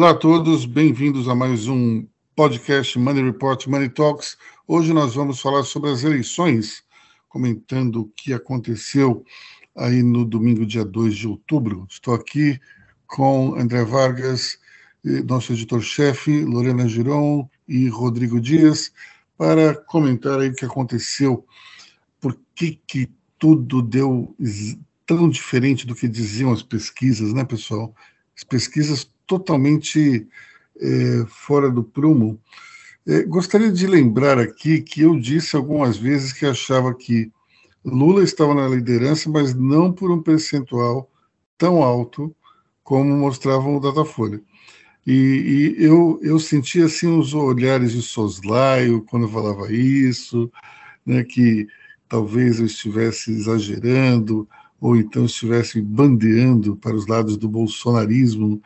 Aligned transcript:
Olá 0.00 0.12
a 0.12 0.14
todos, 0.14 0.64
bem-vindos 0.64 1.28
a 1.28 1.34
mais 1.34 1.68
um 1.68 2.06
podcast 2.34 2.98
Money 2.98 3.22
Report 3.22 3.66
Money 3.66 3.90
Talks. 3.90 4.38
Hoje 4.66 4.94
nós 4.94 5.14
vamos 5.14 5.42
falar 5.42 5.62
sobre 5.62 5.90
as 5.90 6.02
eleições, 6.02 6.82
comentando 7.28 8.00
o 8.00 8.08
que 8.16 8.32
aconteceu 8.32 9.22
aí 9.76 10.02
no 10.02 10.24
domingo, 10.24 10.64
dia 10.64 10.86
2 10.86 11.14
de 11.14 11.28
outubro. 11.28 11.86
Estou 11.86 12.14
aqui 12.14 12.58
com 13.06 13.54
André 13.56 13.84
Vargas, 13.84 14.58
nosso 15.26 15.52
editor-chefe, 15.52 16.46
Lorena 16.46 16.88
Giron 16.88 17.46
e 17.68 17.86
Rodrigo 17.90 18.40
Dias, 18.40 18.94
para 19.36 19.74
comentar 19.74 20.40
aí 20.40 20.48
o 20.48 20.54
que 20.54 20.64
aconteceu, 20.64 21.44
por 22.18 22.34
que, 22.54 22.80
que 22.86 23.06
tudo 23.38 23.82
deu 23.82 24.34
tão 25.04 25.28
diferente 25.28 25.86
do 25.86 25.94
que 25.94 26.08
diziam 26.08 26.50
as 26.50 26.62
pesquisas, 26.62 27.34
né, 27.34 27.44
pessoal? 27.44 27.94
As 28.34 28.44
pesquisas 28.44 29.06
totalmente 29.30 30.26
é, 30.80 31.24
fora 31.28 31.70
do 31.70 31.84
prumo. 31.84 32.36
É, 33.06 33.22
gostaria 33.22 33.70
de 33.70 33.86
lembrar 33.86 34.40
aqui 34.40 34.82
que 34.82 35.02
eu 35.02 35.16
disse 35.16 35.54
algumas 35.54 35.96
vezes 35.96 36.32
que 36.32 36.44
achava 36.44 36.92
que 36.92 37.30
Lula 37.84 38.24
estava 38.24 38.56
na 38.56 38.66
liderança, 38.66 39.30
mas 39.30 39.54
não 39.54 39.92
por 39.92 40.10
um 40.10 40.20
percentual 40.20 41.08
tão 41.56 41.80
alto 41.80 42.34
como 42.82 43.16
mostravam 43.16 43.76
o 43.76 43.80
Datafolha. 43.80 44.42
E, 45.06 45.76
e 45.78 45.84
eu, 45.84 46.18
eu 46.22 46.40
sentia 46.40 46.86
assim 46.86 47.06
os 47.16 47.32
olhares 47.32 47.92
de 47.92 48.02
soslaio 48.02 49.02
quando 49.02 49.26
eu 49.26 49.30
falava 49.30 49.72
isso, 49.72 50.50
né, 51.06 51.22
que 51.22 51.68
talvez 52.08 52.58
eu 52.58 52.66
estivesse 52.66 53.30
exagerando, 53.30 54.48
ou 54.80 54.96
então 54.96 55.24
estivesse 55.24 55.80
bandeando 55.80 56.76
para 56.76 56.96
os 56.96 57.06
lados 57.06 57.36
do 57.36 57.48
bolsonarismo, 57.48 58.60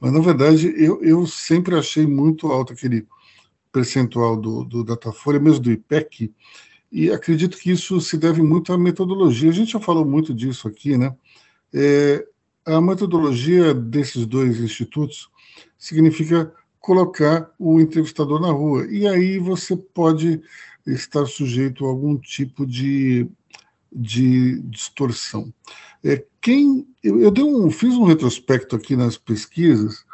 mas, 0.00 0.12
na 0.12 0.20
verdade, 0.20 0.72
eu, 0.76 1.02
eu 1.02 1.26
sempre 1.26 1.76
achei 1.76 2.06
muito 2.06 2.48
alto 2.48 2.72
aquele 2.72 3.06
percentual 3.72 4.36
do, 4.36 4.64
do 4.64 4.84
Datafolha, 4.84 5.38
mesmo 5.38 5.60
do 5.60 5.72
IPEC, 5.72 6.32
e 6.90 7.10
acredito 7.10 7.58
que 7.58 7.70
isso 7.70 8.00
se 8.00 8.16
deve 8.16 8.42
muito 8.42 8.72
à 8.72 8.78
metodologia. 8.78 9.50
A 9.50 9.52
gente 9.52 9.72
já 9.72 9.80
falou 9.80 10.04
muito 10.04 10.32
disso 10.32 10.68
aqui, 10.68 10.96
né? 10.96 11.14
É, 11.74 12.26
a 12.64 12.80
metodologia 12.80 13.74
desses 13.74 14.26
dois 14.26 14.60
institutos 14.60 15.28
significa 15.78 16.52
colocar 16.80 17.50
o 17.58 17.80
entrevistador 17.80 18.40
na 18.40 18.50
rua, 18.50 18.86
e 18.88 19.06
aí 19.06 19.38
você 19.38 19.76
pode 19.76 20.40
estar 20.86 21.26
sujeito 21.26 21.84
a 21.84 21.88
algum 21.88 22.16
tipo 22.16 22.64
de, 22.64 23.28
de 23.92 24.60
distorção. 24.62 25.52
É, 26.04 26.24
quem 26.40 26.86
eu, 27.02 27.20
eu 27.20 27.30
dei 27.30 27.44
um, 27.44 27.70
fiz 27.70 27.94
um 27.94 28.04
retrospecto 28.04 28.76
aqui 28.76 28.96
nas 28.96 29.16
pesquisas. 29.16 30.04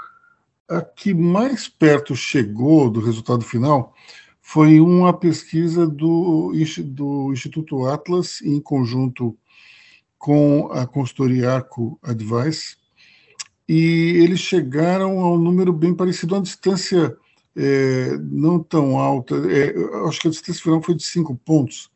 A 0.68 0.80
que 0.80 1.12
mais 1.12 1.68
perto 1.68 2.16
chegou 2.16 2.88
do 2.88 3.00
resultado 3.00 3.44
final 3.44 3.94
foi 4.40 4.80
uma 4.80 5.12
pesquisa 5.12 5.86
do, 5.86 6.52
do 6.84 7.32
Instituto 7.32 7.86
Atlas, 7.86 8.40
em 8.42 8.60
conjunto 8.60 9.36
com 10.18 10.68
a 10.72 10.86
consultoria 10.86 11.52
Arco 11.52 11.98
Advice, 12.02 12.76
e 13.68 14.18
eles 14.22 14.40
chegaram 14.40 15.20
a 15.20 15.32
um 15.32 15.38
número 15.38 15.72
bem 15.72 15.94
parecido, 15.94 16.34
uma 16.34 16.42
distância 16.42 17.16
é, 17.56 18.16
não 18.18 18.62
tão 18.62 18.98
alta, 18.98 19.34
é, 19.50 19.74
acho 20.06 20.20
que 20.20 20.28
a 20.28 20.30
distância 20.30 20.62
final 20.62 20.82
foi 20.82 20.94
de 20.94 21.02
cinco 21.02 21.34
pontos, 21.34 21.90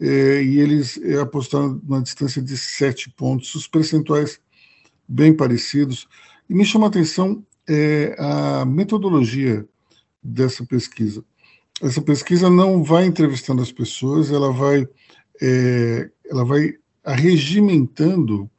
é, 0.00 0.42
e 0.42 0.58
eles 0.58 0.98
é, 1.02 1.20
apostaram 1.20 1.80
na 1.86 2.00
distância 2.00 2.42
de 2.42 2.56
sete 2.56 3.10
pontos, 3.10 3.54
os 3.54 3.66
percentuais 3.66 4.40
bem 5.08 5.34
parecidos. 5.34 6.08
E 6.48 6.54
me 6.54 6.64
chama 6.64 6.86
a 6.86 6.88
atenção 6.88 7.44
é, 7.68 8.14
a 8.18 8.64
metodologia 8.64 9.66
dessa 10.22 10.64
pesquisa. 10.64 11.24
Essa 11.82 12.00
pesquisa 12.00 12.48
não 12.48 12.82
vai 12.82 13.04
entrevistando 13.06 13.62
as 13.62 13.72
pessoas, 13.72 14.30
ela 14.30 14.52
vai, 14.52 14.88
é, 15.40 16.10
ela 16.30 16.44
vai 16.44 16.74
arregimentando 17.02 18.50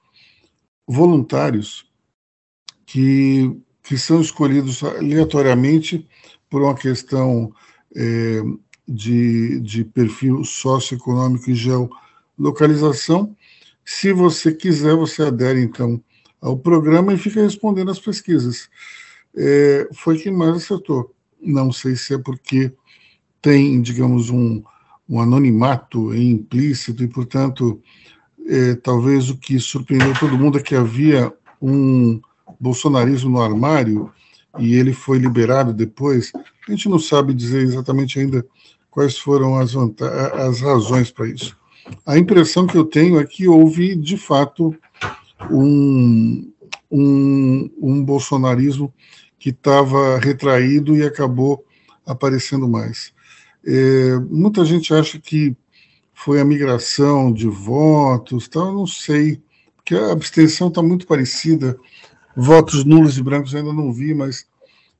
voluntários 0.87 1.89
que, 2.85 3.59
que 3.81 3.97
são 3.97 4.21
escolhidos 4.21 4.83
aleatoriamente 4.83 6.07
por 6.49 6.61
uma 6.61 6.75
questão 6.75 7.51
é, 7.95 8.41
de, 8.87 9.59
de 9.59 9.83
perfil 9.83 10.43
socioeconômico 10.43 11.49
e 11.49 11.55
geolocalização. 11.55 13.35
Se 13.83 14.11
você 14.11 14.53
quiser, 14.53 14.95
você 14.95 15.23
adere, 15.23 15.61
então, 15.61 16.01
ao 16.41 16.57
programa 16.57 17.13
e 17.13 17.17
fica 17.17 17.41
respondendo 17.41 17.91
as 17.91 17.99
pesquisas. 17.99 18.69
É, 19.35 19.87
foi 19.93 20.17
quem 20.17 20.31
mais 20.31 20.55
acertou. 20.55 21.13
Não 21.41 21.71
sei 21.71 21.95
se 21.95 22.13
é 22.13 22.17
porque 22.17 22.71
tem, 23.41 23.81
digamos, 23.81 24.29
um, 24.29 24.63
um 25.07 25.19
anonimato 25.19 26.15
implícito 26.15 27.03
e, 27.03 27.07
portanto, 27.07 27.81
é, 28.47 28.75
talvez 28.75 29.29
o 29.29 29.37
que 29.37 29.59
surpreendeu 29.59 30.13
todo 30.19 30.37
mundo 30.37 30.57
é 30.57 30.61
que 30.61 30.75
havia 30.75 31.33
um 31.61 32.21
bolsonarismo 32.59 33.31
no 33.31 33.41
armário 33.41 34.11
e 34.59 34.75
ele 34.75 34.93
foi 34.93 35.17
liberado 35.17 35.73
depois. 35.73 36.31
A 36.67 36.71
gente 36.71 36.89
não 36.89 36.99
sabe 36.99 37.33
dizer 37.33 37.61
exatamente 37.61 38.19
ainda 38.19 38.45
quais 38.89 39.17
foram 39.17 39.57
as, 39.57 39.73
as 40.33 40.61
razões 40.61 41.11
para 41.11 41.27
isso. 41.27 41.57
A 42.05 42.17
impressão 42.17 42.65
que 42.65 42.77
eu 42.77 42.85
tenho 42.85 43.19
é 43.19 43.25
que 43.25 43.47
houve, 43.47 43.95
de 43.95 44.17
fato, 44.17 44.75
um, 45.51 46.51
um, 46.89 47.69
um 47.79 48.03
bolsonarismo 48.03 48.93
que 49.37 49.49
estava 49.49 50.17
retraído 50.17 50.95
e 50.95 51.03
acabou 51.03 51.63
aparecendo 52.05 52.67
mais. 52.67 53.13
É, 53.63 54.17
muita 54.29 54.63
gente 54.65 54.93
acha 54.93 55.19
que 55.19 55.55
foi 56.13 56.39
a 56.39 56.45
migração 56.45 57.31
de 57.31 57.47
votos, 57.47 58.47
tal, 58.47 58.73
não 58.73 58.87
sei, 58.87 59.41
porque 59.75 59.93
a 59.93 60.11
abstenção 60.11 60.69
está 60.69 60.81
muito 60.81 61.05
parecida, 61.05 61.77
votos 62.35 62.83
nulos 62.85 63.17
e 63.17 63.23
brancos 63.23 63.53
ainda 63.53 63.73
não 63.73 63.91
vi, 63.91 64.13
mas 64.13 64.47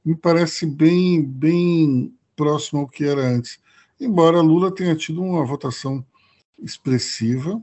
me 0.06 0.16
parece 0.16 0.66
bem, 0.66 1.24
bem 1.24 2.14
próximo 2.36 2.82
ao 2.82 2.88
que 2.88 3.04
era 3.04 3.22
antes 3.22 3.60
embora 4.00 4.42
Lula 4.42 4.74
tenha 4.74 4.96
tido 4.96 5.22
uma 5.22 5.46
votação 5.46 6.06
expressiva, 6.60 7.62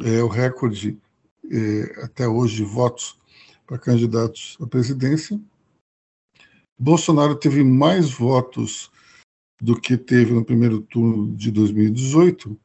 é 0.00 0.22
o 0.22 0.28
recorde 0.28 0.98
é, 1.50 2.04
até 2.04 2.28
hoje 2.28 2.56
de 2.56 2.64
votos 2.64 3.18
para 3.66 3.78
candidatos 3.78 4.56
à 4.60 4.66
presidência. 4.66 5.40
Bolsonaro 6.78 7.34
teve 7.34 7.64
mais 7.64 8.10
votos 8.10 8.90
do 9.60 9.80
que 9.80 9.96
teve 9.96 10.32
no 10.34 10.44
primeiro 10.44 10.80
turno 10.80 11.34
de 11.34 11.50
2018, 11.50 12.58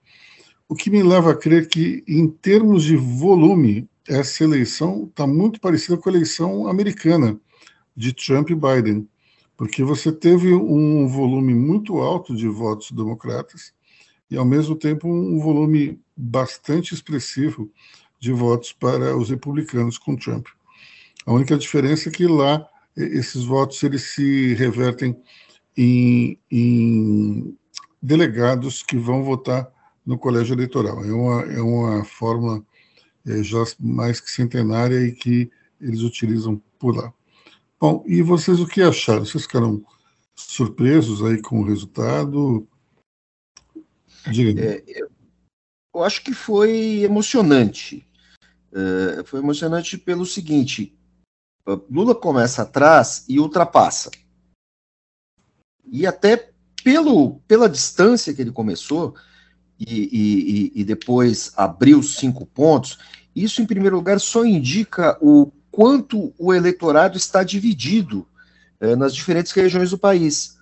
o 0.67 0.75
que 0.75 0.89
me 0.89 1.01
leva 1.01 1.31
a 1.31 1.35
crer 1.35 1.67
que, 1.67 2.03
em 2.07 2.27
termos 2.27 2.83
de 2.83 2.95
volume, 2.95 3.89
essa 4.07 4.43
eleição 4.43 5.05
está 5.05 5.25
muito 5.25 5.59
parecida 5.59 5.97
com 5.97 6.09
a 6.09 6.13
eleição 6.13 6.67
americana 6.67 7.39
de 7.95 8.13
Trump 8.13 8.49
e 8.49 8.55
Biden 8.55 9.07
porque 9.61 9.83
você 9.83 10.11
teve 10.11 10.51
um 10.55 11.07
volume 11.07 11.53
muito 11.53 11.99
alto 11.99 12.35
de 12.35 12.47
votos 12.47 12.91
democratas 12.91 13.71
e, 14.27 14.35
ao 14.35 14.43
mesmo 14.43 14.75
tempo, 14.75 15.07
um 15.07 15.39
volume 15.39 16.01
bastante 16.17 16.95
expressivo 16.95 17.71
de 18.19 18.31
votos 18.31 18.73
para 18.73 19.15
os 19.15 19.29
republicanos 19.29 19.99
com 19.99 20.15
Trump. 20.15 20.47
A 21.27 21.31
única 21.31 21.55
diferença 21.59 22.09
é 22.09 22.11
que 22.11 22.25
lá 22.25 22.67
esses 22.97 23.43
votos 23.43 23.83
eles 23.83 24.01
se 24.15 24.55
revertem 24.55 25.15
em, 25.77 26.39
em 26.49 27.55
delegados 28.01 28.81
que 28.81 28.97
vão 28.97 29.23
votar 29.23 29.71
no 30.03 30.17
colégio 30.17 30.55
eleitoral. 30.55 31.05
É 31.05 31.13
uma, 31.13 31.41
é 31.43 31.61
uma 31.61 32.03
fórmula 32.03 32.65
é, 33.27 33.43
já 33.43 33.63
mais 33.79 34.19
que 34.19 34.31
centenária 34.31 34.99
e 35.05 35.11
que 35.11 35.51
eles 35.79 36.01
utilizam 36.01 36.59
por 36.79 36.95
lá. 36.95 37.13
Bom, 37.81 38.03
e 38.05 38.21
vocês 38.21 38.59
o 38.59 38.67
que 38.67 38.83
acharam? 38.83 39.25
Vocês 39.25 39.45
ficaram 39.45 39.83
surpresos 40.35 41.23
aí 41.23 41.41
com 41.41 41.61
o 41.61 41.65
resultado? 41.65 42.67
Diga. 44.31 44.61
É, 44.63 44.83
eu 45.91 46.03
acho 46.03 46.23
que 46.23 46.31
foi 46.31 47.01
emocionante. 47.01 48.07
É, 48.71 49.23
foi 49.23 49.39
emocionante 49.39 49.97
pelo 49.97 50.27
seguinte: 50.27 50.95
Lula 51.89 52.13
começa 52.13 52.61
atrás 52.61 53.25
e 53.27 53.39
ultrapassa. 53.39 54.11
E 55.91 56.05
até 56.05 56.51
pelo, 56.83 57.39
pela 57.47 57.67
distância 57.67 58.31
que 58.31 58.43
ele 58.43 58.51
começou, 58.51 59.15
e, 59.79 60.71
e, 60.75 60.81
e 60.81 60.83
depois 60.83 61.51
abriu 61.57 62.03
cinco 62.03 62.45
pontos, 62.45 62.99
isso, 63.35 63.59
em 63.59 63.65
primeiro 63.65 63.95
lugar, 63.95 64.19
só 64.19 64.45
indica 64.45 65.17
o 65.19 65.51
quanto 65.71 66.33
o 66.37 66.53
eleitorado 66.53 67.17
está 67.17 67.43
dividido 67.43 68.27
é, 68.79 68.95
nas 68.95 69.15
diferentes 69.15 69.51
regiões 69.53 69.91
do 69.91 69.97
país. 69.97 70.57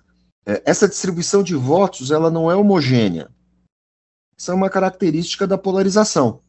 É, 0.46 0.62
essa 0.64 0.88
distribuição 0.88 1.42
de 1.42 1.54
votos 1.54 2.10
ela 2.10 2.30
não 2.30 2.50
é 2.50 2.54
homogênea. 2.54 3.28
Isso 4.36 4.50
é 4.50 4.54
uma 4.54 4.70
característica 4.70 5.46
da 5.46 5.58
polarização, 5.58 6.40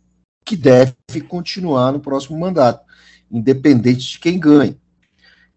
que 0.46 0.56
deve 0.56 0.96
continuar 1.28 1.92
no 1.92 2.00
próximo 2.00 2.40
mandato, 2.40 2.86
independente 3.30 4.12
de 4.12 4.20
quem 4.20 4.40
ganhe. 4.40 4.80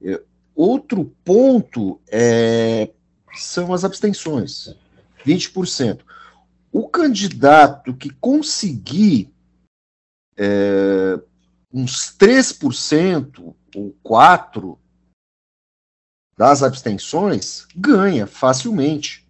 É, 0.03 0.21
outro 0.55 1.05
ponto 1.25 2.01
são 3.37 3.73
as 3.73 3.85
abstenções, 3.85 4.75
20%. 5.25 6.01
O 6.73 6.89
candidato 6.89 7.95
que 7.95 8.11
conseguir 8.11 9.33
uns 11.75 12.17
3% 12.17 13.53
ou 13.75 13.97
4% 14.05 14.79
das 16.37 16.63
abstenções 16.63 17.67
ganha 17.75 18.29
facilmente. 18.29 19.27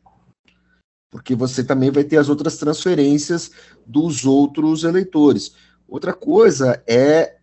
Porque 1.11 1.35
você 1.35 1.65
também 1.65 1.91
vai 1.91 2.05
ter 2.05 2.19
as 2.19 2.29
outras 2.29 2.59
transferências 2.59 3.51
dos 3.87 4.27
outros 4.27 4.85
eleitores. 4.85 5.55
Outra 5.89 6.13
coisa 6.13 6.83
é 6.87 7.39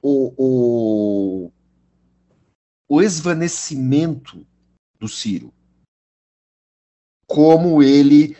o, 0.00 0.32
o, 0.36 1.52
o 2.88 3.02
esvanecimento 3.02 4.46
do 4.98 5.08
Ciro. 5.08 5.52
Como 7.26 7.82
ele, 7.82 8.36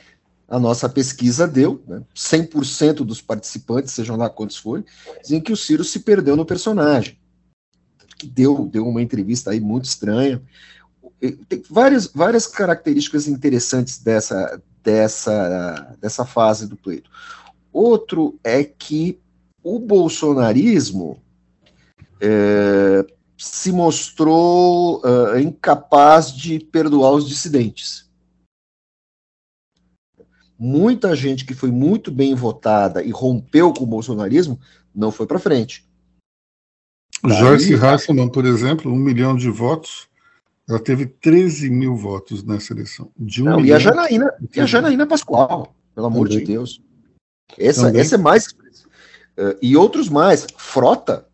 a 0.49 0.59
nossa 0.59 0.89
pesquisa 0.89 1.47
deu, 1.47 1.83
né, 1.87 2.03
100% 2.15 3.05
dos 3.05 3.21
participantes, 3.21 3.93
sejam 3.93 4.17
lá 4.17 4.31
quantos 4.31 4.57
forem, 4.57 4.85
dizem 5.23 5.41
que 5.41 5.53
o 5.53 5.57
Ciro 5.57 5.85
se 5.85 6.01
perdeu 6.01 6.37
no 6.37 6.47
personagem. 6.47 7.19
Que 8.17 8.27
deu, 8.27 8.67
deu 8.67 8.87
uma 8.89 9.03
entrevista 9.03 9.51
aí 9.51 9.61
muito 9.61 9.85
estranha. 9.85 10.43
Tem 11.49 11.63
várias, 11.69 12.07
várias 12.07 12.47
características 12.47 13.29
interessantes 13.29 13.99
dessa, 13.99 14.61
dessa, 14.83 15.97
dessa 16.01 16.25
fase 16.25 16.67
do 16.67 16.77
pleito. 16.77 17.11
Outro 17.73 18.39
é 18.43 18.65
que 18.65 19.21
o 19.63 19.79
bolsonarismo 19.79 21.23
é, 22.21 23.05
se 23.37 23.71
mostrou 23.71 25.01
uh, 25.05 25.39
incapaz 25.39 26.33
de 26.33 26.59
perdoar 26.59 27.13
os 27.13 27.29
dissidentes. 27.29 28.08
Muita 30.59 31.15
gente 31.15 31.45
que 31.45 31.55
foi 31.55 31.71
muito 31.71 32.11
bem 32.11 32.35
votada 32.35 33.03
e 33.03 33.11
rompeu 33.11 33.73
com 33.73 33.85
o 33.85 33.87
bolsonarismo 33.87 34.59
não 34.95 35.13
foi 35.13 35.27
para 35.27 35.39
frente. 35.39 35.87
Daí, 37.23 37.39
Joyce 37.39 37.75
Hasselman, 37.75 38.29
por 38.29 38.45
exemplo, 38.45 38.93
um 38.93 38.97
milhão 38.97 39.37
de 39.37 39.49
votos, 39.49 40.09
ela 40.69 40.81
teve 40.81 41.07
13 41.07 41.71
mil 41.71 41.97
votos 41.97 42.43
nessa 42.43 42.73
eleição. 42.73 43.11
De 43.17 43.43
um 43.43 43.47
não, 43.47 43.65
e, 43.65 43.73
a 43.73 43.79
Janaína, 43.79 44.33
e 44.55 44.61
a 44.61 44.67
Janaína 44.67 45.07
Pascoal, 45.07 45.75
pelo 45.95 46.07
amor 46.07 46.29
Também. 46.29 46.45
de 46.45 46.53
Deus. 46.53 46.83
Essa, 47.57 47.97
essa 47.97 48.17
é 48.17 48.19
mais. 48.19 48.49
Uh, 48.49 49.57
e 49.63 49.77
outros 49.77 50.09
mais. 50.09 50.47
Frota, 50.57 51.29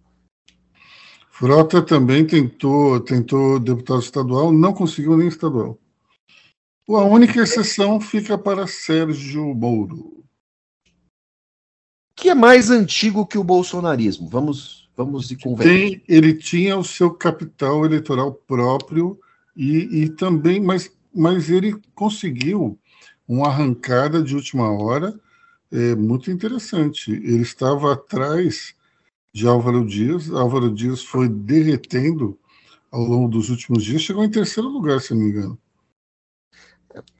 Frota 1.37 1.82
também 1.82 2.25
tentou, 2.25 3.00
tentou 3.00 3.59
deputado 3.59 4.00
estadual, 4.00 4.53
não 4.53 4.73
conseguiu 4.73 5.17
nem 5.17 5.26
estadual. 5.26 5.76
A 6.88 7.04
única 7.04 7.40
exceção 7.40 7.98
fica 7.98 8.36
para 8.36 8.66
Sérgio 8.66 9.54
Moro. 9.54 10.22
Que 12.14 12.28
é 12.28 12.34
mais 12.34 12.70
antigo 12.70 13.26
que 13.26 13.38
o 13.38 13.44
bolsonarismo. 13.44 14.28
Vamos, 14.28 14.88
vamos 14.96 15.26
de 15.26 15.36
conversa. 15.36 16.00
ele 16.06 16.34
tinha 16.34 16.76
o 16.76 16.84
seu 16.84 17.10
capital 17.10 17.84
eleitoral 17.84 18.32
próprio 18.32 19.19
e, 19.56 20.02
e 20.02 20.08
também, 20.10 20.60
mas, 20.60 20.92
mas 21.14 21.48
ele 21.48 21.75
conseguiu 21.94 22.78
uma 23.26 23.48
arrancada 23.48 24.22
de 24.22 24.34
última 24.34 24.70
hora 24.70 25.19
é, 25.72 25.94
muito 25.94 26.30
interessante. 26.30 27.10
Ele 27.10 27.42
estava 27.42 27.94
atrás 27.94 28.75
de 29.32 29.46
Álvaro 29.46 29.87
Dias. 29.87 30.30
Álvaro 30.30 30.72
Dias 30.72 31.02
foi 31.02 31.28
derretendo 31.28 32.38
ao 32.92 33.02
longo 33.02 33.28
dos 33.28 33.50
últimos 33.50 33.82
dias, 33.82 34.02
chegou 34.02 34.22
em 34.22 34.30
terceiro 34.30 34.69
lugar, 34.69 35.00
se 35.00 35.12
não 35.12 35.20
me 35.20 35.30
engano. 35.30 35.58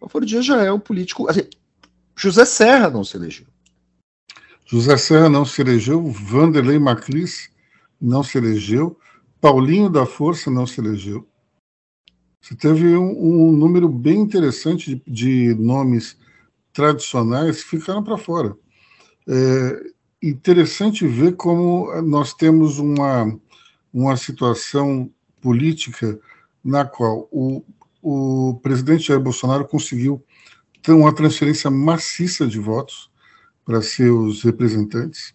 Álvaro 0.00 0.26
Dias 0.26 0.44
já 0.44 0.62
é 0.62 0.73
um 0.73 0.81
político. 0.81 1.29
Assim, 1.29 1.49
José 2.17 2.44
Serra 2.44 2.91
não 2.91 3.05
se 3.05 3.17
elegeu. 3.17 3.47
José 4.67 4.97
Serra 4.97 5.29
não 5.29 5.44
se 5.44 5.61
elegeu, 5.61 6.05
Vanderlei 6.06 6.79
Macris 6.79 7.50
não 8.00 8.23
se 8.23 8.38
elegeu, 8.38 8.99
Paulinho 9.41 9.91
da 9.91 10.06
Força 10.06 10.50
não 10.50 10.67
se 10.67 10.81
elegeu. 10.81 11.26
Você 12.41 12.55
teve 12.55 12.97
um, 12.97 13.11
um 13.11 13.53
número 13.53 13.88
bem 13.88 14.19
interessante 14.19 14.94
de, 14.94 15.03
de, 15.06 15.55
nomes 15.55 16.17
tradicionais 16.73 17.62
que 17.62 17.79
ficaram 17.79 18.03
para 18.03 18.19
fora. 18.19 18.56
É, 19.27 19.91
interessante 20.23 21.06
ver 21.06 21.37
como 21.37 21.91
nós 22.03 22.35
temos 22.35 22.79
uma, 22.79 23.38
uma 23.93 24.17
situação 24.17 25.11
política 25.41 26.19
na 26.62 26.85
qual 26.85 27.29
o, 27.31 27.62
o 28.05 28.61
presidente 28.62 29.09
Jair 29.09 29.19
Bolsonaro 29.19 29.67
conseguiu 29.67 30.23
uma 30.87 31.15
transferência 31.15 31.71
maciça 31.71 32.47
de 32.47 32.59
votos 32.59 33.11
para 33.65 33.81
seus 33.81 34.43
representantes. 34.43 35.35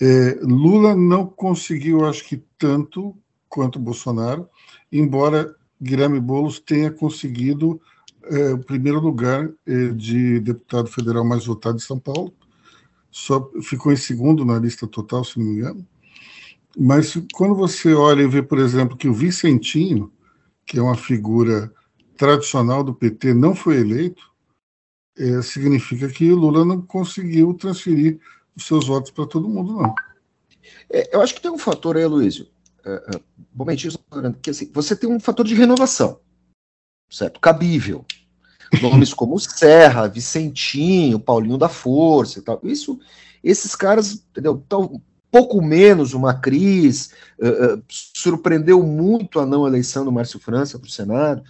É, 0.00 0.36
Lula 0.42 0.96
não 0.96 1.24
conseguiu, 1.24 2.04
acho 2.04 2.24
que 2.24 2.42
tanto 2.58 3.16
quanto 3.48 3.78
Bolsonaro, 3.78 4.48
embora 4.90 5.54
Guilherme 5.80 6.18
Boulos 6.18 6.58
tenha 6.58 6.90
conseguido 6.90 7.80
é, 8.24 8.52
o 8.52 8.58
primeiro 8.58 8.98
lugar 8.98 9.48
é, 9.64 9.88
de 9.90 10.40
deputado 10.40 10.88
federal 10.88 11.24
mais 11.24 11.46
votado 11.46 11.76
de 11.76 11.84
São 11.84 12.00
Paulo, 12.00 12.34
só 13.12 13.48
ficou 13.62 13.92
em 13.92 13.96
segundo 13.96 14.44
na 14.44 14.58
lista 14.58 14.88
total, 14.88 15.22
se 15.22 15.38
não 15.38 15.46
me 15.46 15.52
engano. 15.52 15.86
Mas 16.76 17.16
quando 17.32 17.54
você 17.54 17.94
olha 17.94 18.22
e 18.22 18.28
vê, 18.28 18.42
por 18.42 18.58
exemplo, 18.58 18.96
que 18.96 19.08
o 19.08 19.14
Vicentinho, 19.14 20.12
que 20.66 20.78
é 20.78 20.82
uma 20.82 20.96
figura 20.96 21.72
tradicional 22.16 22.82
do 22.82 22.94
PT, 22.94 23.32
não 23.32 23.54
foi 23.54 23.78
eleito, 23.78 24.30
é, 25.16 25.40
significa 25.40 26.08
que 26.08 26.30
o 26.30 26.36
Lula 26.36 26.64
não 26.64 26.82
conseguiu 26.82 27.54
transferir 27.54 28.18
os 28.54 28.66
seus 28.66 28.86
votos 28.86 29.10
para 29.10 29.26
todo 29.26 29.48
mundo, 29.48 29.74
não. 29.74 29.94
É, 30.90 31.14
eu 31.14 31.22
acho 31.22 31.34
que 31.34 31.40
tem 31.40 31.50
um 31.50 31.58
fator 31.58 31.96
aí, 31.96 32.04
Luísio, 32.04 32.48
é, 32.84 32.90
é, 33.14 34.32
que 34.42 34.50
assim, 34.50 34.70
você 34.72 34.96
tem 34.96 35.08
um 35.08 35.20
fator 35.20 35.46
de 35.46 35.54
renovação, 35.54 36.20
certo? 37.08 37.40
Cabível. 37.40 38.04
Nomes 38.82 39.14
como 39.14 39.38
Serra, 39.38 40.08
Vicentinho, 40.08 41.20
Paulinho 41.20 41.56
da 41.56 41.68
Força 41.68 42.40
e 42.40 42.42
tal. 42.42 42.60
Isso, 42.64 42.98
esses 43.42 43.76
caras, 43.76 44.14
entendeu? 44.14 44.62
Tão, 44.68 45.00
pouco 45.36 45.60
menos 45.60 46.14
uma 46.14 46.32
Cris, 46.34 47.12
uh, 47.38 47.74
uh, 47.74 47.82
surpreendeu 47.88 48.82
muito 48.82 49.38
a 49.38 49.44
não 49.44 49.66
eleição 49.66 50.04
do 50.04 50.12
Márcio 50.12 50.40
França 50.40 50.78
para 50.78 50.88
o 50.88 50.90
Senado. 50.90 51.42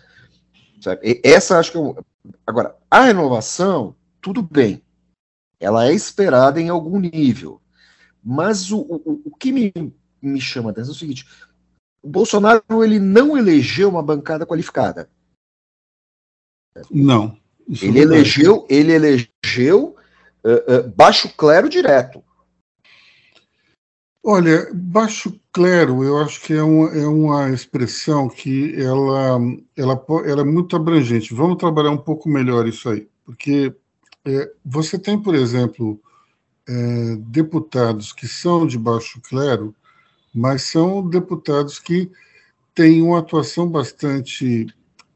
Essa 1.23 1.59
acho 1.59 1.73
que 1.73 1.79
é 1.79 2.05
Agora, 2.45 2.77
a 2.91 3.03
renovação, 3.03 3.95
tudo 4.21 4.43
bem. 4.43 4.83
Ela 5.61 5.87
é 5.87 5.93
esperada 5.93 6.61
em 6.61 6.69
algum 6.69 6.99
nível. 6.99 7.61
Mas 8.23 8.73
o, 8.73 8.79
o, 8.79 9.23
o 9.27 9.37
que 9.37 9.53
me, 9.53 9.73
me 10.21 10.41
chama 10.41 10.71
a 10.71 10.73
atenção 10.73 10.93
é 10.93 10.97
o 10.97 10.99
seguinte: 10.99 11.27
o 12.03 12.09
Bolsonaro 12.09 12.63
ele 12.83 12.99
não 12.99 13.37
elegeu 13.37 13.89
uma 13.89 14.03
bancada 14.03 14.45
qualificada. 14.45 15.09
Não. 16.91 17.39
Ele 17.81 18.01
elegeu, 18.01 18.67
ele 18.69 18.93
elegeu 18.93 19.97
uh, 20.45 20.79
uh, 20.79 20.89
baixo 20.95 21.29
clero 21.37 21.69
direto. 21.69 22.23
Olha, 24.29 24.69
baixo 24.75 25.41
clero, 25.53 26.03
eu 26.03 26.19
acho 26.19 26.41
que 26.41 26.53
é 26.53 26.61
uma, 26.61 26.89
é 26.91 27.07
uma 27.07 27.49
expressão 27.51 28.29
que 28.29 28.75
ela, 28.75 29.39
ela, 29.77 30.05
ela 30.25 30.41
é 30.41 30.45
muito 30.45 30.75
abrangente. 30.75 31.33
Vamos 31.33 31.59
trabalhar 31.59 31.93
um 31.93 31.97
pouco 31.97 32.29
melhor 32.29 32.67
isso 32.67 32.89
aí, 32.89 33.09
porque 33.25 33.73
é, 34.25 34.53
você 34.65 34.99
tem, 34.99 35.17
por 35.17 35.37
exemplo, 35.37 36.01
é, 36.69 37.17
deputados 37.21 38.13
que 38.13 38.27
são 38.27 38.67
de 38.67 38.77
baixo 38.77 39.21
clero, 39.21 39.73
mas 40.35 40.63
são 40.63 41.09
deputados 41.09 41.79
que 41.79 42.11
têm 42.75 43.03
uma 43.03 43.21
atuação 43.21 43.69
bastante 43.69 44.67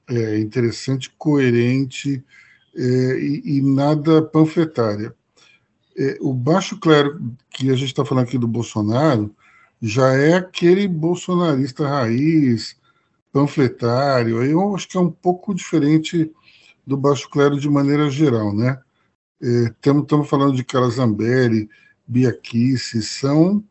é, 0.08 0.38
interessante, 0.38 1.10
coerente 1.18 2.24
é, 2.76 2.80
e, 3.18 3.58
e, 3.58 3.60
nada 3.60 4.22
panfletária. 4.22 5.12
É, 6.00 6.16
o 6.20 6.32
baixo 6.32 6.78
clero 6.78 7.20
que 7.50 7.70
a 7.70 7.74
gente 7.74 7.88
está 7.88 8.04
falando 8.04 8.24
aqui 8.24 8.38
do 8.38 8.48
Bolsonaro 8.48 9.34
já 9.82 10.14
é 10.14 10.34
aquele 10.34 10.88
bolsonarista 10.88 11.86
raiz, 11.86 12.74
panfletário. 13.30 14.42
Eu 14.42 14.74
acho 14.74 14.88
que 14.88 14.96
é 14.96 15.00
um 15.00 15.10
pouco 15.10 15.54
diferente 15.54 16.32
do 16.86 16.96
baixo 16.96 17.28
clero 17.28 17.60
de 17.60 17.68
maneira 17.68 18.08
geral, 18.10 18.54
né? 18.54 18.80
Estamos 19.40 20.10
é, 20.10 20.24
falando 20.24 20.56
de 20.56 20.64
Calazambelli, 20.64 21.68
Bia 22.06 22.32
Kicis, 22.32 23.10
são 23.10 23.62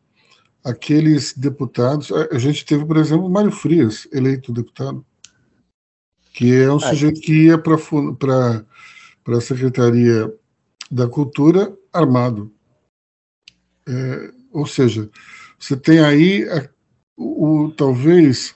aqueles 0.64 1.32
deputados. 1.32 2.12
A, 2.12 2.36
a 2.36 2.38
gente 2.38 2.64
teve, 2.64 2.84
por 2.84 2.96
exemplo, 2.96 3.28
Mário 3.28 3.50
Frias, 3.50 4.06
eleito 4.12 4.52
deputado 4.52 5.04
que 6.32 6.54
é 6.54 6.72
um 6.72 6.76
ah, 6.76 6.80
sujeito 6.80 7.20
que 7.20 7.46
ia 7.46 7.58
para 7.58 7.74
a 9.36 9.40
Secretaria 9.40 10.32
da 10.90 11.08
Cultura 11.08 11.76
armado. 11.92 12.52
É, 13.88 14.32
ou 14.52 14.66
seja, 14.66 15.10
você 15.58 15.76
tem 15.76 16.00
aí 16.00 16.48
a, 16.48 16.68
o, 17.16 17.72
talvez 17.76 18.54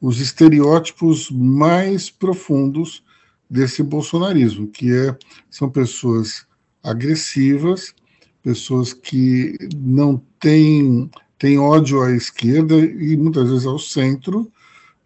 os 0.00 0.20
estereótipos 0.20 1.30
mais 1.30 2.10
profundos 2.10 3.04
desse 3.48 3.82
bolsonarismo, 3.82 4.66
que 4.66 4.92
é, 4.92 5.16
são 5.50 5.70
pessoas 5.70 6.46
agressivas, 6.82 7.94
pessoas 8.42 8.92
que 8.92 9.56
não 9.76 10.20
têm, 10.40 11.10
têm 11.38 11.58
ódio 11.58 12.02
à 12.02 12.12
esquerda 12.12 12.74
e 12.74 13.16
muitas 13.16 13.48
vezes 13.48 13.66
ao 13.66 13.78
centro, 13.78 14.50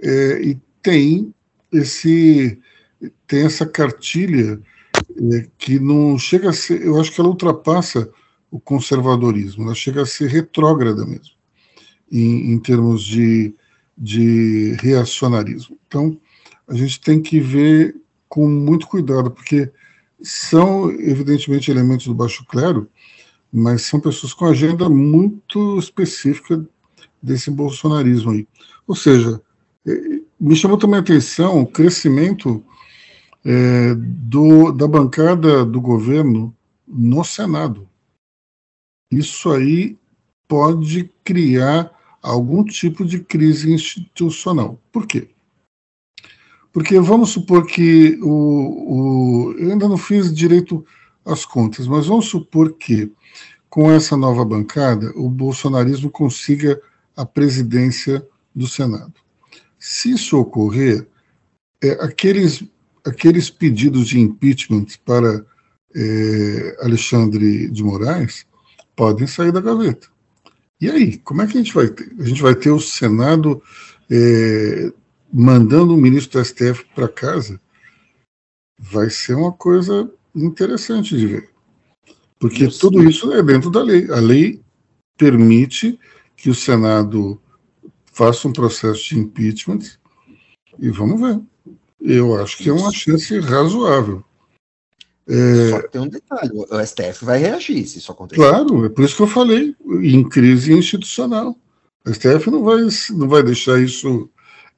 é, 0.00 0.42
e 0.42 0.60
tem 0.82 1.34
esse 1.72 2.58
tem 3.26 3.44
essa 3.44 3.66
cartilha 3.66 4.60
é, 5.32 5.48
que 5.58 5.78
não 5.78 6.18
chega 6.18 6.50
a 6.50 6.52
ser, 6.52 6.82
eu 6.82 7.00
acho 7.00 7.12
que 7.12 7.20
ela 7.20 7.30
ultrapassa 7.30 8.10
o 8.50 8.60
conservadorismo, 8.60 9.64
ela 9.64 9.74
chega 9.74 10.02
a 10.02 10.06
ser 10.06 10.28
retrógrada 10.28 11.04
mesmo, 11.04 11.34
em, 12.10 12.52
em 12.52 12.58
termos 12.58 13.02
de, 13.02 13.54
de 13.96 14.76
reacionarismo. 14.80 15.76
Então, 15.86 16.18
a 16.68 16.74
gente 16.74 17.00
tem 17.00 17.20
que 17.20 17.40
ver 17.40 17.96
com 18.28 18.48
muito 18.48 18.86
cuidado, 18.86 19.30
porque 19.30 19.70
são, 20.22 20.90
evidentemente, 20.90 21.70
elementos 21.70 22.06
do 22.06 22.14
baixo 22.14 22.44
clero, 22.46 22.88
mas 23.52 23.82
são 23.82 24.00
pessoas 24.00 24.34
com 24.34 24.46
agenda 24.46 24.88
muito 24.88 25.78
específica 25.78 26.64
desse 27.22 27.50
bolsonarismo 27.50 28.32
aí. 28.32 28.46
Ou 28.86 28.94
seja, 28.94 29.40
é, 29.86 30.20
me 30.38 30.54
chamou 30.54 30.76
também 30.76 30.96
a 30.96 31.00
atenção 31.00 31.60
o 31.60 31.66
crescimento 31.66 32.64
é, 33.46 33.94
do, 33.94 34.72
da 34.72 34.88
bancada 34.88 35.64
do 35.64 35.80
governo 35.80 36.52
no 36.86 37.22
Senado. 37.22 37.88
Isso 39.10 39.52
aí 39.52 39.96
pode 40.48 41.08
criar 41.22 41.92
algum 42.20 42.64
tipo 42.64 43.04
de 43.04 43.20
crise 43.20 43.72
institucional. 43.72 44.80
Por 44.90 45.06
quê? 45.06 45.30
Porque 46.72 46.98
vamos 46.98 47.30
supor 47.30 47.66
que 47.66 48.18
o, 48.20 48.28
o, 48.28 49.52
eu 49.52 49.70
ainda 49.70 49.88
não 49.88 49.96
fiz 49.96 50.34
direito 50.34 50.84
as 51.24 51.44
contas, 51.44 51.86
mas 51.86 52.08
vamos 52.08 52.26
supor 52.26 52.72
que 52.72 53.12
com 53.70 53.90
essa 53.90 54.16
nova 54.16 54.44
bancada 54.44 55.12
o 55.14 55.30
bolsonarismo 55.30 56.10
consiga 56.10 56.80
a 57.16 57.24
presidência 57.24 58.26
do 58.54 58.66
Senado. 58.66 59.14
Se 59.78 60.10
isso 60.10 60.36
ocorrer, 60.36 61.06
é, 61.82 61.92
aqueles, 62.04 62.64
aqueles 63.06 63.48
pedidos 63.48 64.08
de 64.08 64.18
impeachment 64.18 64.86
para 65.04 65.44
é, 65.94 66.76
Alexandre 66.82 67.70
de 67.70 67.82
Moraes 67.82 68.44
podem 68.94 69.26
sair 69.26 69.52
da 69.52 69.60
gaveta. 69.60 70.08
E 70.80 70.90
aí, 70.90 71.16
como 71.18 71.40
é 71.40 71.46
que 71.46 71.56
a 71.56 71.62
gente 71.62 71.72
vai 71.72 71.88
ter? 71.88 72.12
A 72.18 72.24
gente 72.24 72.42
vai 72.42 72.54
ter 72.54 72.70
o 72.70 72.80
Senado 72.80 73.62
é, 74.10 74.92
mandando 75.32 75.94
o 75.94 75.96
ministro 75.96 76.38
do 76.38 76.44
STF 76.44 76.84
para 76.94 77.08
casa? 77.08 77.60
Vai 78.78 79.08
ser 79.08 79.34
uma 79.34 79.52
coisa 79.52 80.10
interessante 80.34 81.16
de 81.16 81.26
ver. 81.26 81.50
Porque 82.38 82.64
isso. 82.64 82.80
tudo 82.80 83.02
isso 83.08 83.32
é 83.32 83.42
dentro 83.42 83.70
da 83.70 83.82
lei. 83.82 84.10
A 84.10 84.20
lei 84.20 84.60
permite 85.16 85.98
que 86.36 86.50
o 86.50 86.54
Senado 86.54 87.40
faça 88.12 88.46
um 88.46 88.52
processo 88.52 89.08
de 89.08 89.18
impeachment 89.18 89.80
e 90.78 90.90
vamos 90.90 91.20
ver. 91.20 91.40
Eu 92.08 92.40
acho 92.40 92.58
que 92.58 92.68
é 92.68 92.72
uma 92.72 92.92
chance 92.92 93.36
razoável. 93.40 94.22
É... 95.28 95.70
Só 95.70 95.82
que 95.82 95.88
tem 95.90 96.00
um 96.00 96.08
detalhe: 96.08 96.50
o 96.54 96.86
STF 96.86 97.24
vai 97.24 97.38
reagir 97.38 97.84
se 97.84 97.98
isso 97.98 98.12
acontecer. 98.12 98.40
Claro, 98.40 98.86
é 98.86 98.88
por 98.88 99.04
isso 99.04 99.16
que 99.16 99.22
eu 99.22 99.26
falei, 99.26 99.74
em 100.00 100.22
crise 100.28 100.72
institucional. 100.72 101.56
O 102.06 102.14
STF 102.14 102.48
não 102.48 102.62
vai, 102.62 102.86
não 103.10 103.28
vai 103.28 103.42
deixar 103.42 103.80
isso 103.80 104.30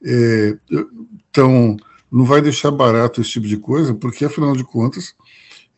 é, 0.02 0.56
tão. 1.30 1.76
não 2.10 2.24
vai 2.24 2.40
deixar 2.40 2.70
barato 2.70 3.20
esse 3.20 3.32
tipo 3.32 3.46
de 3.46 3.58
coisa, 3.58 3.92
porque, 3.92 4.24
afinal 4.24 4.56
de 4.56 4.64
contas, 4.64 5.14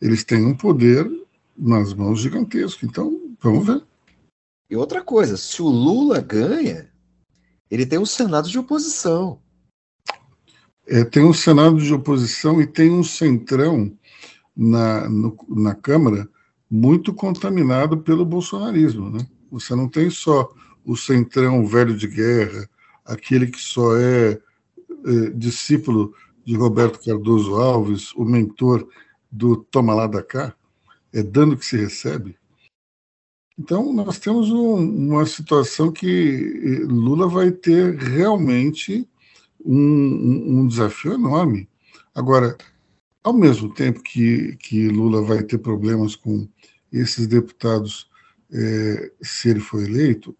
eles 0.01 0.23
têm 0.23 0.45
um 0.45 0.55
poder 0.55 1.05
nas 1.57 1.93
mãos 1.93 2.21
gigantesco. 2.21 2.85
Então, 2.85 3.19
vamos 3.41 3.67
ver. 3.67 3.83
E 4.69 4.77
outra 4.77 5.01
coisa, 5.01 5.35
se 5.35 5.61
o 5.61 5.67
Lula 5.67 6.21
ganha, 6.21 6.89
ele 7.69 7.85
tem 7.85 7.99
um 7.99 8.05
Senado 8.05 8.47
de 8.47 8.57
oposição. 8.57 9.37
É, 10.87 11.03
tem 11.03 11.23
um 11.23 11.33
Senado 11.33 11.77
de 11.77 11.93
oposição 11.93 12.61
e 12.61 12.67
tem 12.67 12.91
um 12.91 13.03
centrão 13.03 13.95
na, 14.55 15.09
no, 15.09 15.37
na 15.49 15.75
Câmara 15.75 16.27
muito 16.69 17.13
contaminado 17.13 17.97
pelo 17.97 18.25
bolsonarismo. 18.25 19.09
Né? 19.09 19.27
Você 19.51 19.75
não 19.75 19.87
tem 19.87 20.09
só 20.09 20.49
o 20.85 20.95
centrão 20.95 21.65
velho 21.65 21.95
de 21.95 22.07
guerra, 22.07 22.67
aquele 23.05 23.47
que 23.47 23.59
só 23.59 23.95
é, 23.97 24.31
é 24.31 25.29
discípulo 25.33 26.13
de 26.45 26.55
Roberto 26.55 26.99
Cardoso 27.03 27.55
Alves, 27.55 28.13
o 28.15 28.25
mentor 28.25 28.87
do 29.31 29.57
Toma 29.57 29.93
lá 29.93 30.07
da 30.07 30.23
cá, 30.23 30.53
é 31.13 31.21
dano 31.21 31.57
que 31.57 31.65
se 31.65 31.77
recebe. 31.77 32.37
Então, 33.57 33.93
nós 33.93 34.17
temos 34.17 34.49
um, 34.49 34.75
uma 35.09 35.25
situação 35.25 35.91
que 35.91 36.07
eh, 36.07 36.85
Lula 36.85 37.27
vai 37.27 37.51
ter 37.51 37.95
realmente 37.95 39.07
um, 39.65 40.59
um, 40.59 40.67
desafio 40.67 41.13
enorme. 41.13 41.67
Agora, 42.13 42.57
ao 43.23 43.33
mesmo 43.33 43.73
tempo 43.73 44.01
que, 44.01 44.55
que 44.57 44.87
Lula 44.89 45.21
vai 45.21 45.43
ter 45.43 45.57
problemas 45.57 46.15
com 46.15 46.47
esses 46.91 47.27
deputados 47.27 48.09
é, 48.51 49.11
se 49.21 49.49
ele 49.49 49.59
for 49.59 49.81
eleito, 49.81 50.35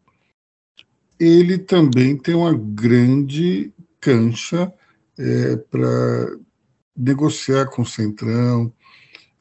ele 1.19 1.57
também 1.57 2.17
tem 2.17 2.35
uma 2.35 2.53
grande 2.53 3.71
cancha 3.99 4.73
é, 5.17 5.55
para 5.55 6.37
negociar 6.95 7.67
com 7.67 7.83
o 7.83 7.85
Centrão, 7.85 8.73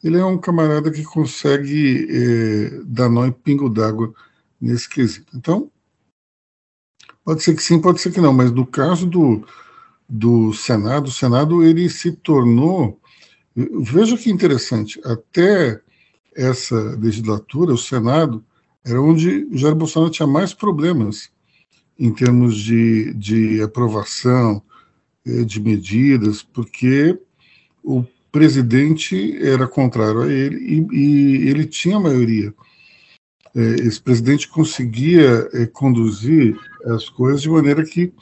ele 0.03 0.19
é 0.19 0.25
um 0.25 0.39
camarada 0.39 0.91
que 0.91 1.03
consegue 1.05 2.07
é, 2.11 2.83
dar 2.85 3.09
nó 3.09 3.27
em 3.27 3.33
pingo 3.33 3.69
d'água 3.69 4.13
nesse 4.61 4.89
quesito. 4.89 5.37
Então, 5.37 5.71
pode 7.25 7.43
ser 7.43 7.55
que 7.55 7.63
sim, 7.63 7.81
pode 7.81 8.01
ser 8.01 8.13
que 8.13 8.21
não, 8.21 8.33
mas 8.33 8.51
no 8.51 8.67
caso 8.67 9.07
do, 9.07 9.45
do 10.11 10.53
Senado, 10.53 11.07
o 11.07 11.13
Senado 11.13 11.63
ele 11.63 11.89
se 11.89 12.13
tornou. 12.13 13.01
Veja 13.55 14.17
que 14.17 14.31
interessante, 14.31 15.01
até 15.05 15.81
essa 16.35 16.97
legislatura, 16.97 17.73
o 17.73 17.79
Senado 17.79 18.45
era 18.85 19.01
onde 19.01 19.47
Jair 19.53 19.75
Bolsonaro 19.75 20.11
tinha 20.11 20.27
mais 20.27 20.53
problemas 20.53 21.31
em 21.99 22.13
termos 22.13 22.57
de, 22.57 23.15
de 23.15 23.63
aprovação 23.63 24.63
eh, 25.27 25.45
de 25.45 25.61
medidas, 25.61 26.43
porque 26.43 27.19
o 27.85 28.05
presidente 28.33 29.37
era 29.45 29.69
contrário 29.69 30.23
a 30.23 30.33
ele 30.33 30.57
e, 30.57 30.97
e 30.97 31.49
ele 31.49 31.67
tinha 31.67 32.01
maioria. 32.01 32.55
É, 33.55 33.61
esse 33.81 34.01
presidente 34.01 34.49
conseguia 34.49 35.49
é, 35.53 35.67
conduzir 35.67 36.57
as 36.87 37.09
coisas 37.09 37.43
de 37.43 37.51
maneira 37.51 37.85
que 37.85 38.13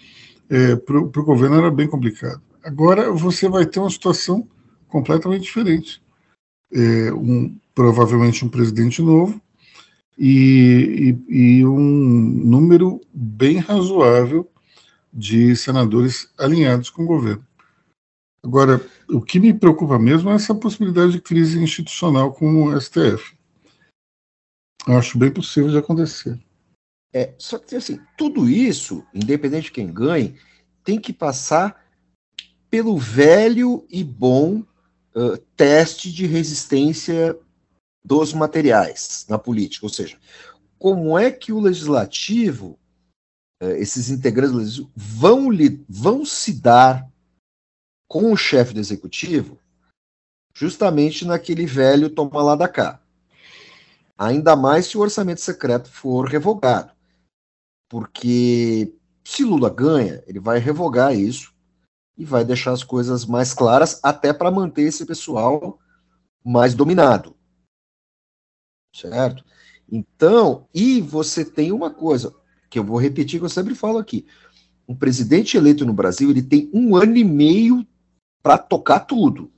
é, 0.50 0.76
para 0.76 0.98
o 0.98 1.24
governo 1.24 1.56
era 1.56 1.70
bem 1.70 1.88
complicado. 1.88 2.42
Agora 2.62 3.10
você 3.12 3.48
vai 3.48 3.66
ter 3.66 3.80
uma 3.80 3.90
situação 3.90 4.48
completamente 4.88 5.42
diferente. 5.42 6.02
É, 6.72 7.12
um, 7.12 7.56
provavelmente 7.74 8.44
um 8.44 8.48
presidente 8.48 9.00
novo 9.00 9.40
e, 10.18 11.16
e, 11.28 11.58
e 11.58 11.66
um 11.66 11.78
número 11.78 13.00
bem 13.14 13.58
razoável 13.58 14.50
de 15.12 15.56
senadores 15.56 16.30
alinhados 16.36 16.90
com 16.90 17.04
o 17.04 17.06
governo. 17.06 17.46
Agora, 18.42 18.84
o 19.08 19.20
que 19.20 19.40
me 19.40 19.52
preocupa 19.54 19.98
mesmo 19.98 20.30
é 20.30 20.34
essa 20.34 20.54
possibilidade 20.54 21.12
de 21.12 21.20
crise 21.20 21.58
institucional 21.62 22.32
com 22.32 22.64
o 22.64 22.80
STF. 22.80 23.36
Acho 24.86 25.18
bem 25.18 25.30
possível 25.30 25.70
de 25.70 25.78
acontecer. 25.78 26.38
É, 27.18 27.34
só 27.36 27.58
que 27.58 27.74
assim, 27.74 27.98
tudo 28.16 28.48
isso, 28.48 29.04
independente 29.12 29.64
de 29.64 29.72
quem 29.72 29.92
ganhe, 29.92 30.38
tem 30.84 31.00
que 31.00 31.12
passar 31.12 31.84
pelo 32.70 32.96
velho 32.96 33.84
e 33.90 34.04
bom 34.04 34.60
uh, 35.16 35.36
teste 35.56 36.12
de 36.12 36.26
resistência 36.26 37.36
dos 38.04 38.32
materiais 38.32 39.26
na 39.28 39.36
política. 39.36 39.84
Ou 39.84 39.90
seja, 39.90 40.16
como 40.78 41.18
é 41.18 41.28
que 41.32 41.52
o 41.52 41.58
legislativo, 41.58 42.78
uh, 43.60 43.70
esses 43.70 44.10
integrantes 44.10 44.52
do 44.52 44.58
legislativo, 44.58 44.92
vão, 44.94 45.48
vão 45.88 46.24
se 46.24 46.52
dar 46.52 47.10
com 48.06 48.32
o 48.32 48.36
chefe 48.36 48.74
do 48.74 48.80
executivo 48.80 49.58
justamente 50.54 51.24
naquele 51.24 51.66
velho 51.66 52.10
toma 52.10 52.40
lá 52.44 52.54
da 52.54 52.68
cá. 52.68 53.00
Ainda 54.16 54.54
mais 54.54 54.86
se 54.86 54.96
o 54.96 55.00
orçamento 55.00 55.40
secreto 55.40 55.90
for 55.90 56.28
revogado. 56.28 56.96
Porque 57.88 58.94
se 59.24 59.44
Lula 59.44 59.70
ganha, 59.70 60.22
ele 60.26 60.38
vai 60.38 60.58
revogar 60.58 61.14
isso 61.14 61.54
e 62.16 62.24
vai 62.24 62.44
deixar 62.44 62.72
as 62.72 62.82
coisas 62.82 63.24
mais 63.24 63.54
claras, 63.54 64.00
até 64.02 64.32
para 64.32 64.50
manter 64.50 64.82
esse 64.82 65.06
pessoal 65.06 65.78
mais 66.44 66.74
dominado. 66.74 67.36
Certo? 68.94 69.44
Então, 69.90 70.66
e 70.74 71.00
você 71.00 71.44
tem 71.44 71.72
uma 71.72 71.90
coisa 71.90 72.34
que 72.68 72.78
eu 72.78 72.84
vou 72.84 72.98
repetir 72.98 73.38
que 73.38 73.44
eu 73.44 73.50
sempre 73.50 73.74
falo 73.74 73.98
aqui. 73.98 74.26
um 74.88 74.94
presidente 74.94 75.56
eleito 75.56 75.84
no 75.84 75.92
Brasil 75.92 76.30
ele 76.30 76.42
tem 76.42 76.70
um 76.72 76.96
ano 76.96 77.16
e 77.16 77.24
meio 77.24 77.86
para 78.42 78.56
tocar 78.56 79.00
tudo. 79.00 79.52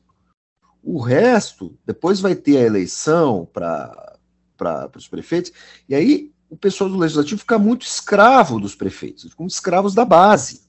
O 0.82 1.00
resto, 1.00 1.78
depois 1.86 2.20
vai 2.20 2.34
ter 2.34 2.56
a 2.56 2.66
eleição 2.66 3.46
para 3.52 4.18
os 4.96 5.06
prefeitos, 5.06 5.52
e 5.88 5.94
aí 5.94 6.32
o 6.50 6.56
pessoal 6.56 6.90
do 6.90 6.98
legislativo 6.98 7.40
fica 7.40 7.58
muito 7.58 7.86
escravo 7.86 8.58
dos 8.58 8.74
prefeitos, 8.74 9.22
ficam 9.22 9.46
escravos 9.46 9.94
da 9.94 10.04
base. 10.04 10.68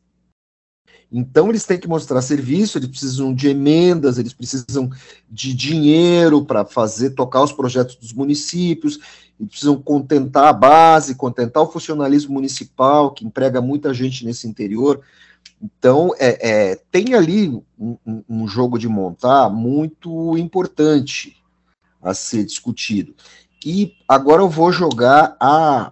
Então 1.11 1.49
eles 1.49 1.65
têm 1.65 1.77
que 1.77 1.89
mostrar 1.89 2.21
serviço, 2.21 2.77
eles 2.77 2.87
precisam 2.87 3.33
de 3.33 3.49
emendas, 3.49 4.17
eles 4.17 4.31
precisam 4.31 4.89
de 5.29 5.53
dinheiro 5.53 6.45
para 6.45 6.63
fazer 6.63 7.09
tocar 7.09 7.43
os 7.43 7.51
projetos 7.51 7.95
dos 7.95 8.13
municípios, 8.13 8.97
eles 9.37 9.49
precisam 9.49 9.81
contentar 9.81 10.47
a 10.47 10.53
base, 10.53 11.15
contentar 11.15 11.63
o 11.63 11.71
funcionalismo 11.71 12.33
municipal, 12.33 13.11
que 13.11 13.25
emprega 13.25 13.59
muita 13.59 13.93
gente 13.93 14.23
nesse 14.23 14.47
interior. 14.47 15.01
Então 15.61 16.13
é, 16.17 16.49
é 16.49 16.75
tem 16.89 17.13
ali 17.13 17.49
um, 17.77 17.97
um 18.29 18.47
jogo 18.47 18.79
de 18.79 18.87
montar 18.87 19.49
muito 19.49 20.37
importante 20.37 21.35
a 22.01 22.13
ser 22.13 22.45
discutido. 22.45 23.13
E 23.65 23.95
agora 24.07 24.41
eu 24.41 24.49
vou 24.49 24.71
jogar 24.71 25.35
a, 25.39 25.91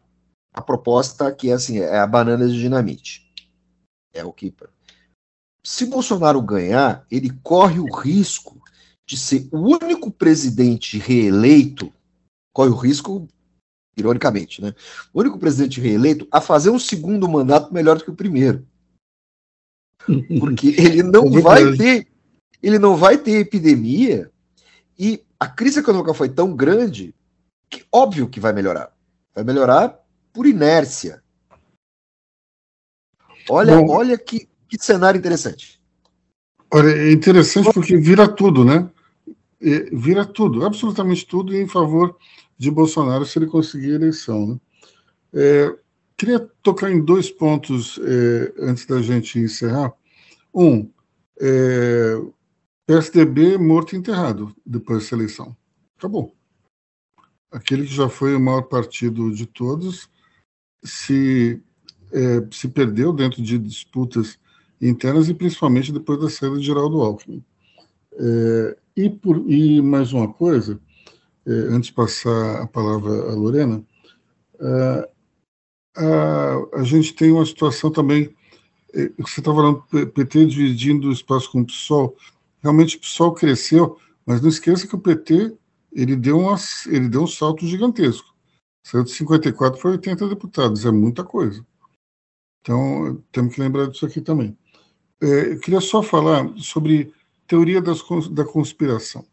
a 0.53 0.61
proposta 0.61 1.31
que 1.31 1.49
é 1.49 1.53
assim, 1.53 1.79
é 1.79 1.99
a 1.99 2.07
banana 2.07 2.47
de 2.47 2.59
dinamite. 2.59 3.31
É 4.13 4.23
o 4.23 4.33
que 4.33 4.51
se 5.63 5.85
Bolsonaro 5.85 6.41
ganhar, 6.41 7.05
ele 7.11 7.29
corre 7.43 7.79
o 7.79 7.93
risco 7.93 8.59
de 9.05 9.17
ser 9.17 9.47
o 9.51 9.59
único 9.59 10.09
presidente 10.11 10.97
reeleito, 10.97 11.93
corre 12.53 12.69
o 12.69 12.75
risco, 12.75 13.27
ironicamente, 13.95 14.61
né? 14.61 14.73
O 15.13 15.19
único 15.19 15.37
presidente 15.37 15.81
reeleito 15.81 16.27
a 16.31 16.39
fazer 16.41 16.69
um 16.69 16.79
segundo 16.79 17.27
mandato 17.27 17.73
melhor 17.73 17.97
do 17.97 18.03
que 18.03 18.11
o 18.11 18.15
primeiro. 18.15 18.65
Porque 20.39 20.69
ele 20.79 21.03
não 21.03 21.27
é 21.37 21.41
vai 21.41 21.77
ter, 21.77 22.07
ele 22.63 22.79
não 22.79 22.95
vai 22.95 23.17
ter 23.17 23.39
epidemia 23.39 24.31
e 24.97 25.23
a 25.39 25.47
crise 25.47 25.79
econômica 25.79 26.13
foi 26.13 26.29
tão 26.29 26.55
grande 26.55 27.13
que 27.69 27.85
óbvio 27.91 28.29
que 28.29 28.39
vai 28.39 28.53
melhorar. 28.53 28.91
Vai 29.33 29.43
melhorar 29.43 29.99
por 30.33 30.45
inércia. 30.45 31.23
Olha, 33.49 33.77
Bom, 33.77 33.89
olha 33.89 34.17
que 34.17 34.49
que 34.69 34.77
cenário 34.79 35.17
interessante. 35.17 35.81
Olha, 36.71 36.89
é 36.89 37.11
interessante 37.11 37.73
porque 37.73 37.97
vira 37.97 38.27
tudo, 38.27 38.63
né? 38.63 38.87
Vira 39.91 40.23
tudo, 40.23 40.63
absolutamente 40.63 41.25
tudo 41.25 41.57
em 41.57 41.67
favor 41.67 42.15
de 42.57 42.69
Bolsonaro 42.69 43.25
se 43.25 43.39
ele 43.39 43.47
conseguir 43.47 43.93
a 43.93 43.95
eleição. 43.95 44.47
Né? 44.47 44.59
É, 45.33 45.75
queria 46.15 46.39
tocar 46.61 46.91
em 46.91 47.03
dois 47.03 47.29
pontos 47.31 47.99
é, 48.03 48.53
antes 48.59 48.85
da 48.85 49.01
gente 49.01 49.39
encerrar. 49.39 49.91
Um, 50.53 50.89
é, 51.41 52.21
PSDB 52.85 53.57
morto 53.57 53.95
e 53.95 53.97
enterrado 53.97 54.55
depois 54.65 55.03
dessa 55.03 55.15
eleição. 55.15 55.55
Acabou. 55.97 56.35
Aquele 57.51 57.85
que 57.85 57.93
já 57.93 58.07
foi 58.07 58.35
o 58.35 58.39
maior 58.39 58.63
partido 58.63 59.33
de 59.33 59.45
todos 59.45 60.09
se, 60.83 61.61
é, 62.11 62.47
se 62.51 62.67
perdeu 62.67 63.11
dentro 63.11 63.41
de 63.41 63.57
disputas 63.57 64.37
internas 64.81 65.29
e 65.29 65.33
principalmente 65.33 65.91
depois 65.91 66.19
da 66.19 66.29
saída 66.29 66.57
de 66.57 66.65
Geraldo 66.65 67.01
Alckmin. 67.01 67.43
É, 68.13 68.77
e, 68.95 69.09
por, 69.09 69.37
e 69.49 69.81
mais 69.81 70.13
uma 70.13 70.31
coisa, 70.31 70.79
é, 71.45 71.51
antes 71.51 71.87
de 71.87 71.93
passar 71.93 72.61
a 72.61 72.67
palavra 72.67 73.11
à 73.31 73.33
Lorena, 73.33 73.83
é, 74.59 75.09
a, 75.97 76.79
a 76.79 76.83
gente 76.83 77.13
tem 77.13 77.31
uma 77.31 77.45
situação 77.45 77.91
também, 77.91 78.35
é, 78.93 79.09
você 79.17 79.39
está 79.39 79.53
falando 79.53 79.83
PT 80.13 80.45
dividindo 80.45 81.09
o 81.09 81.13
espaço 81.13 81.51
com 81.51 81.61
o 81.61 81.65
PSOL, 81.65 82.15
realmente 82.61 82.97
o 82.97 82.99
PSOL 82.99 83.33
cresceu, 83.33 83.97
mas 84.25 84.41
não 84.41 84.49
esqueça 84.49 84.87
que 84.87 84.95
o 84.95 84.99
PT 84.99 85.53
ele 85.91 86.15
deu, 86.15 86.39
uma, 86.39 86.55
ele 86.87 87.09
deu 87.09 87.23
um 87.23 87.27
salto 87.27 87.65
gigantesco. 87.65 88.35
Saiu 88.83 89.03
de 89.03 89.11
54 89.11 89.79
para 89.79 89.91
80 89.91 90.27
deputados, 90.29 90.85
é 90.85 90.91
muita 90.91 91.23
coisa. 91.23 91.65
Então, 92.61 93.23
temos 93.31 93.55
que 93.55 93.61
lembrar 93.61 93.87
disso 93.87 94.05
aqui 94.05 94.21
também. 94.21 94.57
É, 95.21 95.53
eu 95.53 95.59
queria 95.59 95.81
só 95.81 96.01
falar 96.01 96.47
sobre 96.57 97.13
teoria 97.47 97.81
das, 97.81 98.01
da 98.31 98.45
conspiração. 98.45 99.25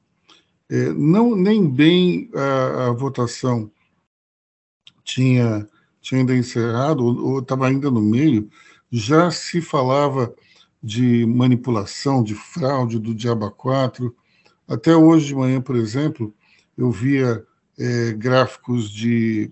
É, 0.69 0.93
não 0.93 1.37
nem 1.37 1.69
bem 1.69 2.31
a, 2.35 2.87
a, 2.87 2.93
votação 2.93 3.71
tinha, 5.05 5.69
tinha 6.01 6.21
ainda 6.21 6.35
encerrado, 6.35 7.05
ou 7.05 7.39
estava 7.39 7.69
ainda 7.69 7.89
no 7.91 8.01
meio, 8.01 8.51
já 8.91 9.31
se 9.31 9.61
falava 9.61 10.35
de 10.83 11.25
manipulação, 11.27 12.23
de 12.23 12.35
fraude, 12.35 12.99
do 12.99 13.15
Diaba 13.15 13.51
4. 13.51 14.15
Até 14.67 14.97
hoje 14.97 15.27
de 15.27 15.35
manhã, 15.35 15.61
por 15.61 15.77
exemplo, 15.77 16.35
eu 16.77 16.91
via 16.91 17.45
é, 17.79 18.13
gráficos 18.13 18.91
de, 18.91 19.51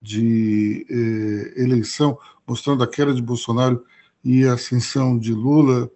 de 0.00 0.86
é, 0.88 1.62
eleição 1.62 2.18
mostrando 2.46 2.82
a 2.82 2.86
queda 2.86 3.12
de 3.12 3.22
Bolsonaro 3.22 3.84
e 4.24 4.44
a 4.44 4.54
ascensão 4.54 5.18
de 5.18 5.32
Lula, 5.32 5.90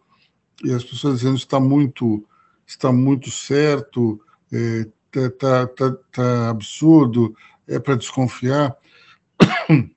e 0.64 0.72
as 0.72 0.84
pessoas 0.84 1.18
dizendo 1.18 1.36
está 1.36 1.58
muito, 1.58 2.26
está 2.66 2.92
muito 2.92 3.30
certo, 3.30 4.20
está 4.50 5.20
é, 5.20 5.28
tá, 5.30 5.66
tá, 5.66 5.96
tá 6.12 6.50
absurdo, 6.50 7.34
é 7.66 7.78
para 7.78 7.96
desconfiar. 7.96 8.76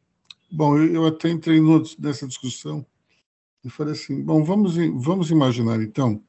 Bom, 0.51 0.77
eu, 0.77 0.93
eu 0.93 1.07
até 1.07 1.29
entrei 1.29 1.59
nessa 1.97 2.27
discussão 2.27 2.85
e 3.63 3.69
falei 3.69 3.93
assim: 3.93 4.21
bom, 4.21 4.43
vamos, 4.43 4.75
vamos 5.03 5.31
imaginar 5.31 5.81
então 5.81 6.21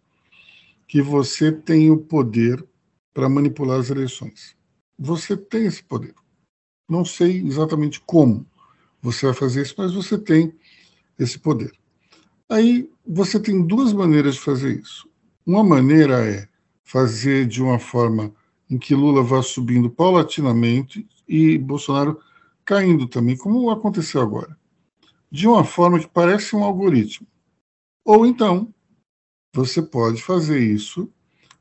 que 0.88 1.02
você 1.02 1.52
tem 1.52 1.90
o 1.90 1.98
poder 1.98 2.64
para 3.14 3.28
manipular 3.28 3.78
as 3.78 3.88
eleições. 3.88 4.56
Você 4.98 5.36
tem 5.36 5.66
esse 5.66 5.82
poder. 5.82 6.14
Não 6.88 7.04
sei 7.04 7.40
exatamente 7.46 8.00
como 8.00 8.44
você 9.00 9.26
vai 9.26 9.34
fazer 9.34 9.62
isso, 9.62 9.74
mas 9.78 9.94
você 9.94 10.18
tem 10.18 10.52
esse 11.18 11.38
poder. 11.38 11.72
Aí 12.48 12.90
você 13.06 13.38
tem 13.38 13.64
duas 13.64 13.92
maneiras 13.92 14.34
de 14.34 14.40
fazer 14.40 14.80
isso. 14.80 15.08
Uma 15.46 15.62
maneira 15.62 16.26
é 16.28 16.48
fazer 16.82 17.46
de 17.46 17.62
uma 17.62 17.78
forma 17.78 18.34
em 18.68 18.78
que 18.78 18.94
Lula 18.94 19.22
vá 19.22 19.42
subindo 19.42 19.88
paulatinamente 19.88 21.06
e 21.28 21.56
Bolsonaro 21.56 22.20
caindo 22.64 23.06
também, 23.06 23.36
como 23.36 23.70
aconteceu 23.70 24.20
agora. 24.20 24.58
De 25.30 25.46
uma 25.46 25.64
forma 25.64 26.00
que 26.00 26.08
parece 26.08 26.56
um 26.56 26.64
algoritmo. 26.64 27.26
Ou 28.04 28.26
então, 28.26 28.72
você 29.54 29.82
pode 29.82 30.22
fazer 30.22 30.58
isso 30.60 31.10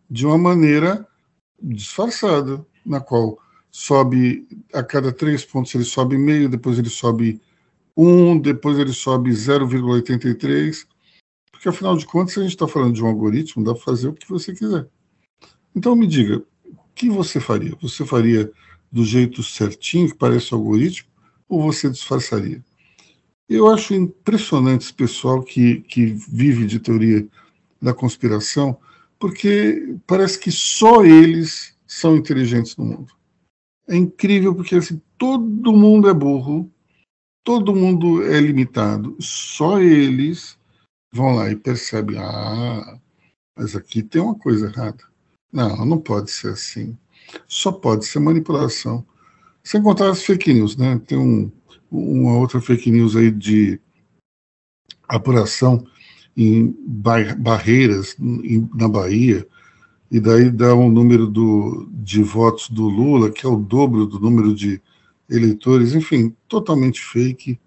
de 0.10 0.26
uma 0.26 0.38
maneira 0.38 1.08
disfarçada, 1.64 2.66
na 2.86 3.00
qual 3.00 3.40
sobe 3.72 4.46
a 4.74 4.84
cada 4.84 5.12
três 5.12 5.46
pontos 5.46 5.74
ele 5.74 5.84
sobe 5.84 6.18
meio, 6.18 6.50
depois 6.50 6.78
ele 6.78 6.90
sobe 6.90 7.42
1, 7.96 8.40
depois 8.40 8.78
ele 8.78 8.94
sobe 8.94 9.32
0,83, 9.32 10.86
porque 11.52 11.70
afinal 11.70 11.96
de 11.96 12.06
contas, 12.06 12.38
a 12.38 12.42
gente 12.42 12.52
está 12.52 12.68
falando 12.68 12.94
de 12.94 13.04
um 13.04 13.08
algoritmo, 13.08 13.64
dá 13.64 13.74
para 13.74 13.84
fazer 13.84 14.10
o 14.10 14.14
que 14.14 14.28
você 14.28 14.54
quiser. 14.54 14.88
Então 15.76 15.96
me 15.96 16.06
diga, 16.06 16.44
o 16.66 16.78
que 16.94 17.10
você 17.10 17.40
faria? 17.40 17.76
Você 17.82 18.06
faria 18.06 18.52
do 18.92 19.04
jeito 19.04 19.42
certinho, 19.42 20.10
que 20.10 20.16
parece 20.16 20.54
algoritmo, 20.54 21.10
ou 21.48 21.64
você 21.64 21.90
disfarçaria? 21.90 22.64
Eu 23.50 23.68
acho 23.68 23.94
impressionante 23.94 24.86
esse 24.86 24.94
pessoal 24.94 25.42
que, 25.42 25.82
que 25.82 26.06
vive 26.06 26.66
de 26.66 26.80
teoria 26.80 27.28
da 27.82 27.94
conspiração, 27.94 28.78
porque 29.24 29.96
parece 30.06 30.38
que 30.38 30.52
só 30.52 31.06
eles 31.06 31.78
são 31.88 32.18
inteligentes 32.18 32.76
no 32.76 32.84
mundo. 32.84 33.14
É 33.88 33.96
incrível 33.96 34.54
porque 34.54 34.76
assim, 34.76 35.02
todo 35.18 35.72
mundo 35.72 36.10
é 36.10 36.14
burro, 36.14 36.70
todo 37.42 37.74
mundo 37.74 38.22
é 38.22 38.38
limitado, 38.42 39.16
só 39.22 39.80
eles 39.80 40.60
vão 41.10 41.36
lá 41.36 41.50
e 41.50 41.56
percebem, 41.56 42.18
ah, 42.20 43.00
mas 43.58 43.78
aqui 43.78 44.04
tem 44.04 44.22
uma 44.22 44.36
coisa 44.36 44.66
errada. 44.66 45.06
Não, 45.54 45.86
não 45.86 46.02
pode 46.02 46.30
ser 46.30 46.50
assim. 46.50 46.98
Só 47.48 47.72
pode 47.72 48.04
ser 48.04 48.20
manipulação. 48.20 49.08
Sem 49.64 49.82
contar 49.82 50.10
as 50.10 50.22
fake 50.22 50.54
news, 50.54 50.76
né? 50.76 51.00
Tem 51.08 51.18
um, 51.18 51.50
uma 51.90 52.38
outra 52.38 52.60
fake 52.60 52.92
news 52.92 53.16
aí 53.16 53.32
de 53.32 53.80
apuração 55.08 55.88
em 56.36 56.76
barreiras 56.86 58.16
em, 58.20 58.70
na 58.74 58.88
Bahia, 58.88 59.48
e 60.12 60.20
daí 60.20 60.50
dá 60.52 60.76
um 60.76 60.90
número 60.90 61.28
do, 61.28 61.88
de 61.92 62.22
votos 62.22 62.70
do 62.70 62.88
Lula, 62.88 63.32
que 63.32 63.46
é 63.46 63.50
o 63.50 63.56
dobro 63.56 64.06
do 64.06 64.20
número 64.20 64.54
de 64.54 64.82
eleitores, 65.30 65.96
enfim, 65.96 66.36
totalmente 66.48 67.02
fake, 67.02 67.60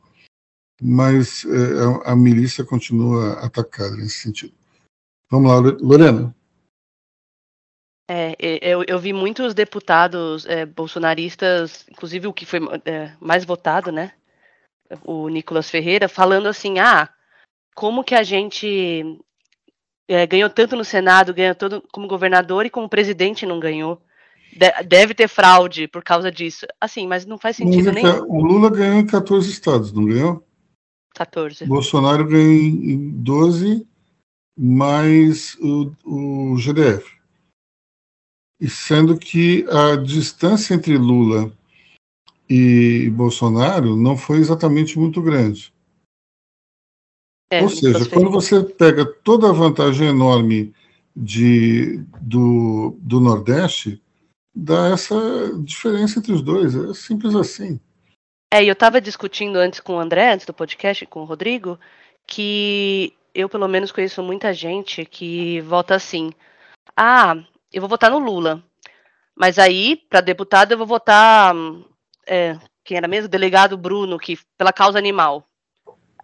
mas 0.81 1.45
é, 1.45 2.09
a, 2.09 2.13
a, 2.13 2.17
milícia 2.17 2.65
continua 2.65 3.33
atacada 3.45 3.97
nesse 3.97 4.21
sentido. 4.21 4.55
Vamos 5.31 5.51
lá, 5.51 5.59
Lorena. 5.81 6.35
É, 8.09 8.37
eu, 8.39 8.85
eu 8.87 8.99
vi 9.01 9.13
muitos 9.13 9.53
deputados 9.53 10.47
é, 10.47 10.65
bolsonaristas, 10.65 11.85
inclusive 11.91 12.29
o 12.29 12.33
que 12.33 12.47
foi 12.47 12.61
é, 12.85 13.13
mais 13.19 13.45
votado, 13.45 13.91
né? 13.91 14.13
O 15.03 15.29
Nicolas 15.29 15.69
Ferreira, 15.69 16.09
falando 16.09 16.47
assim: 16.47 16.79
ah, 16.79 17.09
como 17.77 18.03
que 18.03 18.15
a 18.15 18.23
gente 18.23 19.21
é, 20.09 20.27
ganhou 20.27 20.49
tanto 20.49 20.75
no 20.75 20.85
Senado, 20.85 21.35
ganhou 21.35 21.55
todo 21.55 21.85
como 21.93 22.09
governador 22.09 22.65
e 22.65 22.71
como 22.71 22.89
presidente 22.89 23.45
não 23.45 23.61
ganhou. 23.61 24.01
De, 24.51 24.73
deve 24.85 25.13
ter 25.13 25.29
fraude 25.29 25.87
por 25.87 26.03
causa 26.03 26.33
disso. 26.33 26.67
Assim, 26.81 27.07
mas 27.07 27.27
não 27.27 27.37
faz 27.37 27.57
sentido 27.57 27.93
nenhum. 27.93 28.25
O 28.27 28.43
Lula 28.43 28.71
ganhou 28.71 28.97
em 28.97 29.07
14 29.07 29.51
estados, 29.51 29.93
não 29.93 30.07
ganhou? 30.07 30.43
14. 31.15 31.67
Bolsonaro 31.67 32.27
ganhou 32.27 32.51
em 32.51 33.11
12, 33.11 33.87
mais 34.59 35.55
o, 35.57 35.93
o 36.05 36.57
GDF. 36.57 37.15
E 38.59 38.71
sendo 38.71 39.19
que 39.19 39.67
a 39.69 39.97
distância 39.97 40.73
entre 40.73 40.97
Lula 40.97 41.53
e 42.49 43.11
Bolsonaro 43.11 43.95
não 43.97 44.17
foi 44.17 44.39
exatamente 44.39 44.99
muito 44.99 45.21
grande. 45.21 45.76
É, 47.51 47.63
Ou 47.63 47.69
seja, 47.69 48.09
quando 48.09 48.31
você 48.31 48.63
pega 48.63 49.05
toda 49.05 49.49
a 49.49 49.53
vantagem 49.53 50.09
enorme 50.09 50.75
de, 51.15 52.03
do, 52.21 52.97
do 53.01 53.21
Nordeste, 53.21 54.03
dá 54.55 54.89
essa 54.89 55.17
diferença 55.59 56.19
entre 56.19 56.33
os 56.33 56.43
dois. 56.43 56.75
É 56.75 56.93
simples 56.95 57.35
assim. 57.35 57.81
É, 58.53 58.63
e 58.63 58.69
eu 58.69 58.73
estava 58.73 59.01
discutindo 59.01 59.57
antes 59.57 59.81
com 59.81 59.95
o 59.95 60.01
André, 60.01 60.33
antes 60.33 60.47
do 60.47 60.55
podcast, 60.55 61.05
com 61.07 61.21
o 61.21 61.25
Rodrigo, 61.25 61.79
que 62.27 63.13
eu, 63.35 63.49
pelo 63.49 63.69
menos, 63.69 63.93
conheço 63.93 64.23
muita 64.23 64.53
gente 64.53 65.05
que 65.05 65.61
vota 65.61 65.95
assim. 65.95 66.33
Ah, 66.97 67.37
eu 67.73 67.81
vou 67.81 67.89
votar 67.89 68.11
no 68.11 68.19
Lula. 68.19 68.63
Mas 69.37 69.59
aí, 69.59 69.97
para 70.09 70.23
deputado, 70.23 70.73
eu 70.73 70.79
vou 70.79 70.87
votar. 70.87 71.55
É, 72.27 72.59
quem 72.83 72.97
era 72.97 73.07
mesmo? 73.07 73.29
Delegado 73.29 73.77
Bruno, 73.77 74.19
que 74.19 74.39
pela 74.57 74.73
causa 74.73 74.99
animal. 74.99 75.46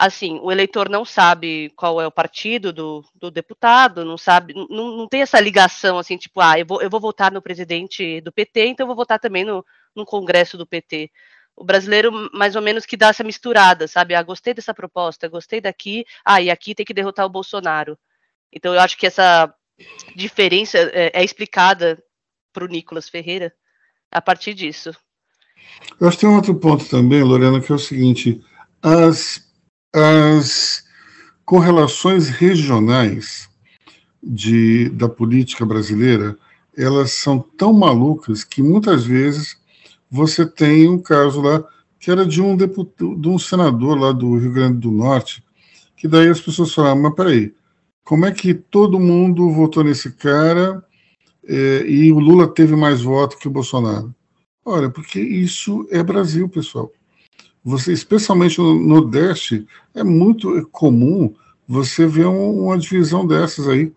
Assim, 0.04 0.40
o 0.42 0.50
eleitor 0.50 0.88
não 0.88 1.04
sabe 1.04 1.70
qual 1.76 2.00
é 2.00 2.06
o 2.06 2.10
partido 2.10 2.72
do, 2.72 3.04
do 3.14 3.30
deputado, 3.30 4.04
não 4.04 4.18
sabe, 4.18 4.52
não, 4.52 4.96
não 4.96 5.06
tem 5.06 5.22
essa 5.22 5.38
ligação 5.38 5.96
assim, 5.96 6.16
tipo, 6.16 6.40
ah, 6.40 6.58
eu 6.58 6.66
vou, 6.66 6.82
eu 6.82 6.90
vou 6.90 6.98
votar 6.98 7.30
no 7.30 7.40
presidente 7.40 8.20
do 8.20 8.32
PT, 8.32 8.66
então 8.66 8.82
eu 8.82 8.88
vou 8.88 8.96
votar 8.96 9.20
também 9.20 9.44
no, 9.44 9.64
no 9.94 10.04
congresso 10.04 10.58
do 10.58 10.66
PT 10.66 11.08
o 11.54 11.62
brasileiro 11.64 12.10
mais 12.32 12.56
ou 12.56 12.62
menos 12.62 12.84
que 12.84 12.96
dá 12.96 13.08
essa 13.08 13.22
misturada, 13.22 13.86
sabe? 13.86 14.16
Ah, 14.16 14.22
gostei 14.24 14.52
dessa 14.52 14.74
proposta, 14.74 15.28
gostei 15.28 15.60
daqui, 15.60 16.04
ah, 16.24 16.42
e 16.42 16.50
aqui 16.50 16.74
tem 16.74 16.84
que 16.84 16.94
derrotar 16.94 17.24
o 17.24 17.30
Bolsonaro. 17.30 17.96
Então 18.52 18.74
eu 18.74 18.80
acho 18.80 18.98
que 18.98 19.06
essa 19.06 19.54
diferença 20.16 20.78
é, 20.78 21.12
é 21.14 21.22
explicada 21.22 22.02
para 22.52 22.64
o 22.64 22.68
Nicolas 22.68 23.08
Ferreira 23.08 23.54
a 24.10 24.20
partir 24.20 24.54
disso. 24.54 24.90
Eu 26.00 26.08
acho 26.08 26.16
que 26.16 26.22
tem 26.22 26.30
um 26.30 26.36
outro 26.36 26.54
ponto 26.54 26.88
também, 26.88 27.22
Lorena, 27.22 27.60
que 27.60 27.70
é 27.70 27.74
o 27.74 27.78
seguinte: 27.78 28.42
as, 28.82 29.51
as 29.92 30.84
correlações 31.44 32.28
regionais 32.28 33.48
de, 34.22 34.88
da 34.90 35.08
política 35.08 35.66
brasileira 35.66 36.36
elas 36.76 37.12
são 37.12 37.38
tão 37.38 37.72
malucas 37.72 38.44
que 38.44 38.62
muitas 38.62 39.04
vezes 39.04 39.58
você 40.10 40.46
tem 40.46 40.88
um 40.88 40.98
caso 40.98 41.40
lá 41.40 41.62
que 41.98 42.10
era 42.10 42.26
de 42.26 42.40
um 42.40 42.56
deputado, 42.56 43.14
de 43.16 43.28
um 43.28 43.38
senador 43.38 43.98
lá 43.98 44.10
do 44.12 44.36
Rio 44.36 44.52
Grande 44.52 44.78
do 44.78 44.90
Norte, 44.90 45.44
que 45.96 46.08
daí 46.08 46.28
as 46.28 46.40
pessoas 46.40 46.74
falaram, 46.74 47.00
mas 47.00 47.14
peraí, 47.14 47.54
como 48.02 48.26
é 48.26 48.32
que 48.32 48.54
todo 48.54 48.98
mundo 48.98 49.50
votou 49.50 49.84
nesse 49.84 50.10
cara 50.12 50.84
é, 51.44 51.84
e 51.86 52.10
o 52.10 52.18
Lula 52.18 52.48
teve 52.48 52.74
mais 52.74 53.02
votos 53.02 53.38
que 53.38 53.46
o 53.46 53.50
Bolsonaro? 53.52 54.12
Olha, 54.64 54.90
porque 54.90 55.20
isso 55.20 55.86
é 55.90 56.02
Brasil, 56.02 56.48
pessoal. 56.48 56.90
Você, 57.64 57.92
especialmente 57.92 58.58
no 58.58 58.74
Nordeste, 58.74 59.66
é 59.94 60.02
muito 60.02 60.68
comum 60.72 61.34
você 61.66 62.06
ver 62.06 62.26
um, 62.26 62.64
uma 62.64 62.78
divisão 62.78 63.26
dessas 63.26 63.68
aí. 63.68 63.92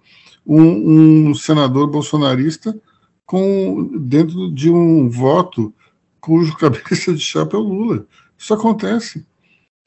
Um, 0.46 1.30
um 1.30 1.36
senador 1.36 1.88
bolsonarista 1.88 2.80
com 3.26 3.98
dentro 3.98 4.52
de 4.52 4.70
um 4.70 5.10
voto 5.10 5.74
cujo 6.22 6.56
cabeça 6.58 7.14
de 7.14 7.20
chapa 7.20 7.58
é 7.58 7.60
o 7.60 7.64
Lula. 7.64 8.06
Isso 8.38 8.54
acontece. 8.54 9.26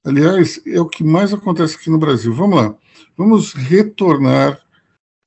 Aliás, 0.05 0.61
é 0.67 0.81
o 0.81 0.89
que 0.89 1.05
mais 1.05 1.33
acontece 1.33 1.77
aqui 1.77 1.91
no 1.91 1.99
Brasil. 1.99 2.33
Vamos 2.33 2.57
lá. 2.57 2.75
Vamos 3.17 3.53
retornar 3.53 4.61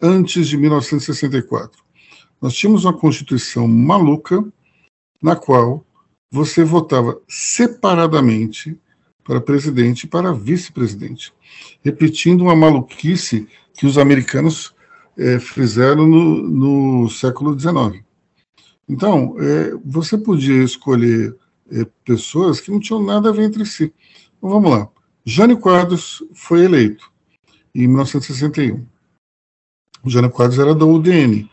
antes 0.02 0.48
de 0.48 0.58
1964. 0.58 1.82
Nós 2.42 2.54
tínhamos 2.54 2.86
uma 2.86 2.98
Constituição 2.98 3.68
maluca, 3.68 4.44
na 5.22 5.36
qual 5.36 5.86
você 6.32 6.64
votava 6.64 7.22
separadamente 7.28 8.80
para 9.24 9.42
presidente 9.42 10.04
e 10.04 10.08
para 10.08 10.34
vice-presidente, 10.34 11.34
repetindo 11.84 12.42
uma 12.42 12.56
maluquice 12.56 13.48
que 13.74 13.86
os 13.86 13.98
americanos 13.98 14.74
é, 15.18 15.40
fizeram 15.40 16.08
no, 16.08 16.42
no 17.04 17.10
século 17.10 17.58
XIX. 17.60 18.04
Então, 18.88 19.36
é, 19.40 19.74
você 19.86 20.18
podia 20.18 20.64
escolher 20.64 21.36
é, 21.72 21.86
pessoas 22.06 22.60
que 22.60 22.72
não 22.72 22.80
tinham 22.80 23.04
nada 23.04 23.30
a 23.30 23.32
ver 23.32 23.44
entre 23.44 23.66
si. 23.66 23.94
Então, 24.38 24.50
vamos 24.50 24.72
lá. 24.72 24.90
Jânio 25.26 25.58
Quadros 25.58 26.24
foi 26.34 26.64
eleito 26.64 27.12
em 27.76 27.88
1961. 27.88 28.86
O 30.04 30.10
Jânio 30.10 30.32
Quadros 30.32 30.60
era 30.60 30.74
da 30.74 30.86
UDN, 30.86 31.50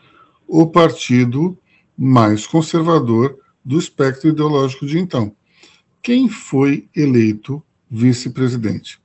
o 0.47 0.65
partido 0.67 1.57
mais 1.95 2.47
conservador 2.47 3.37
do 3.69 3.77
espectro 3.77 4.29
ideológico 4.29 4.87
de 4.87 4.97
então. 4.97 5.31
Quem 6.01 6.27
foi 6.27 6.89
eleito 6.95 7.63
vice-presidente? 7.87 8.99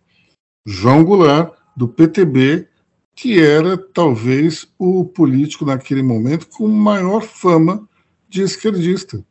João 0.66 1.04
Goulart, 1.04 1.52
do 1.76 1.86
PTB, 1.86 2.66
que 3.14 3.38
era 3.38 3.76
talvez 3.76 4.66
o 4.78 5.04
político 5.04 5.66
naquele 5.66 6.02
momento 6.02 6.48
com 6.48 6.66
maior 6.66 7.20
fama 7.20 7.86
de 8.26 8.40
esquerdista. 8.40 9.22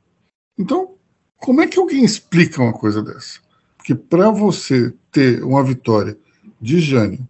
Então, 0.56 0.98
como 1.38 1.62
é 1.62 1.68
que 1.68 1.80
alguém 1.80 2.06
explica 2.06 2.62
uma 2.62 2.72
coisa 2.72 3.02
dessa? 3.02 3.40
Porque 3.76 3.96
para 3.96 4.30
você 4.30 4.94
ter 5.12 5.44
uma 5.44 5.64
vitória 5.64 6.16
de 6.62 6.80
Jânio 6.80 7.28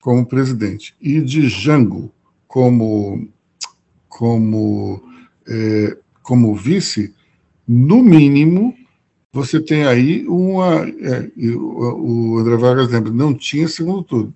como 0.00 0.26
presidente 0.26 0.96
e 1.00 1.20
de 1.20 1.48
Jango 1.48 2.12
como 2.48 3.28
como 4.08 5.00
é, 5.46 5.96
como 6.20 6.56
vice, 6.56 7.14
no 7.66 8.02
mínimo 8.02 8.76
você 9.32 9.60
tem 9.60 9.84
aí 9.84 10.24
uma 10.28 10.88
é, 10.88 11.28
o, 11.56 12.38
André 12.38 12.56
Vargas 12.56 12.90
lembra 12.90 13.12
não 13.12 13.34
tinha 13.34 13.66
segundo 13.66 14.04
turno. 14.04 14.34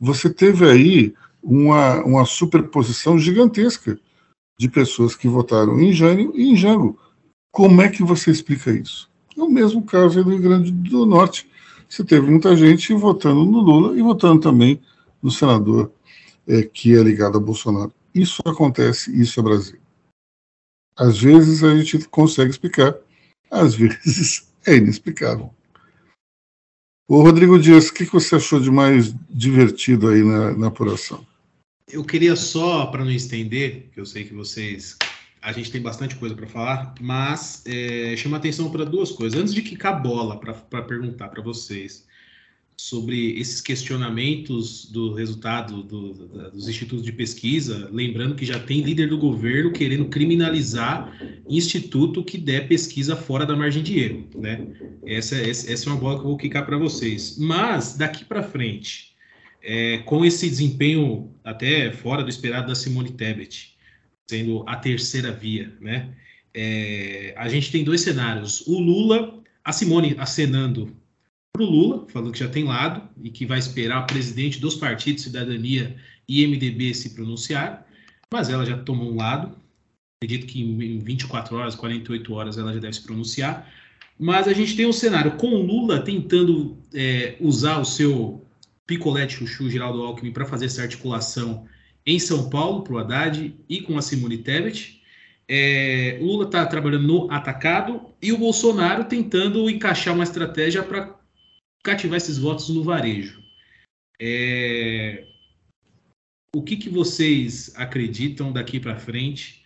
Você 0.00 0.28
teve 0.28 0.68
aí 0.68 1.14
uma, 1.40 2.02
uma 2.04 2.24
superposição 2.24 3.16
gigantesca 3.16 3.96
de 4.58 4.68
pessoas 4.68 5.14
que 5.14 5.28
votaram 5.28 5.80
em 5.80 5.92
Jânio 5.92 6.32
e 6.34 6.50
em 6.50 6.56
Jango. 6.56 6.98
Como 7.52 7.80
é 7.80 7.88
que 7.88 8.02
você 8.02 8.32
explica 8.32 8.72
isso? 8.72 9.08
É 9.36 9.42
o 9.42 9.48
mesmo 9.48 9.82
caso 9.82 10.22
do 10.24 10.30
Rio 10.30 10.40
Grande 10.40 10.72
do 10.72 11.06
Norte. 11.06 11.48
Você 11.88 12.02
teve 12.02 12.28
muita 12.28 12.56
gente 12.56 12.92
votando 12.92 13.44
no 13.44 13.60
Lula 13.60 13.96
e 13.96 14.02
votando 14.02 14.40
também 14.40 14.80
no 15.22 15.30
senador 15.30 15.92
é, 16.46 16.62
que 16.62 16.96
é 16.96 17.02
ligado 17.02 17.38
a 17.38 17.40
Bolsonaro. 17.40 17.92
Isso 18.12 18.42
acontece, 18.44 19.16
isso 19.16 19.38
é 19.38 19.42
Brasil. 19.42 19.83
Às 20.96 21.18
vezes 21.18 21.64
a 21.64 21.76
gente 21.76 22.06
consegue 22.08 22.50
explicar, 22.50 22.94
às 23.50 23.74
vezes 23.76 24.52
é 24.66 24.76
inexplicável. 24.76 25.52
Ô 27.08 27.22
Rodrigo 27.22 27.58
Dias, 27.58 27.88
o 27.88 27.94
que 27.94 28.04
você 28.04 28.36
achou 28.36 28.58
de 28.58 28.70
mais 28.70 29.14
divertido 29.28 30.08
aí 30.08 30.22
na, 30.22 30.56
na 30.56 30.66
apuração? 30.68 31.26
Eu 31.86 32.02
queria 32.02 32.34
só, 32.34 32.86
para 32.86 33.04
não 33.04 33.10
estender, 33.10 33.90
que 33.92 34.00
eu 34.00 34.06
sei 34.06 34.24
que 34.24 34.32
vocês. 34.32 34.96
A 35.42 35.52
gente 35.52 35.70
tem 35.70 35.82
bastante 35.82 36.16
coisa 36.16 36.34
para 36.34 36.46
falar, 36.46 36.94
mas 36.98 37.62
é, 37.66 38.16
chama 38.16 38.38
atenção 38.38 38.70
para 38.70 38.86
duas 38.86 39.12
coisas. 39.12 39.38
Antes 39.38 39.52
de 39.52 39.60
quicar 39.60 39.94
a 39.94 39.98
bola 39.98 40.40
para 40.40 40.82
perguntar 40.82 41.28
para 41.28 41.42
vocês 41.42 42.06
sobre 42.76 43.38
esses 43.38 43.60
questionamentos 43.60 44.86
do 44.86 45.12
resultado 45.14 45.82
do, 45.82 46.12
do, 46.12 46.50
dos 46.50 46.68
institutos 46.68 47.04
de 47.04 47.12
pesquisa, 47.12 47.88
lembrando 47.92 48.34
que 48.34 48.44
já 48.44 48.58
tem 48.58 48.80
líder 48.80 49.08
do 49.08 49.18
governo 49.18 49.72
querendo 49.72 50.06
criminalizar 50.06 51.16
instituto 51.48 52.24
que 52.24 52.36
der 52.36 52.66
pesquisa 52.66 53.14
fora 53.14 53.46
da 53.46 53.54
margem 53.54 53.82
de 53.82 53.98
erro, 53.98 54.28
né? 54.34 54.66
Essa, 55.06 55.36
essa, 55.36 55.72
essa 55.72 55.88
é 55.88 55.92
uma 55.92 56.00
bola 56.00 56.16
que 56.16 56.24
eu 56.24 56.28
vou 56.28 56.36
quicar 56.36 56.66
para 56.66 56.76
vocês. 56.76 57.36
Mas 57.38 57.96
daqui 57.96 58.24
para 58.24 58.42
frente, 58.42 59.14
é, 59.62 59.98
com 59.98 60.24
esse 60.24 60.48
desempenho 60.48 61.32
até 61.44 61.92
fora 61.92 62.22
do 62.22 62.28
esperado 62.28 62.68
da 62.68 62.74
Simone 62.74 63.12
Tebet, 63.12 63.76
sendo 64.26 64.64
a 64.66 64.76
terceira 64.76 65.30
via, 65.30 65.72
né? 65.80 66.14
É, 66.52 67.34
a 67.36 67.48
gente 67.48 67.70
tem 67.70 67.84
dois 67.84 68.00
cenários: 68.00 68.66
o 68.66 68.78
Lula, 68.78 69.42
a 69.64 69.72
Simone 69.72 70.14
acenando 70.18 70.94
para 71.54 71.62
o 71.62 71.70
Lula, 71.70 72.04
falando 72.08 72.32
que 72.32 72.40
já 72.40 72.48
tem 72.48 72.64
lado 72.64 73.00
e 73.22 73.30
que 73.30 73.46
vai 73.46 73.60
esperar 73.60 74.02
o 74.02 74.06
presidente 74.08 74.60
dos 74.60 74.74
partidos 74.74 75.22
Cidadania 75.22 75.96
e 76.28 76.44
MDB 76.44 76.92
se 76.92 77.10
pronunciar, 77.10 77.86
mas 78.32 78.48
ela 78.50 78.66
já 78.66 78.76
tomou 78.76 79.12
um 79.12 79.16
lado. 79.16 79.56
Acredito 80.20 80.48
que 80.48 80.60
em 80.60 80.98
24 80.98 81.56
horas, 81.56 81.76
48 81.76 82.34
horas 82.34 82.58
ela 82.58 82.74
já 82.74 82.80
deve 82.80 82.94
se 82.94 83.02
pronunciar. 83.02 83.70
Mas 84.18 84.48
a 84.48 84.52
gente 84.52 84.74
tem 84.74 84.84
um 84.84 84.92
cenário 84.92 85.36
com 85.36 85.46
o 85.46 85.62
Lula 85.62 86.00
tentando 86.00 86.76
é, 86.92 87.36
usar 87.38 87.78
o 87.78 87.84
seu 87.84 88.44
Picolé 88.84 89.24
de 89.24 89.34
Chuchu, 89.34 89.70
Geraldo 89.70 90.02
Alckmin, 90.02 90.32
para 90.32 90.46
fazer 90.46 90.66
essa 90.66 90.82
articulação 90.82 91.66
em 92.04 92.18
São 92.18 92.50
Paulo 92.50 92.82
para 92.82 92.94
o 92.94 92.98
Haddad 92.98 93.54
e 93.68 93.80
com 93.80 93.96
a 93.96 94.02
Simone 94.02 94.38
Tebet. 94.38 95.00
É, 95.46 96.18
Lula 96.20 96.46
está 96.46 96.66
trabalhando 96.66 97.06
no 97.06 97.30
atacado 97.30 98.00
e 98.20 98.32
o 98.32 98.38
Bolsonaro 98.38 99.04
tentando 99.04 99.70
encaixar 99.70 100.14
uma 100.14 100.24
estratégia 100.24 100.82
para 100.82 101.22
cativar 101.84 102.16
esses 102.16 102.38
votos 102.38 102.70
no 102.70 102.82
varejo. 102.82 103.44
É, 104.20 105.26
o 106.56 106.62
que, 106.62 106.76
que 106.76 106.88
vocês 106.88 107.72
acreditam 107.76 108.52
daqui 108.52 108.80
para 108.80 108.98
frente 108.98 109.64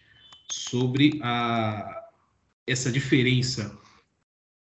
sobre 0.51 1.21
a, 1.23 2.09
essa 2.67 2.91
diferença? 2.91 3.79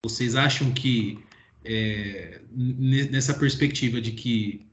Vocês 0.06 0.36
acham 0.36 0.72
que 0.72 1.20
é, 1.66 2.42
nessa 2.52 3.34
perspectiva 3.34 4.00
de 4.00 4.14
que 4.14 4.66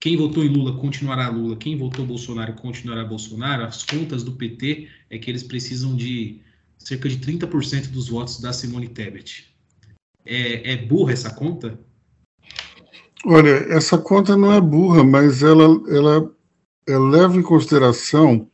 quem 0.00 0.16
votou 0.16 0.44
em 0.44 0.48
Lula 0.48 0.78
continuará 0.78 1.28
Lula, 1.28 1.56
quem 1.56 1.76
votou 1.76 2.06
Bolsonaro 2.06 2.54
continuará 2.54 3.04
Bolsonaro, 3.04 3.64
as 3.64 3.82
contas 3.82 4.22
do 4.22 4.32
PT 4.32 4.88
é 5.10 5.18
que 5.18 5.28
eles 5.28 5.42
precisam 5.42 5.96
de 5.96 6.40
cerca 6.78 7.08
de 7.08 7.18
30% 7.18 7.88
dos 7.88 8.08
votos 8.08 8.40
da 8.40 8.52
Simone 8.52 8.88
Tebet. 8.88 9.52
É, 10.24 10.72
é 10.72 10.76
burra 10.76 11.12
essa 11.12 11.34
conta? 11.34 11.78
Olha, 13.30 13.50
essa 13.68 13.98
conta 13.98 14.38
não 14.38 14.50
é 14.54 14.58
burra, 14.58 15.04
mas 15.04 15.42
ela, 15.42 15.64
ela, 15.94 16.34
ela 16.86 17.10
leva 17.10 17.36
em 17.36 17.42
consideração 17.42 18.50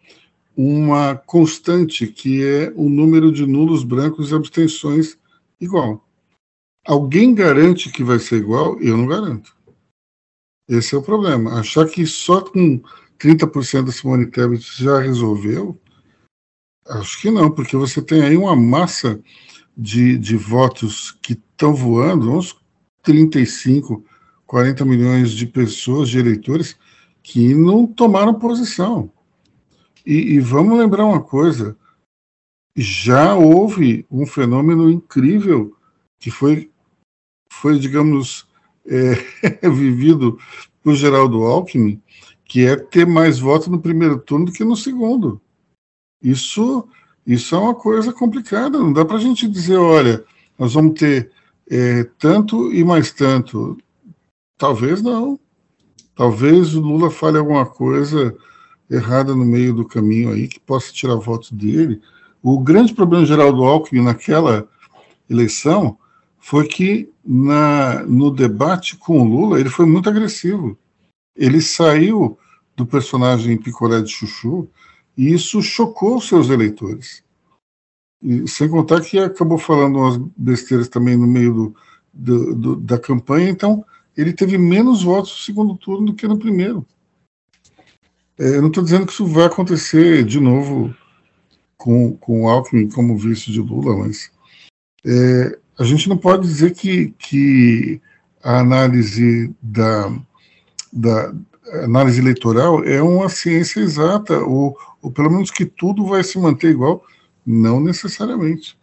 uma 0.57 1.15
constante 1.15 2.09
que 2.09 2.45
é 2.45 2.73
o 2.75 2.89
número 2.89 3.31
de 3.31 3.47
nulos 3.47 3.85
brancos 3.85 4.33
e 4.33 4.35
abstenções 4.35 5.17
igual. 5.61 6.05
Alguém 6.85 7.33
garante 7.37 7.89
que 7.89 8.03
vai 8.03 8.19
ser 8.19 8.39
igual? 8.39 8.77
Eu 8.81 8.97
não 8.97 9.07
garanto. 9.07 9.57
Esse 10.69 10.97
é 10.97 10.99
o 10.99 11.03
problema. 11.03 11.61
Achar 11.61 11.87
que 11.87 12.05
só 12.05 12.41
com 12.41 12.83
30% 13.17 13.85
da 13.85 13.93
Simone 13.93 14.27
Tebet 14.27 14.83
já 14.83 14.99
resolveu, 14.99 15.81
acho 16.89 17.21
que 17.21 17.31
não, 17.31 17.49
porque 17.49 17.77
você 17.77 18.03
tem 18.03 18.23
aí 18.23 18.37
uma 18.37 18.57
massa 18.57 19.23
de, 19.77 20.19
de 20.19 20.37
votos 20.37 21.13
que 21.23 21.35
estão 21.35 21.73
voando, 21.73 22.33
uns 22.33 22.57
35, 23.05 24.05
40 24.47 24.85
milhões 24.85 25.33
de 25.33 25.47
pessoas, 25.47 26.09
de 26.09 26.19
eleitores, 26.19 26.77
que 27.23 27.55
não 27.55 27.87
tomaram 27.87 28.35
posição. 28.35 29.11
E, 30.05 30.35
e 30.35 30.41
vamos 30.41 30.79
lembrar 30.79 31.05
uma 31.05 31.23
coisa: 31.23 31.77
já 32.77 33.35
houve 33.35 34.07
um 34.11 34.27
fenômeno 34.27 34.91
incrível 34.91 35.77
que 36.19 36.31
foi, 36.31 36.71
foi 37.51 37.79
digamos, 37.79 38.47
é, 38.87 39.15
vivido 39.69 40.39
por 40.83 40.95
Geraldo 40.95 41.45
Alckmin, 41.45 42.01
que 42.45 42.67
é 42.67 42.77
ter 42.77 43.07
mais 43.07 43.39
votos 43.39 43.69
no 43.69 43.81
primeiro 43.81 44.19
turno 44.19 44.47
do 44.47 44.53
que 44.53 44.65
no 44.65 44.77
segundo. 44.77 45.41
Isso, 46.23 46.87
isso 47.27 47.55
é 47.55 47.59
uma 47.59 47.75
coisa 47.75 48.13
complicada. 48.13 48.79
Não 48.79 48.93
dá 48.93 49.05
para 49.05 49.17
a 49.17 49.21
gente 49.21 49.49
dizer, 49.49 49.77
olha, 49.77 50.25
nós 50.59 50.75
vamos 50.75 50.99
ter 50.99 51.31
é, 51.71 52.05
tanto 52.19 52.73
e 52.73 52.85
mais 52.85 53.13
tanto. 53.13 53.79
Talvez 54.65 55.03
não. 55.03 55.39
Talvez 56.15 56.75
o 56.75 56.81
Lula 56.81 57.11
fale 57.11 57.37
alguma 57.37 57.67
coisa 57.67 58.35
errada 58.91 59.35
no 59.37 59.45
meio 59.45 59.75
do 59.75 59.87
caminho 59.87 60.33
aí 60.33 60.49
que 60.49 60.59
possa 60.59 60.91
tirar 60.91 61.17
votos 61.17 61.51
dele. 61.51 62.01
O 62.43 62.59
grande 62.59 62.95
problema 62.95 63.27
geral 63.27 63.53
do 63.53 63.63
Alckmin 63.63 64.01
naquela 64.01 64.67
eleição 65.29 65.99
foi 66.39 66.67
que 66.67 67.13
na, 67.23 68.05
no 68.05 68.31
debate 68.31 68.97
com 68.97 69.21
o 69.21 69.29
Lula 69.29 69.61
ele 69.61 69.69
foi 69.69 69.85
muito 69.85 70.09
agressivo. 70.09 70.79
Ele 71.37 71.61
saiu 71.61 72.39
do 72.75 72.87
personagem 72.87 73.59
Picolé 73.59 74.01
de 74.01 74.11
Chuchu 74.11 74.67
e 75.15 75.35
isso 75.35 75.61
chocou 75.61 76.23
seus 76.23 76.49
eleitores. 76.49 77.23
E, 78.23 78.49
sem 78.49 78.67
contar 78.71 79.03
que 79.03 79.19
acabou 79.19 79.59
falando 79.59 79.99
umas 79.99 80.17
besteiras 80.35 80.89
também 80.89 81.19
no 81.19 81.27
meio 81.27 81.53
do, 81.53 81.77
do, 82.15 82.55
do, 82.55 82.77
da 82.77 82.99
campanha, 82.99 83.51
então 83.51 83.85
ele 84.17 84.33
teve 84.33 84.57
menos 84.59 85.03
votos 85.03 85.33
no 85.33 85.39
segundo 85.39 85.77
turno 85.77 86.07
do 86.07 86.15
que 86.15 86.27
no 86.27 86.39
primeiro. 86.39 86.87
É, 88.39 88.57
eu 88.57 88.63
não 88.63 88.69
estou 88.69 88.83
dizendo 88.83 89.07
que 89.07 89.13
isso 89.13 89.27
vai 89.27 89.47
acontecer 89.47 90.25
de 90.25 90.41
novo 90.41 90.95
com, 91.77 92.17
com 92.17 92.43
o 92.43 92.49
Alckmin 92.49 92.89
como 92.89 93.17
vice 93.17 93.51
de 93.53 93.61
Lula, 93.61 93.97
mas 93.97 94.31
é, 95.05 95.59
a 95.79 95.85
gente 95.85 96.09
não 96.09 96.17
pode 96.17 96.43
dizer 96.43 96.75
que, 96.75 97.15
que 97.19 98.01
a 98.43 98.59
análise 98.61 99.55
da, 99.63 100.13
da 100.93 101.35
análise 101.83 102.21
eleitoral 102.21 102.85
é 102.85 103.03
uma 103.03 103.29
ciência 103.29 103.81
exata, 103.81 104.39
ou, 104.39 104.77
ou 105.03 105.11
pelo 105.11 105.31
menos 105.31 105.51
que 105.51 105.65
tudo 105.65 106.07
vai 106.07 106.23
se 106.23 106.39
manter 106.39 106.71
igual, 106.71 107.05
não 107.45 107.81
necessariamente. 107.81 108.79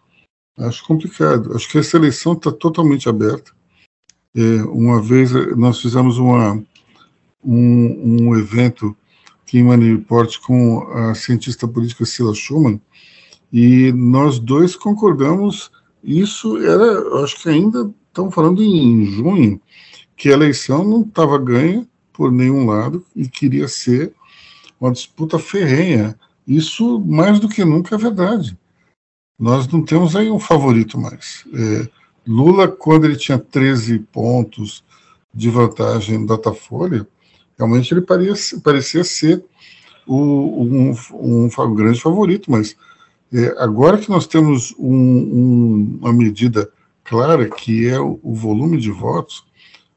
Acho 0.57 0.85
complicado. 0.85 1.55
Acho 1.55 1.69
que 1.69 1.77
essa 1.77 1.97
eleição 1.97 2.33
está 2.33 2.51
totalmente 2.51 3.07
aberta. 3.07 3.51
É, 4.35 4.63
uma 4.63 5.01
vez 5.01 5.31
nós 5.57 5.81
fizemos 5.81 6.17
uma, 6.17 6.63
um, 7.43 8.27
um 8.29 8.37
evento 8.37 8.95
aqui 9.41 9.59
em 9.59 9.63
Money 9.63 9.95
Report 9.95 10.39
com 10.39 10.87
a 10.93 11.13
cientista 11.13 11.67
política 11.67 12.05
Sila 12.05 12.33
Schumann, 12.33 12.79
e 13.51 13.91
nós 13.91 14.39
dois 14.39 14.75
concordamos, 14.75 15.69
isso 16.03 16.57
era, 16.57 17.23
acho 17.23 17.41
que 17.41 17.49
ainda 17.49 17.91
estamos 18.07 18.33
falando 18.33 18.63
em 18.63 19.05
junho, 19.05 19.59
que 20.15 20.29
a 20.29 20.33
eleição 20.33 20.83
não 20.85 21.01
estava 21.01 21.37
ganha 21.37 21.85
por 22.13 22.31
nenhum 22.31 22.65
lado 22.65 23.05
e 23.15 23.27
queria 23.27 23.67
ser 23.67 24.13
uma 24.79 24.91
disputa 24.91 25.37
ferrenha. 25.37 26.17
Isso, 26.47 26.99
mais 26.99 27.39
do 27.39 27.49
que 27.49 27.65
nunca, 27.65 27.95
é 27.95 27.97
verdade. 27.97 28.57
Nós 29.37 29.67
não 29.67 29.83
temos 29.83 30.15
aí 30.15 30.29
um 30.29 30.39
favorito 30.39 30.99
mais. 30.99 31.45
É, 31.53 31.89
Lula, 32.27 32.67
quando 32.67 33.05
ele 33.05 33.15
tinha 33.15 33.37
13 33.37 33.99
pontos 33.99 34.83
de 35.33 35.49
vantagem 35.49 36.19
no 36.19 36.27
Datafolha, 36.27 37.07
realmente 37.57 37.93
ele 37.93 38.01
parecia, 38.01 38.59
parecia 38.59 39.03
ser 39.03 39.43
o, 40.05 40.63
um, 40.63 40.95
um, 41.13 41.49
um, 41.59 41.75
grande 41.75 42.01
favorito, 42.01 42.51
mas 42.51 42.75
é, 43.33 43.55
agora 43.57 43.97
que 43.97 44.09
nós 44.09 44.27
temos 44.27 44.73
um, 44.77 45.99
uma 46.01 46.13
medida 46.13 46.71
clara, 47.03 47.49
que 47.49 47.87
é 47.87 47.99
o, 47.99 48.19
o 48.21 48.33
volume 48.33 48.77
de 48.77 48.91
votos, 48.91 49.45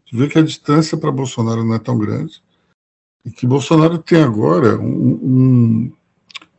você 0.04 0.16
vê 0.16 0.28
que 0.28 0.38
a 0.38 0.42
distância 0.42 0.96
para 0.96 1.10
Bolsonaro 1.10 1.64
não 1.64 1.74
é 1.74 1.78
tão 1.78 1.98
grande, 1.98 2.42
e 3.24 3.30
que 3.30 3.46
Bolsonaro 3.46 3.98
tem 3.98 4.22
agora 4.22 4.78
um, 4.78 5.92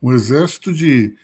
um 0.02 0.12
exército 0.12 0.72
de 0.72 1.16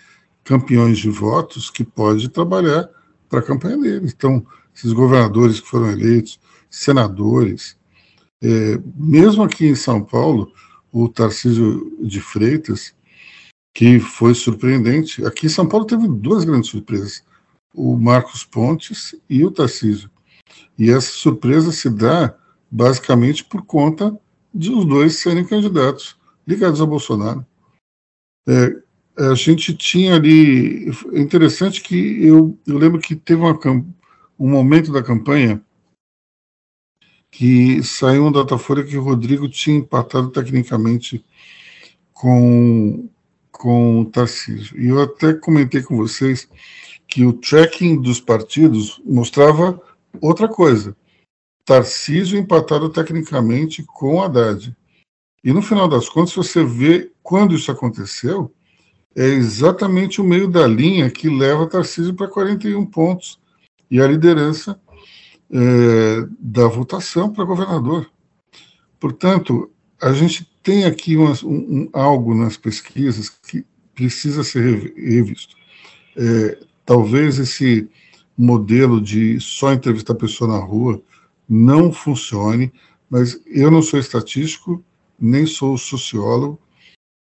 campeões 0.44 0.98
de 0.98 1.11
votos 1.11 1.70
que 1.70 1.85
pode 1.85 2.28
trabalhar 2.28 2.88
para 3.33 3.40
a 3.40 3.42
campanha 3.42 3.79
dele. 3.79 4.12
Então, 4.14 4.47
esses 4.75 4.92
governadores 4.92 5.59
que 5.59 5.66
foram 5.66 5.90
eleitos, 5.90 6.38
senadores, 6.68 7.79
é, 8.42 8.79
mesmo 8.95 9.42
aqui 9.42 9.66
em 9.66 9.75
São 9.75 10.05
Paulo, 10.05 10.53
o 10.92 11.09
Tarcísio 11.09 11.97
de 12.03 12.21
Freitas, 12.21 12.95
que 13.75 13.99
foi 13.99 14.35
surpreendente. 14.35 15.25
Aqui 15.25 15.47
em 15.47 15.49
São 15.49 15.66
Paulo 15.66 15.87
teve 15.87 16.07
duas 16.07 16.45
grandes 16.45 16.68
surpresas: 16.68 17.25
o 17.75 17.97
Marcos 17.97 18.45
Pontes 18.45 19.14
e 19.31 19.42
o 19.42 19.51
Tarcísio. 19.51 20.11
E 20.79 20.90
essa 20.90 21.11
surpresa 21.11 21.73
se 21.73 21.88
dá 21.88 22.37
basicamente 22.71 23.42
por 23.45 23.62
conta 23.64 24.14
de 24.55 24.71
os 24.71 24.85
dois 24.85 25.16
serem 25.16 25.47
candidatos 25.47 26.18
ligados 26.47 26.83
a 26.83 26.87
Bolsonaro. 26.87 27.47
É, 28.47 28.82
a 29.16 29.35
gente 29.35 29.75
tinha 29.75 30.14
ali. 30.14 30.90
É 31.12 31.20
interessante 31.20 31.83
que 31.83 32.25
eu, 32.25 32.59
eu 32.66 32.79
lembro 32.79 33.01
que 33.01 33.14
teve 33.14 33.40
uma, 33.40 33.59
um 34.38 34.48
momento 34.48 34.92
da 34.92 35.03
campanha 35.03 35.62
que 37.31 37.83
saiu 37.83 38.27
um 38.27 38.33
Datafolha 38.33 38.85
que 38.85 38.96
o 38.96 39.03
Rodrigo 39.03 39.48
tinha 39.48 39.79
empatado 39.79 40.31
tecnicamente 40.31 41.25
com, 42.12 43.09
com 43.51 44.01
o 44.01 44.05
Tarcísio. 44.05 44.79
E 44.79 44.88
eu 44.88 45.01
até 45.01 45.33
comentei 45.33 45.83
com 45.83 45.96
vocês 45.96 46.46
que 47.09 47.25
o 47.25 47.33
tracking 47.33 48.01
dos 48.01 48.20
partidos 48.20 49.01
mostrava 49.05 49.81
outra 50.20 50.46
coisa. 50.46 50.94
Tarcísio 51.64 52.38
empatado 52.38 52.90
tecnicamente 52.90 53.83
com 53.83 54.22
Haddad. 54.22 54.77
E 55.42 55.53
no 55.53 55.62
final 55.62 55.88
das 55.88 56.09
contas, 56.09 56.35
você 56.35 56.62
vê 56.62 57.11
quando 57.22 57.55
isso 57.55 57.70
aconteceu, 57.70 58.53
é 59.14 59.27
exatamente 59.27 60.20
o 60.20 60.25
meio 60.25 60.48
da 60.48 60.66
linha 60.66 61.11
que 61.11 61.29
leva 61.29 61.68
Tarcísio 61.68 62.14
para 62.14 62.29
41 62.29 62.85
pontos. 62.87 63.38
E 63.90 64.01
a 64.01 64.07
liderança 64.07 64.81
é, 65.51 66.27
da 66.38 66.66
votação 66.66 67.31
para 67.31 67.44
governador. 67.44 68.11
Portanto, 68.98 69.70
a 70.01 70.12
gente 70.12 70.51
tem 70.62 70.85
aqui 70.85 71.18
um, 71.18 71.31
um, 71.44 71.88
algo 71.92 72.35
nas 72.35 72.57
pesquisas 72.57 73.29
que 73.29 73.66
precisa 73.94 74.42
ser 74.42 74.94
revisto. 74.96 75.55
É, 76.16 76.59
talvez 76.87 77.38
esse 77.38 77.88
modelo 78.37 78.98
de 78.98 79.38
só 79.40 79.72
entrevistar 79.72 80.14
a 80.14 80.16
pessoa 80.16 80.57
na 80.57 80.64
rua 80.64 81.03
não 81.46 81.92
funcione. 81.92 82.72
Mas 83.11 83.38
eu 83.46 83.70
não 83.70 83.83
sou 83.83 84.01
estatístico, 84.01 84.83
nem 85.20 85.44
sou 85.44 85.77
sociólogo 85.77 86.62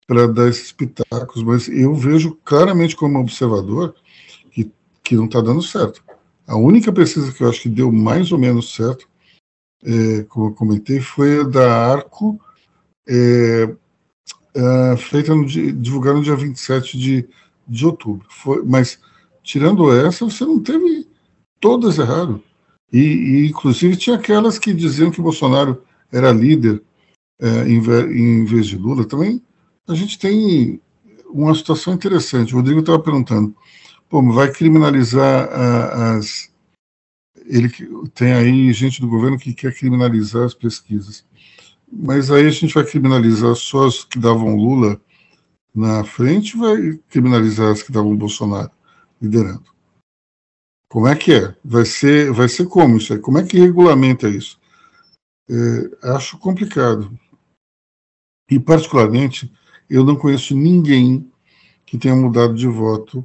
para 0.06 0.26
dar 0.28 0.48
esses 0.48 0.72
pitacos, 0.72 1.42
mas 1.42 1.68
eu 1.68 1.94
vejo 1.94 2.38
claramente 2.44 2.94
como 2.94 3.18
observador 3.18 3.94
que, 4.50 4.70
que 5.02 5.16
não 5.16 5.24
está 5.24 5.40
dando 5.40 5.62
certo. 5.62 6.02
A 6.46 6.56
única 6.56 6.92
pesquisa 6.92 7.32
que 7.32 7.42
eu 7.42 7.48
acho 7.48 7.62
que 7.62 7.68
deu 7.68 7.90
mais 7.90 8.30
ou 8.30 8.38
menos 8.38 8.74
certo, 8.74 9.08
é, 9.82 10.22
como 10.24 10.48
eu 10.48 10.54
comentei, 10.54 11.00
foi 11.00 11.40
a 11.40 11.44
da 11.44 11.92
Arco, 11.92 12.38
é, 13.08 13.74
é, 14.54 14.96
feita 14.96 15.34
no, 15.34 15.46
divulgada 15.46 16.18
no 16.18 16.24
dia 16.24 16.36
27 16.36 16.98
de, 16.98 17.28
de 17.66 17.86
outubro. 17.86 18.26
Foi, 18.30 18.62
mas, 18.62 18.98
tirando 19.42 19.92
essa, 19.92 20.24
você 20.24 20.44
não 20.44 20.62
teve 20.62 21.06
todas 21.60 21.98
errado. 21.98 22.42
E, 22.92 22.98
e, 22.98 23.48
inclusive, 23.48 23.96
tinha 23.96 24.16
aquelas 24.16 24.58
que 24.58 24.72
diziam 24.72 25.10
que 25.10 25.20
Bolsonaro 25.20 25.82
era 26.12 26.30
líder 26.30 26.82
é, 27.40 27.68
em, 27.68 27.78
em 27.78 28.44
vez 28.44 28.66
de 28.66 28.76
Lula. 28.76 29.04
Também 29.04 29.42
a 29.86 29.94
gente 29.94 30.18
tem 30.18 30.80
uma 31.26 31.54
situação 31.54 31.94
interessante. 31.94 32.54
O 32.54 32.58
Rodrigo 32.58 32.80
estava 32.80 32.98
perguntando, 32.98 33.54
pô, 34.08 34.22
vai 34.32 34.50
criminalizar 34.50 35.48
a, 35.52 36.16
as. 36.16 36.52
Ele 37.46 37.68
tem 38.14 38.32
aí 38.32 38.72
gente 38.72 39.00
do 39.00 39.08
governo 39.08 39.38
que 39.38 39.52
quer 39.52 39.74
criminalizar 39.74 40.44
as 40.44 40.54
pesquisas. 40.54 41.26
Mas 41.92 42.30
aí 42.30 42.46
a 42.46 42.50
gente 42.50 42.72
vai 42.72 42.84
criminalizar 42.84 43.54
só 43.54 43.86
as 43.86 44.04
que 44.04 44.18
davam 44.18 44.56
Lula 44.56 45.00
na 45.74 46.04
frente, 46.04 46.56
vai 46.56 46.98
criminalizar 47.08 47.72
as 47.72 47.82
que 47.82 47.92
davam 47.92 48.16
Bolsonaro 48.16 48.70
liderando. 49.20 49.64
Como 50.88 51.08
é 51.08 51.16
que 51.16 51.32
é? 51.32 51.54
Vai 51.64 51.84
ser, 51.84 52.32
vai 52.32 52.48
ser 52.48 52.66
como 52.66 52.96
isso 52.96 53.12
aí? 53.12 53.18
Como 53.18 53.38
é 53.38 53.44
que 53.44 53.58
regulamenta 53.58 54.28
isso? 54.28 54.58
É, 55.50 56.14
acho 56.14 56.38
complicado. 56.38 57.18
E, 58.50 58.60
particularmente, 58.60 59.52
eu 59.94 60.04
não 60.04 60.16
conheço 60.16 60.56
ninguém 60.56 61.30
que 61.86 61.96
tenha 61.96 62.16
mudado 62.16 62.54
de 62.54 62.66
voto 62.66 63.24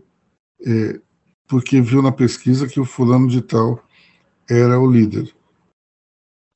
é, 0.64 1.00
porque 1.48 1.82
viu 1.82 2.00
na 2.00 2.12
pesquisa 2.12 2.68
que 2.68 2.80
o 2.80 2.86
fulano 2.86 3.28
de 3.28 3.42
tal 3.42 3.84
era 4.48 4.80
o 4.80 4.90
líder. 4.90 5.34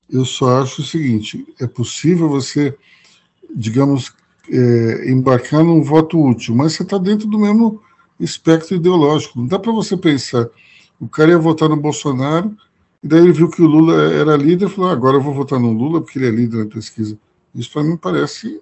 Eu 0.08 0.24
só 0.24 0.62
acho 0.62 0.84
o 0.84 0.86
seguinte: 0.86 1.44
é 1.60 1.66
possível 1.66 2.30
você, 2.30 2.78
digamos, 3.56 4.14
é, 4.52 5.10
embarcar 5.10 5.64
num 5.64 5.82
voto 5.82 6.24
útil, 6.24 6.54
mas 6.54 6.74
você 6.74 6.84
está 6.84 7.00
dentro 7.00 7.28
do 7.28 7.40
mesmo 7.40 7.82
espectro 8.20 8.76
ideológico. 8.76 9.40
Não 9.40 9.48
dá 9.48 9.58
para 9.58 9.72
você 9.72 9.98
pensar, 9.98 10.48
o 11.00 11.10
cara 11.10 11.32
ia 11.32 11.40
votar 11.40 11.68
no 11.68 11.78
Bolsonaro, 11.78 12.56
e 13.02 13.08
daí 13.08 13.22
ele 13.22 13.34
viu 13.34 13.50
que 13.50 13.64
o 13.64 13.68
Lula 13.68 14.14
era 14.14 14.38
líder 14.38 14.68
e 14.68 14.70
falou: 14.70 14.92
ah, 14.92 14.94
agora 14.94 15.18
eu 15.18 15.22
vou 15.22 15.34
votar 15.34 15.60
no 15.60 15.74
Lula 15.74 16.02
porque 16.02 16.20
ele 16.20 16.28
é 16.28 16.32
líder 16.32 16.66
na 16.66 16.70
pesquisa. 16.70 17.18
Isso 17.56 17.72
para 17.72 17.84
mim 17.84 17.98
parece 17.98 18.62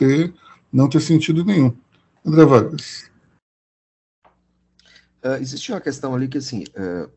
ter, 0.00 0.32
não 0.72 0.88
ter 0.88 1.00
sentido 1.00 1.44
nenhum. 1.44 1.76
André 2.24 2.46
Vargas. 2.46 3.10
Uh, 5.22 5.36
existe 5.38 5.70
uma 5.70 5.80
questão 5.80 6.14
ali 6.14 6.26
que, 6.26 6.38
assim, 6.38 6.64
uh, 6.74 7.10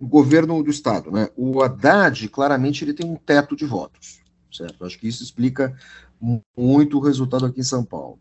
o 0.00 0.06
governo 0.06 0.60
do 0.60 0.70
Estado, 0.70 1.12
né? 1.12 1.28
O 1.36 1.62
Haddad, 1.62 2.28
claramente, 2.28 2.84
ele 2.84 2.92
tem 2.92 3.08
um 3.08 3.14
teto 3.14 3.54
de 3.54 3.64
votos, 3.64 4.20
certo? 4.52 4.84
Acho 4.84 4.98
que 4.98 5.06
isso 5.06 5.22
explica 5.22 5.72
muito 6.56 6.98
o 6.98 7.00
resultado 7.00 7.46
aqui 7.46 7.60
em 7.60 7.64
São 7.64 7.84
Paulo. 7.84 8.18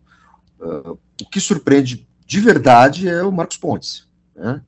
Uh, 0.59 0.99
o 1.19 1.29
que 1.31 1.39
surpreende 1.39 2.07
de 2.23 2.39
verdade 2.39 3.09
é 3.09 3.23
o 3.23 3.31
Marcos 3.31 3.57
Pontes, 3.57 4.07
né? 4.35 4.61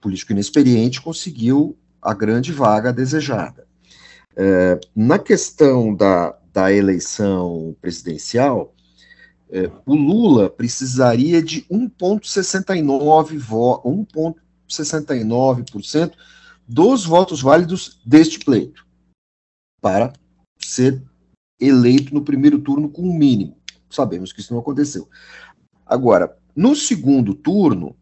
Político 0.00 0.32
inexperiente 0.32 1.02
conseguiu 1.02 1.76
a 2.00 2.14
grande 2.14 2.52
vaga 2.52 2.92
desejada. 2.92 3.66
Na 4.94 5.18
questão 5.18 5.92
da, 5.92 6.37
da 6.52 6.72
eleição 6.72 7.76
presidencial, 7.80 8.74
uh, 9.48 9.82
o 9.86 9.94
Lula 9.94 10.50
precisaria 10.50 11.42
de 11.42 11.62
1,69 11.62 13.38
votos 13.38 14.48
69% 14.68 16.12
dos 16.66 17.04
votos 17.04 17.40
válidos 17.40 18.00
deste 18.04 18.38
pleito 18.40 18.86
para 19.80 20.12
ser 20.58 21.02
eleito 21.58 22.12
no 22.12 22.22
primeiro 22.22 22.58
turno 22.58 22.90
com 22.90 23.02
o 23.02 23.10
um 23.10 23.16
mínimo. 23.16 23.56
Sabemos 23.88 24.32
que 24.32 24.40
isso 24.40 24.52
não 24.52 24.60
aconteceu. 24.60 25.08
Agora, 25.86 26.36
no 26.54 26.76
segundo 26.76 27.34
turno, 27.34 27.96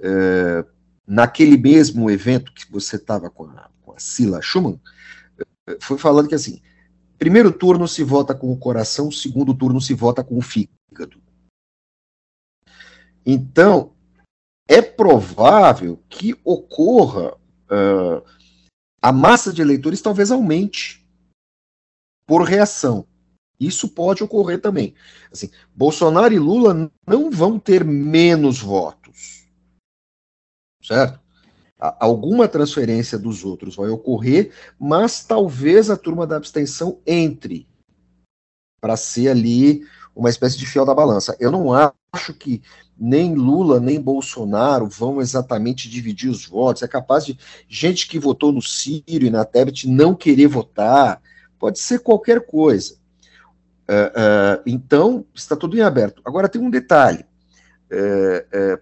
é, 0.00 0.64
naquele 1.06 1.58
mesmo 1.58 2.10
evento 2.10 2.52
que 2.54 2.70
você 2.70 2.96
estava 2.96 3.28
com, 3.28 3.52
com, 3.82 3.92
a 3.92 3.98
Sila 3.98 4.40
Schumann, 4.40 4.80
é, 5.68 5.76
foi 5.80 5.98
falando 5.98 6.28
que 6.28 6.34
assim, 6.34 6.62
primeiro 7.22 7.52
turno 7.52 7.86
se 7.86 8.02
vota 8.02 8.34
com 8.34 8.52
o 8.52 8.58
coração, 8.58 9.08
segundo 9.08 9.54
turno 9.54 9.80
se 9.80 9.94
vota 9.94 10.24
com 10.24 10.36
o 10.38 10.42
fígado. 10.42 11.22
Então, 13.24 13.94
é 14.68 14.82
provável 14.82 16.02
que 16.08 16.34
ocorra 16.44 17.32
uh, 17.36 18.28
a 19.00 19.12
massa 19.12 19.52
de 19.52 19.62
eleitores 19.62 20.02
talvez 20.02 20.32
aumente 20.32 21.08
por 22.26 22.42
reação. 22.42 23.06
Isso 23.60 23.90
pode 23.90 24.24
ocorrer 24.24 24.60
também. 24.60 24.92
Assim, 25.30 25.48
Bolsonaro 25.72 26.34
e 26.34 26.40
Lula 26.40 26.90
não 27.06 27.30
vão 27.30 27.56
ter 27.56 27.84
menos 27.84 28.58
votos, 28.58 29.46
certo? 30.82 31.21
Alguma 31.98 32.46
transferência 32.46 33.18
dos 33.18 33.44
outros 33.44 33.74
vai 33.74 33.88
ocorrer, 33.88 34.52
mas 34.78 35.24
talvez 35.24 35.90
a 35.90 35.96
turma 35.96 36.24
da 36.24 36.36
abstenção 36.36 37.00
entre 37.04 37.66
para 38.80 38.96
ser 38.96 39.28
ali 39.28 39.82
uma 40.14 40.30
espécie 40.30 40.56
de 40.56 40.64
fiel 40.64 40.84
da 40.84 40.94
balança. 40.94 41.36
Eu 41.40 41.50
não 41.50 41.72
acho 41.72 42.34
que 42.34 42.62
nem 42.96 43.34
Lula 43.34 43.80
nem 43.80 44.00
Bolsonaro 44.00 44.86
vão 44.86 45.20
exatamente 45.20 45.90
dividir 45.90 46.30
os 46.30 46.46
votos. 46.46 46.84
É 46.84 46.88
capaz 46.88 47.26
de 47.26 47.36
gente 47.68 48.06
que 48.06 48.18
votou 48.18 48.52
no 48.52 48.62
Ciro 48.62 49.24
e 49.24 49.30
na 49.30 49.44
Tebet 49.44 49.88
não 49.88 50.14
querer 50.14 50.46
votar. 50.46 51.20
Pode 51.58 51.80
ser 51.80 51.98
qualquer 51.98 52.46
coisa. 52.46 52.94
Uh, 53.88 54.58
uh, 54.58 54.62
então, 54.66 55.24
está 55.34 55.56
tudo 55.56 55.76
em 55.76 55.80
aberto. 55.80 56.22
Agora, 56.24 56.48
tem 56.48 56.60
um 56.60 56.70
detalhe. 56.70 57.24
Uh, 57.90 58.78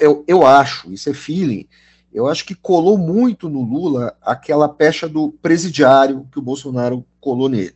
eu, 0.00 0.24
eu 0.26 0.44
acho, 0.44 0.92
isso 0.92 1.08
é 1.08 1.14
feeling, 1.14 1.66
eu 2.14 2.28
acho 2.28 2.46
que 2.46 2.54
colou 2.54 2.96
muito 2.96 3.48
no 3.48 3.62
Lula 3.62 4.16
aquela 4.22 4.68
pecha 4.68 5.08
do 5.08 5.32
presidiário 5.32 6.28
que 6.30 6.38
o 6.38 6.42
Bolsonaro 6.42 7.04
colou 7.20 7.48
nele. 7.48 7.74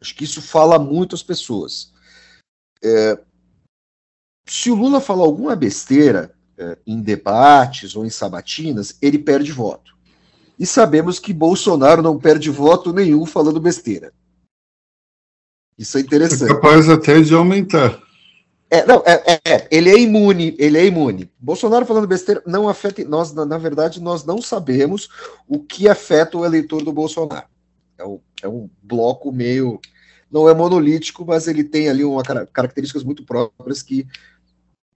Acho 0.00 0.14
que 0.14 0.24
isso 0.24 0.40
fala 0.40 0.78
muito 0.78 1.14
às 1.14 1.22
pessoas. 1.22 1.92
É, 2.82 3.22
se 4.48 4.70
o 4.70 4.74
Lula 4.74 4.98
falar 4.98 5.24
alguma 5.24 5.54
besteira 5.54 6.34
é, 6.56 6.78
em 6.86 7.02
debates 7.02 7.94
ou 7.94 8.06
em 8.06 8.10
sabatinas, 8.10 8.96
ele 9.02 9.18
perde 9.18 9.52
voto. 9.52 9.94
E 10.58 10.64
sabemos 10.64 11.18
que 11.18 11.34
Bolsonaro 11.34 12.00
não 12.00 12.18
perde 12.18 12.48
voto 12.50 12.94
nenhum 12.94 13.26
falando 13.26 13.60
besteira. 13.60 14.10
Isso 15.76 15.98
é 15.98 16.00
interessante. 16.00 16.50
É 16.50 16.54
capaz 16.54 16.88
até 16.88 17.20
de 17.20 17.34
aumentar. 17.34 18.05
É, 18.68 18.84
não, 18.84 19.02
é, 19.06 19.34
é, 19.34 19.54
é, 19.54 19.68
ele 19.70 19.90
é 19.90 19.98
imune, 19.98 20.56
ele 20.58 20.76
é 20.76 20.86
imune. 20.86 21.30
Bolsonaro 21.38 21.86
falando 21.86 22.06
besteira 22.06 22.42
não 22.44 22.68
afeta, 22.68 23.04
nós, 23.04 23.32
na, 23.32 23.46
na, 23.46 23.58
verdade, 23.58 24.00
nós 24.00 24.24
não 24.24 24.42
sabemos 24.42 25.08
o 25.46 25.60
que 25.60 25.88
afeta 25.88 26.36
o 26.36 26.44
eleitor 26.44 26.82
do 26.82 26.92
Bolsonaro. 26.92 27.46
É, 27.96 28.04
o, 28.04 28.20
é 28.42 28.48
um 28.48 28.68
bloco 28.82 29.30
meio, 29.30 29.80
não 30.30 30.48
é 30.48 30.54
monolítico, 30.54 31.24
mas 31.24 31.46
ele 31.46 31.62
tem 31.62 31.88
ali 31.88 32.04
uma 32.04 32.22
características 32.24 33.04
muito 33.04 33.24
próprias 33.24 33.82
que 33.82 34.06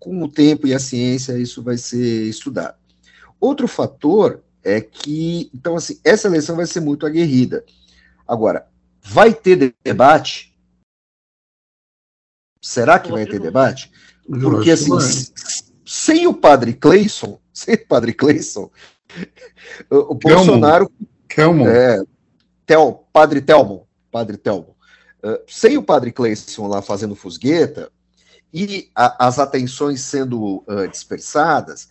com 0.00 0.20
o 0.22 0.28
tempo 0.28 0.66
e 0.66 0.74
a 0.74 0.80
ciência 0.80 1.38
isso 1.38 1.62
vai 1.62 1.76
ser 1.76 2.24
estudado. 2.28 2.76
Outro 3.38 3.68
fator 3.68 4.42
é 4.64 4.80
que, 4.80 5.48
então 5.54 5.76
assim, 5.76 6.00
essa 6.02 6.26
eleição 6.26 6.56
vai 6.56 6.66
ser 6.66 6.80
muito 6.80 7.06
aguerrida. 7.06 7.64
Agora, 8.26 8.66
vai 9.00 9.32
ter 9.32 9.74
debate? 9.84 10.49
Será 12.60 12.98
que 12.98 13.10
vai 13.10 13.26
ter 13.26 13.40
debate? 13.40 13.90
Porque 14.26 14.70
assim, 14.70 14.90
sem 15.84 16.26
o 16.26 16.34
padre 16.34 16.74
Cleison, 16.74 17.40
sem 17.52 17.74
o 17.74 17.86
padre 17.86 18.12
Cleison, 18.12 18.70
o 19.90 20.14
Bolsonaro 20.14 20.90
Kelmo. 21.28 21.66
É, 21.68 22.02
Tel, 22.66 23.06
padre 23.12 23.40
Telmo, 23.40 23.86
padre 24.10 24.36
Telmo. 24.36 24.76
Uh, 25.22 25.38
sem 25.46 25.76
o 25.76 25.82
padre 25.82 26.12
Cleison 26.12 26.66
lá 26.66 26.80
fazendo 26.80 27.16
fusgueta, 27.16 27.90
e 28.52 28.90
a, 28.94 29.26
as 29.26 29.38
atenções 29.38 30.00
sendo 30.00 30.64
uh, 30.66 30.88
dispersadas, 30.90 31.88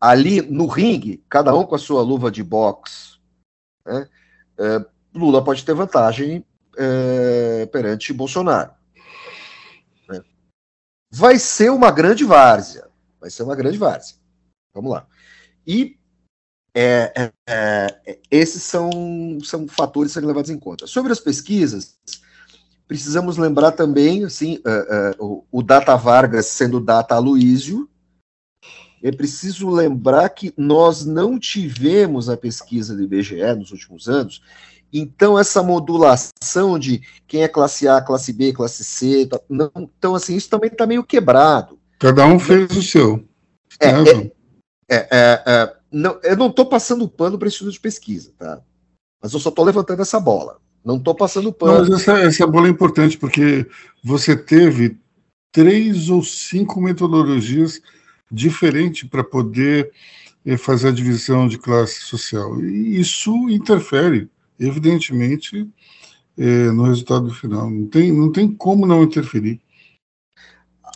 ali 0.00 0.40
no 0.42 0.66
ringue, 0.66 1.22
cada 1.28 1.54
um 1.54 1.64
com 1.64 1.74
a 1.74 1.78
sua 1.78 2.02
luva 2.02 2.30
de 2.30 2.42
boxe, 2.42 3.18
né, 3.86 4.06
uh, 4.58 4.86
Lula 5.14 5.42
pode 5.42 5.64
ter 5.64 5.74
vantagem 5.74 6.44
uh, 6.74 7.66
perante 7.68 8.12
Bolsonaro. 8.12 8.70
Vai 11.10 11.38
ser 11.38 11.70
uma 11.70 11.90
grande 11.90 12.24
várzea. 12.24 12.88
Vai 13.20 13.30
ser 13.30 13.42
uma 13.42 13.56
grande 13.56 13.78
várzea. 13.78 14.16
Vamos 14.74 14.92
lá. 14.92 15.06
E 15.66 15.98
é, 16.74 17.12
é, 17.16 17.32
é, 17.48 18.18
esses 18.30 18.62
são, 18.62 19.38
são 19.42 19.66
fatores 19.66 20.12
a 20.12 20.14
serem 20.14 20.28
levados 20.28 20.50
em 20.50 20.58
conta. 20.58 20.86
Sobre 20.86 21.10
as 21.10 21.18
pesquisas, 21.18 21.98
precisamos 22.86 23.36
lembrar 23.36 23.72
também, 23.72 24.24
assim, 24.24 24.58
uh, 24.58 25.22
uh, 25.22 25.44
o, 25.50 25.58
o, 25.58 25.62
Data 25.62 25.96
Vargas 25.96 26.46
sendo 26.46 26.80
Data 26.80 27.14
Aloísio, 27.14 27.88
é 29.02 29.10
preciso 29.10 29.68
lembrar 29.68 30.28
que 30.30 30.52
nós 30.56 31.04
não 31.04 31.38
tivemos 31.38 32.28
a 32.28 32.36
pesquisa 32.36 32.94
do 32.94 33.02
IBGE 33.02 33.54
nos 33.56 33.70
últimos 33.70 34.08
anos, 34.08 34.42
então 34.92 35.38
essa 35.38 35.62
modulação 35.62 36.78
de 36.78 37.02
quem 37.26 37.42
é 37.42 37.48
classe 37.48 37.86
A, 37.86 38.00
classe 38.00 38.32
B, 38.32 38.52
classe 38.52 38.84
C, 38.84 39.26
tá, 39.26 39.40
não, 39.48 39.70
então 39.76 40.14
assim, 40.14 40.34
isso 40.36 40.48
também 40.48 40.70
está 40.70 40.86
meio 40.86 41.04
quebrado. 41.04 41.78
Cada 41.98 42.24
um 42.26 42.38
fez 42.38 42.76
o 42.76 42.82
seu. 42.82 43.24
É, 43.80 43.88
é, 43.88 44.32
é, 44.88 45.08
é, 45.10 45.42
é, 45.46 45.76
não, 45.90 46.18
eu 46.22 46.36
não 46.36 46.48
estou 46.48 46.66
passando 46.66 47.08
pano 47.08 47.38
para 47.38 47.48
estudo 47.48 47.70
de 47.70 47.80
pesquisa, 47.80 48.32
tá? 48.38 48.60
Mas 49.22 49.32
eu 49.32 49.40
só 49.40 49.48
estou 49.48 49.64
levantando 49.64 50.02
essa 50.02 50.18
bola. 50.20 50.58
Não 50.84 50.96
estou 50.96 51.14
passando 51.14 51.52
pano. 51.52 51.72
Não, 51.72 51.90
mas 51.90 52.00
essa, 52.00 52.18
essa 52.20 52.46
bola 52.46 52.68
é 52.68 52.70
importante, 52.70 53.18
porque 53.18 53.66
você 54.02 54.36
teve 54.36 54.96
três 55.52 56.08
ou 56.08 56.22
cinco 56.22 56.80
metodologias 56.80 57.80
diferentes 58.30 59.08
para 59.08 59.24
poder 59.24 59.90
eh, 60.46 60.56
fazer 60.56 60.88
a 60.88 60.92
divisão 60.92 61.48
de 61.48 61.58
classe 61.58 62.00
social. 62.00 62.60
E 62.60 63.00
isso 63.00 63.32
interfere, 63.48 64.30
evidentemente, 64.58 65.68
eh, 66.36 66.70
no 66.72 66.84
resultado 66.84 67.32
final. 67.32 67.70
Não 67.70 67.86
tem, 67.86 68.12
não 68.12 68.32
tem 68.32 68.52
como 68.52 68.86
não 68.86 69.02
interferir. 69.02 69.60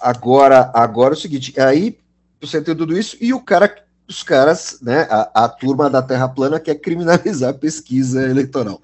Agora, 0.01 0.71
agora 0.75 1.15
é 1.15 1.17
o 1.17 1.21
seguinte, 1.21 1.59
aí 1.61 1.99
você 2.41 2.61
tem 2.61 2.75
tudo 2.75 2.97
isso 2.99 3.17
e 3.21 3.33
o 3.33 3.41
cara 3.41 3.69
os 4.09 4.23
caras, 4.23 4.79
né, 4.83 5.07
a, 5.11 5.45
a 5.45 5.49
turma 5.49 5.89
da 5.89 6.03
Terra 6.03 6.29
plana 6.29 6.61
quer 6.61 6.75
criminalizar 6.75 7.51
a 7.51 7.55
pesquisa 7.55 8.29
eleitoral. 8.29 8.83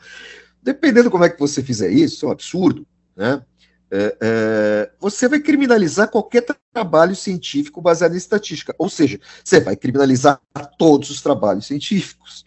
Dependendo 0.63 1.11
como 1.11 1.25
é 1.25 1.29
que 1.29 1.39
você 1.39 1.63
fizer 1.63 1.91
isso, 1.91 2.25
é 2.25 2.29
um 2.29 2.33
absurdo, 2.33 2.87
né? 3.17 3.43
É, 3.91 4.17
é, 4.21 4.91
você 5.01 5.27
vai 5.29 5.41
criminalizar 5.41 6.11
qualquer 6.11 6.45
trabalho 6.75 7.17
científico 7.17 7.81
baseado 7.81 8.13
em 8.13 8.19
estatística. 8.19 8.75
Ou 8.79 8.89
seja, 8.91 9.19
você 9.43 9.61
vai 9.61 9.77
criminalizar 9.77 10.39
todos 10.79 11.09
os 11.09 11.23
trabalhos 11.23 11.67
científicos. 11.67 12.45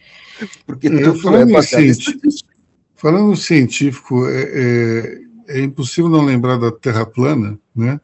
Porque 0.66 0.88
é, 0.88 1.02
tudo 1.02 1.36
é 1.36 1.46
baseado 1.46 1.82
em 1.82 1.88
estatística. 1.88 2.52
Falando 2.94 3.36
científico, 3.36 4.28
é, 4.28 4.42
é, 4.42 5.22
é, 5.48 5.60
impossível 5.60 6.08
não 6.08 6.24
lembrar 6.24 6.56
da 6.56 6.70
Terra 6.70 7.04
plana, 7.04 7.58
né? 7.74 8.00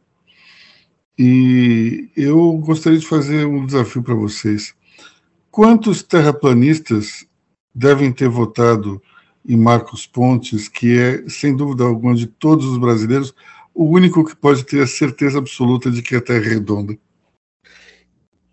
E 1.16 2.08
eu 2.16 2.52
gostaria 2.54 2.98
de 2.98 3.06
fazer 3.06 3.46
um 3.46 3.64
desafio 3.64 4.02
para 4.02 4.14
vocês. 4.14 4.74
Quantos 5.50 6.02
terraplanistas 6.02 7.26
devem 7.74 8.12
ter 8.12 8.28
votado 8.28 9.00
em 9.46 9.56
Marcos 9.56 10.06
Pontes, 10.06 10.68
que 10.68 10.98
é, 10.98 11.28
sem 11.28 11.56
dúvida 11.56 11.84
alguma, 11.84 12.14
de 12.14 12.26
todos 12.26 12.66
os 12.66 12.78
brasileiros, 12.78 13.34
o 13.72 13.84
único 13.84 14.24
que 14.24 14.36
pode 14.36 14.64
ter 14.64 14.82
a 14.82 14.86
certeza 14.86 15.38
absoluta 15.38 15.90
de 15.90 16.02
que 16.02 16.16
a 16.16 16.20
Terra 16.20 16.44
é 16.44 16.48
redonda? 16.48 16.98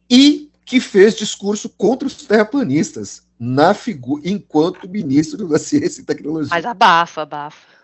E 0.09 0.51
que 0.63 0.79
fez 0.79 1.15
discurso 1.15 1.69
contra 1.69 2.07
os 2.07 2.15
terraplanistas 2.25 3.24
na 3.39 3.73
figura 3.73 4.21
enquanto 4.25 4.89
ministro 4.89 5.47
da 5.47 5.59
Ciência 5.59 6.01
e 6.01 6.05
Tecnologia. 6.05 6.49
Mas 6.49 6.65
abafa, 6.65 7.21
abafa. 7.21 7.75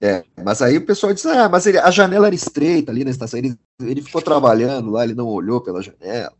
É, 0.00 0.24
mas 0.44 0.62
aí 0.62 0.76
o 0.76 0.86
pessoal 0.86 1.12
diz, 1.12 1.26
ah, 1.26 1.48
mas 1.48 1.66
ele, 1.66 1.78
a 1.78 1.90
janela 1.90 2.26
era 2.26 2.34
estreita 2.34 2.92
ali 2.92 3.02
na 3.02 3.10
estação, 3.10 3.38
ele, 3.38 3.58
ele 3.80 4.00
ficou 4.00 4.22
trabalhando 4.22 4.90
lá, 4.90 5.02
ele 5.02 5.14
não 5.14 5.26
olhou 5.26 5.60
pela 5.60 5.82
janela. 5.82 6.32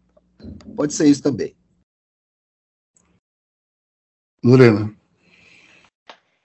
Pode 0.76 0.94
ser 0.94 1.08
isso 1.08 1.22
também. 1.22 1.56
Lorena. 4.44 4.94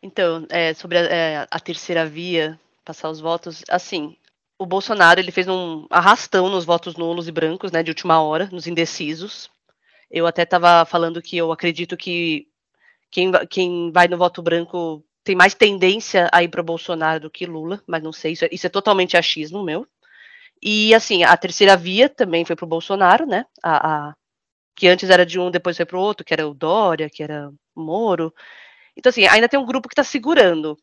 Então, 0.02 0.46
é, 0.50 0.74
sobre 0.74 0.98
a, 0.98 1.02
é, 1.02 1.48
a, 1.50 1.60
terceira 1.60 2.06
via, 2.06 2.60
passar 2.84 3.10
os 3.10 3.20
votos, 3.20 3.64
assim, 3.70 4.18
o 4.60 4.66
Bolsonaro 4.66 5.20
ele 5.20 5.32
fez 5.32 5.48
um 5.48 5.86
arrastão 5.90 6.50
nos 6.50 6.66
votos 6.66 6.98
nulos 6.98 7.28
e 7.28 7.32
brancos, 7.32 7.72
né, 7.72 7.84
de 7.84 7.92
última 7.92 8.22
hora, 8.22 8.50
nos 8.52 8.66
indecisos. 8.66 9.50
Eu 10.14 10.28
até 10.28 10.44
estava 10.44 10.86
falando 10.86 11.24
que 11.24 11.36
eu 11.36 11.52
acredito 11.52 11.98
que 11.98 12.48
quem, 13.10 13.32
quem 13.50 13.92
vai 13.92 14.08
no 14.08 14.16
voto 14.16 14.44
branco 14.44 15.04
tem 15.24 15.36
mais 15.36 15.56
tendência 15.56 16.30
a 16.32 16.44
ir 16.44 16.50
para 16.50 16.62
Bolsonaro 16.62 17.22
do 17.22 17.32
que 17.32 17.48
Lula, 17.48 17.82
mas 17.88 18.04
não 18.04 18.14
sei, 18.14 18.34
isso 18.34 18.46
é, 18.46 18.50
isso 18.52 18.68
é 18.68 18.70
totalmente 18.70 19.18
achismo 19.18 19.64
meu. 19.64 19.88
E 20.62 20.94
assim, 20.94 21.24
a 21.24 21.36
terceira 21.36 21.76
via 21.76 22.08
também 22.08 22.46
foi 22.46 22.56
para 22.56 22.66
o 22.66 22.68
Bolsonaro, 22.68 23.26
né? 23.26 23.46
A, 23.64 24.10
a, 24.10 24.16
que 24.76 24.88
antes 24.88 25.10
era 25.10 25.26
de 25.26 25.40
um, 25.40 25.50
depois 25.50 25.78
foi 25.78 25.86
para 25.86 25.98
o 25.98 26.02
outro, 26.02 26.24
que 26.26 26.34
era 26.34 26.48
o 26.48 26.54
Dória, 26.54 27.10
que 27.10 27.24
era 27.24 27.50
o 27.76 27.82
Moro. 27.82 28.34
Então, 28.96 29.10
assim, 29.10 29.26
ainda 29.28 29.50
tem 29.50 29.60
um 29.60 29.66
grupo 29.66 29.90
que 29.90 29.94
está 29.94 30.04
segurando. 30.04 30.78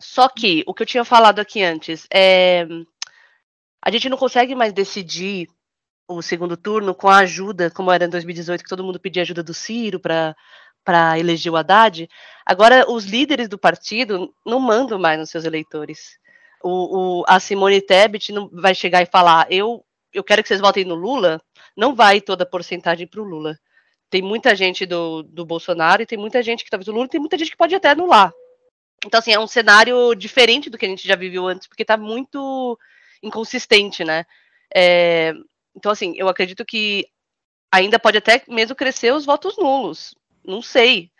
Só 0.00 0.28
que 0.28 0.62
o 0.66 0.74
que 0.74 0.82
eu 0.82 0.86
tinha 0.86 1.04
falado 1.04 1.38
aqui 1.40 1.62
antes 1.62 2.06
é. 2.12 2.66
A 3.82 3.90
gente 3.90 4.08
não 4.08 4.18
consegue 4.18 4.54
mais 4.54 4.72
decidir 4.72 5.48
o 6.08 6.22
segundo 6.22 6.56
turno 6.56 6.94
com 6.94 7.08
a 7.08 7.18
ajuda, 7.18 7.70
como 7.70 7.90
era 7.90 8.04
em 8.04 8.08
2018, 8.08 8.62
que 8.62 8.68
todo 8.68 8.84
mundo 8.84 9.00
pedia 9.00 9.22
ajuda 9.22 9.42
do 9.42 9.54
Ciro 9.54 10.00
para 10.00 10.34
para 10.84 11.18
eleger 11.18 11.52
o 11.52 11.56
Haddad, 11.56 12.08
agora 12.46 12.88
os 12.88 13.04
líderes 13.04 13.48
do 13.48 13.58
partido 13.58 14.32
não 14.46 14.60
mandam 14.60 15.00
mais 15.00 15.18
nos 15.18 15.30
seus 15.30 15.44
eleitores. 15.44 16.16
O, 16.62 17.22
o, 17.22 17.24
a 17.26 17.40
Simone 17.40 17.82
Tebet 17.82 18.30
não 18.32 18.48
vai 18.52 18.72
chegar 18.72 19.02
e 19.02 19.06
falar: 19.06 19.48
eu, 19.50 19.84
eu 20.14 20.22
quero 20.22 20.42
que 20.42 20.48
vocês 20.48 20.60
votem 20.60 20.84
no 20.84 20.94
Lula. 20.94 21.42
Não 21.76 21.92
vai 21.92 22.20
toda 22.20 22.44
a 22.44 22.46
porcentagem 22.46 23.04
para 23.04 23.20
o 23.20 23.24
Lula. 23.24 23.58
Tem 24.08 24.22
muita 24.22 24.54
gente 24.54 24.86
do, 24.86 25.24
do 25.24 25.44
Bolsonaro 25.44 26.02
e 26.02 26.06
tem 26.06 26.16
muita 26.16 26.40
gente 26.40 26.62
que 26.62 26.68
está 26.68 26.76
do 26.76 26.92
Lula 26.92 27.08
tem 27.08 27.20
muita 27.20 27.36
gente 27.36 27.50
que 27.50 27.56
pode 27.56 27.74
até 27.74 27.90
anular. 27.90 28.32
Então, 29.04 29.18
assim, 29.18 29.32
é 29.32 29.40
um 29.40 29.46
cenário 29.46 30.14
diferente 30.14 30.70
do 30.70 30.78
que 30.78 30.86
a 30.86 30.88
gente 30.88 31.06
já 31.06 31.16
viveu 31.16 31.46
antes, 31.48 31.66
porque 31.66 31.82
está 31.82 31.96
muito 31.96 32.78
inconsistente, 33.22 34.04
né? 34.04 34.24
É, 34.74 35.34
então, 35.76 35.92
assim, 35.92 36.14
eu 36.16 36.28
acredito 36.28 36.64
que 36.64 37.06
ainda 37.70 37.98
pode 37.98 38.18
até 38.18 38.42
mesmo 38.48 38.74
crescer 38.74 39.12
os 39.12 39.26
votos 39.26 39.56
nulos 39.58 40.14
não 40.46 40.62
sei. 40.62 41.10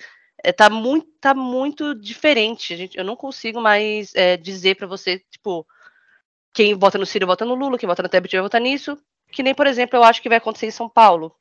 É, 0.42 0.52
tá, 0.52 0.70
muito, 0.70 1.08
tá 1.20 1.34
muito 1.34 1.94
diferente. 1.94 2.76
Gente, 2.76 2.96
eu 2.96 3.04
não 3.04 3.16
consigo 3.16 3.60
mais 3.60 4.14
é, 4.14 4.36
dizer 4.36 4.76
para 4.76 4.86
você, 4.86 5.18
tipo, 5.30 5.66
quem 6.54 6.74
vota 6.74 6.98
no 6.98 7.06
Ciro 7.06 7.26
vota 7.26 7.44
no 7.44 7.54
Lula, 7.54 7.78
quem 7.78 7.88
vota 7.88 8.02
no 8.02 8.08
Tebet 8.08 8.36
vai 8.36 8.42
votar 8.42 8.60
nisso. 8.60 8.96
Que 9.32 9.42
nem, 9.42 9.54
por 9.54 9.66
exemplo, 9.66 9.98
eu 9.98 10.04
acho 10.04 10.22
que 10.22 10.28
vai 10.28 10.38
acontecer 10.38 10.66
em 10.66 10.70
São 10.70 10.88
Paulo. 10.88 11.34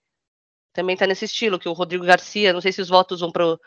Também 0.74 0.98
tá 0.98 1.08
nesse 1.08 1.26
estilo, 1.26 1.60
que 1.60 1.70
o 1.70 1.74
Rodrigo 1.74 2.06
Garcia, 2.06 2.52
não 2.52 2.62
sei 2.62 2.72
se 2.72 2.82
os 2.82 2.90
votos 2.90 3.22
vão 3.22 3.32
pro. 3.32 3.60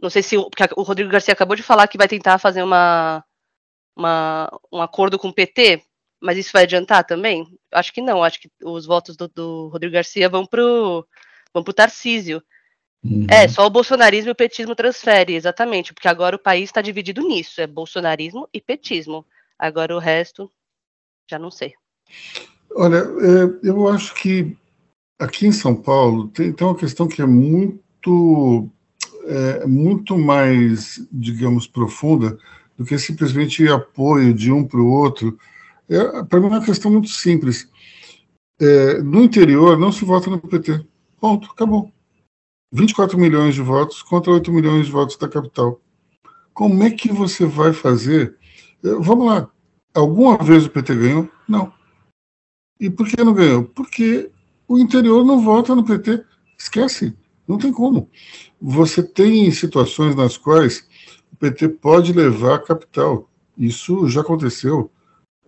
Não 0.00 0.10
sei 0.10 0.22
se. 0.22 0.36
Porque 0.36 0.64
o 0.76 0.82
Rodrigo 0.82 1.10
Garcia 1.10 1.32
acabou 1.32 1.56
de 1.56 1.62
falar 1.62 1.88
que 1.88 1.98
vai 1.98 2.06
tentar 2.06 2.38
fazer 2.38 2.62
uma, 2.62 3.24
uma, 3.96 4.48
um 4.72 4.80
acordo 4.82 5.18
com 5.18 5.28
o 5.28 5.34
PT, 5.34 5.82
mas 6.20 6.38
isso 6.38 6.50
vai 6.52 6.64
adiantar 6.64 7.04
também? 7.04 7.46
Acho 7.72 7.92
que 7.92 8.00
não. 8.00 8.22
Acho 8.22 8.40
que 8.40 8.50
os 8.64 8.86
votos 8.86 9.16
do, 9.16 9.28
do 9.28 9.68
Rodrigo 9.68 9.94
Garcia 9.94 10.28
vão 10.28 10.44
pro, 10.44 11.06
vão 11.52 11.62
pro 11.62 11.72
Tarcísio. 11.72 12.42
Uhum. 13.04 13.26
É, 13.30 13.46
só 13.46 13.64
o 13.66 13.70
bolsonarismo 13.70 14.30
e 14.30 14.32
o 14.32 14.36
petismo 14.36 14.74
transfere, 14.74 15.34
exatamente, 15.34 15.94
porque 15.94 16.08
agora 16.08 16.34
o 16.34 16.38
país 16.38 16.64
está 16.64 16.82
dividido 16.82 17.22
nisso, 17.22 17.60
é 17.60 17.66
bolsonarismo 17.66 18.48
e 18.52 18.60
petismo. 18.60 19.24
Agora 19.56 19.94
o 19.94 20.00
resto, 20.00 20.50
já 21.30 21.38
não 21.38 21.50
sei. 21.50 21.74
Olha, 22.74 22.96
é, 22.96 23.68
eu 23.68 23.88
acho 23.88 24.14
que 24.14 24.56
aqui 25.18 25.46
em 25.46 25.52
São 25.52 25.74
Paulo 25.74 26.28
tem, 26.28 26.52
tem 26.52 26.66
uma 26.66 26.76
questão 26.76 27.08
que 27.08 27.22
é 27.22 27.26
muito, 27.26 28.68
é, 29.26 29.66
muito 29.66 30.18
mais, 30.18 31.00
digamos, 31.12 31.66
profunda 31.66 32.38
do 32.76 32.84
que 32.84 32.98
simplesmente 32.98 33.66
apoio 33.68 34.32
de 34.32 34.52
um 34.52 34.64
para 34.64 34.80
o 34.80 34.90
outro. 34.90 35.38
É, 35.88 36.22
para 36.24 36.38
mim 36.40 36.46
é 36.46 36.50
uma 36.50 36.64
questão 36.64 36.90
muito 36.90 37.08
simples. 37.08 37.68
É, 38.60 39.00
no 39.02 39.22
interior 39.22 39.78
não 39.78 39.92
se 39.92 40.04
vota 40.04 40.28
no 40.28 40.38
PT. 40.40 40.84
Ponto, 41.20 41.50
acabou. 41.50 41.92
24 42.72 43.18
milhões 43.18 43.54
de 43.54 43.62
votos 43.62 44.02
contra 44.02 44.32
8 44.32 44.52
milhões 44.52 44.86
de 44.86 44.92
votos 44.92 45.16
da 45.16 45.28
capital. 45.28 45.80
Como 46.52 46.82
é 46.82 46.90
que 46.90 47.10
você 47.10 47.46
vai 47.46 47.72
fazer? 47.72 48.36
Eh, 48.84 48.94
vamos 49.00 49.26
lá. 49.26 49.48
Alguma 49.94 50.36
vez 50.38 50.66
o 50.66 50.70
PT 50.70 50.94
ganhou? 50.94 51.28
Não. 51.48 51.72
E 52.78 52.90
por 52.90 53.08
que 53.08 53.22
não 53.24 53.32
ganhou? 53.32 53.64
Porque 53.64 54.30
o 54.66 54.78
interior 54.78 55.24
não 55.24 55.42
vota 55.42 55.74
no 55.74 55.84
PT. 55.84 56.22
Esquece. 56.58 57.16
Não 57.46 57.56
tem 57.56 57.72
como. 57.72 58.10
Você 58.60 59.02
tem 59.02 59.50
situações 59.50 60.14
nas 60.14 60.36
quais 60.36 60.86
o 61.32 61.36
PT 61.36 61.68
pode 61.68 62.12
levar 62.12 62.56
a 62.56 62.62
capital. 62.62 63.30
Isso 63.56 64.08
já 64.08 64.20
aconteceu. 64.20 64.90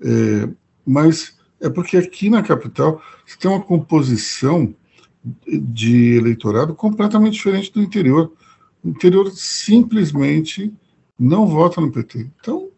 É, 0.02 0.48
mas 0.86 1.38
é 1.60 1.68
porque 1.68 1.96
aqui 1.96 2.30
na 2.30 2.42
capital 2.42 3.02
você 3.26 3.36
tem 3.38 3.50
uma 3.50 3.60
composição 3.60 4.74
de 5.44 6.16
eleitorado 6.16 6.74
completamente 6.74 7.34
diferente 7.34 7.72
do 7.72 7.82
interior. 7.82 8.32
O 8.82 8.88
interior 8.88 9.30
simplesmente 9.30 10.72
não 11.18 11.46
vota 11.46 11.80
no 11.80 11.92
PT. 11.92 12.30
Então, 12.40 12.70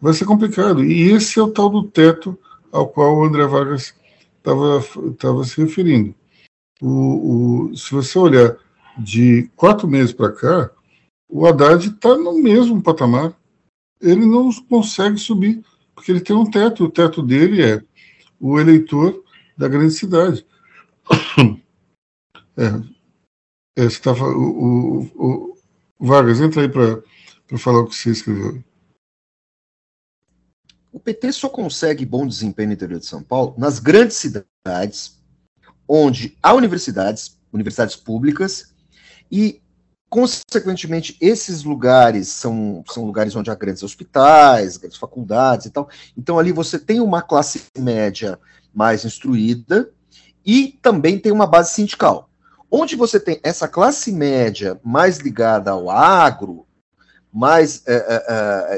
vai 0.00 0.12
ser 0.12 0.24
complicado. 0.24 0.84
E 0.84 1.10
esse 1.10 1.38
é 1.38 1.42
o 1.42 1.50
tal 1.50 1.68
do 1.68 1.82
teto 1.84 2.38
ao 2.70 2.88
qual 2.88 3.16
o 3.16 3.24
André 3.24 3.46
Vargas 3.46 3.94
estava 4.38 5.44
se 5.44 5.60
referindo. 5.60 6.14
O, 6.80 7.70
o, 7.70 7.76
se 7.76 7.92
você 7.92 8.18
olhar 8.18 8.56
de 8.98 9.50
quatro 9.56 9.88
meses 9.88 10.12
para 10.12 10.32
cá, 10.32 10.70
o 11.28 11.46
Haddad 11.46 11.88
está 11.88 12.16
no 12.16 12.40
mesmo 12.40 12.82
patamar. 12.82 13.34
Ele 14.00 14.26
não 14.26 14.50
consegue 14.68 15.18
subir, 15.18 15.64
porque 15.94 16.10
ele 16.10 16.20
tem 16.20 16.34
um 16.34 16.48
teto. 16.48 16.84
O 16.84 16.90
teto 16.90 17.22
dele 17.22 17.62
é 17.62 17.82
o 18.40 18.58
eleitor 18.58 19.24
da 19.56 19.68
grande 19.68 19.94
cidade. 19.94 20.46
É, 22.56 23.82
é, 23.82 23.88
tá, 24.00 24.12
o, 24.12 25.00
o, 25.16 25.58
o, 25.58 25.58
Vargas, 25.98 26.40
entra 26.40 26.62
aí 26.62 26.68
para 26.68 27.02
falar 27.58 27.80
o 27.80 27.88
que 27.88 27.96
você 27.96 28.10
escreveu. 28.10 28.62
O 30.92 31.00
PT 31.00 31.32
só 31.32 31.48
consegue 31.48 32.06
bom 32.06 32.24
desempenho 32.24 32.68
no 32.68 32.74
interior 32.74 33.00
de 33.00 33.06
São 33.06 33.24
Paulo 33.24 33.56
nas 33.58 33.80
grandes 33.80 34.18
cidades, 34.18 35.20
onde 35.88 36.38
há 36.40 36.54
universidades, 36.54 37.36
universidades 37.52 37.96
públicas, 37.96 38.72
e, 39.32 39.60
consequentemente, 40.14 41.16
esses 41.20 41.64
lugares 41.64 42.28
são, 42.28 42.84
são 42.88 43.04
lugares 43.04 43.34
onde 43.34 43.50
há 43.50 43.54
grandes 43.56 43.82
hospitais, 43.82 44.76
grandes 44.76 44.96
faculdades 44.96 45.66
e 45.66 45.70
tal. 45.70 45.88
Então, 46.16 46.38
ali 46.38 46.52
você 46.52 46.78
tem 46.78 47.00
uma 47.00 47.20
classe 47.20 47.64
média 47.76 48.38
mais 48.72 49.04
instruída 49.04 49.90
e 50.46 50.78
também 50.80 51.18
tem 51.18 51.32
uma 51.32 51.48
base 51.48 51.74
sindical. 51.74 52.30
Onde 52.70 52.94
você 52.94 53.18
tem 53.18 53.40
essa 53.42 53.66
classe 53.66 54.12
média 54.12 54.80
mais 54.84 55.18
ligada 55.18 55.72
ao 55.72 55.90
agro, 55.90 56.64
mais 57.32 57.82
é, 57.84 57.94
é, 57.96 58.24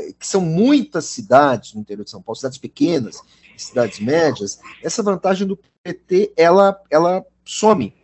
é, 0.08 0.12
que 0.18 0.26
são 0.26 0.40
muitas 0.40 1.04
cidades 1.04 1.74
no 1.74 1.82
interior 1.82 2.04
de 2.04 2.10
São 2.10 2.22
Paulo, 2.22 2.36
cidades 2.36 2.56
pequenas, 2.56 3.20
cidades 3.58 4.00
médias, 4.00 4.58
essa 4.82 5.02
vantagem 5.02 5.46
do 5.46 5.58
PT 5.82 6.32
ela, 6.34 6.82
ela 6.90 7.22
some. 7.44 7.94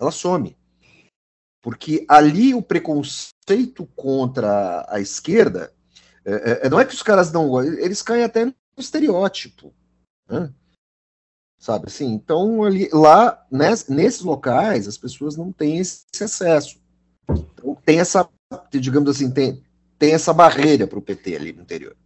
Ela 0.00 0.10
some. 0.10 0.56
Porque 1.64 2.04
ali 2.06 2.54
o 2.54 2.60
preconceito 2.60 3.86
contra 3.96 4.84
a 4.86 5.00
esquerda 5.00 5.72
é, 6.22 6.66
é, 6.66 6.68
não 6.68 6.78
é 6.78 6.84
que 6.84 6.92
os 6.92 7.02
caras 7.02 7.32
não. 7.32 7.58
Eles 7.62 8.02
caem 8.02 8.22
até 8.22 8.44
no 8.44 8.54
estereótipo. 8.76 9.72
Né? 10.28 10.52
Sabe 11.58 11.86
assim? 11.86 12.12
Então, 12.12 12.62
ali, 12.64 12.90
lá, 12.92 13.42
nesses 13.50 14.20
locais, 14.20 14.86
as 14.86 14.98
pessoas 14.98 15.36
não 15.38 15.50
têm 15.50 15.78
esse 15.78 16.04
acesso. 16.20 16.78
Então, 17.30 17.74
tem 17.82 17.98
essa 17.98 18.28
digamos 18.70 19.08
assim, 19.10 19.30
tem, 19.30 19.64
tem 19.98 20.12
essa 20.12 20.32
barreira 20.32 20.86
para 20.86 20.98
o 20.98 21.02
PT 21.02 21.34
ali 21.34 21.52
no 21.52 21.62
interior. 21.62 21.96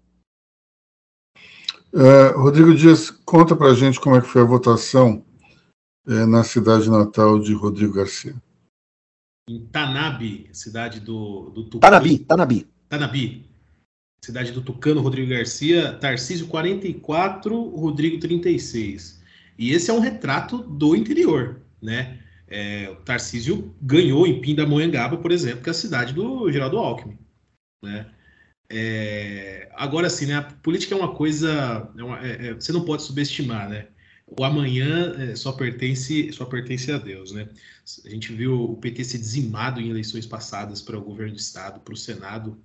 É, 1.93 2.29
Rodrigo 2.37 2.75
Dias, 2.75 3.11
conta 3.11 3.57
para 3.57 3.75
gente 3.75 4.01
como 4.01 4.17
é 4.17 4.21
que 4.21 4.29
foi 4.29 4.43
a 4.43 4.47
votação 4.47 5.25
é, 6.07 6.25
na 6.27 6.45
cidade 6.45 6.89
natal 6.89 7.41
de 7.41 7.53
Rodrigo 7.55 7.95
Garcia. 7.95 8.37
Em 9.49 9.61
Tanabe, 9.67 10.49
cidade 10.53 11.01
do, 11.01 11.51
do 11.51 11.65
Tucano. 11.65 11.81
Tanabi, 11.81 12.19
Tanabi. 12.19 12.67
Tanabi, 12.89 13.47
cidade 14.23 14.53
do 14.53 14.61
Tucano, 14.61 15.01
Rodrigo 15.01 15.31
Garcia, 15.31 15.95
Tarcísio 15.95 16.47
44, 16.49 17.59
Rodrigo 17.71 18.21
36. 18.21 19.23
E 19.59 19.73
esse 19.73 19.91
é 19.91 19.95
um 19.95 20.01
retrato 20.01 20.59
do 20.59 20.95
interior, 20.95 21.63
né? 21.81 22.21
É, 22.47 22.89
o 22.91 22.97
Tarcísio 22.97 23.75
ganhou 23.81 24.27
em 24.27 24.41
Pindamonhangaba, 24.41 25.17
por 25.19 25.33
exemplo, 25.33 25.63
que 25.63 25.69
é 25.69 25.73
a 25.73 25.75
cidade 25.75 26.13
do 26.13 26.51
Geraldo 26.51 26.79
Alckmin. 26.79 27.19
Né? 27.83 28.07
É, 28.71 29.71
agora, 29.75 30.09
sim, 30.11 30.27
né, 30.27 30.37
a 30.37 30.43
política 30.43 30.95
é 30.95 30.99
uma 30.99 31.15
coisa. 31.15 31.91
É 31.97 32.03
uma, 32.03 32.27
é, 32.27 32.49
é 32.49 32.55
você 32.55 32.73
não 32.73 32.85
pode 32.85 33.03
subestimar, 33.03 33.69
né? 33.69 33.89
O 34.37 34.45
amanhã 34.45 35.15
é, 35.19 35.37
só 35.37 35.53
pertence, 35.53 36.33
só 36.33 36.45
pertence 36.45 36.91
a 36.93 36.99
Deus, 36.99 37.33
né? 37.33 37.49
A 38.05 38.09
gente 38.11 38.33
viu 38.33 38.73
o 38.73 38.77
PT 38.77 39.05
ser 39.05 39.19
dizimado 39.19 39.81
em 39.81 39.89
eleições 39.89 40.27
passadas 40.27 40.83
para 40.83 40.99
o 40.99 41.03
governo 41.03 41.35
do 41.35 41.39
estado, 41.39 41.81
para 41.81 41.95
o 41.95 41.97
Senado, 41.97 42.59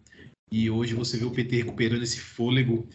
e 0.52 0.70
hoje 0.70 0.94
você 0.94 1.18
vê 1.18 1.26
o 1.26 1.32
PT 1.32 1.58
recuperando 1.58 2.04
esse 2.04 2.20
fôlego. 2.20 2.88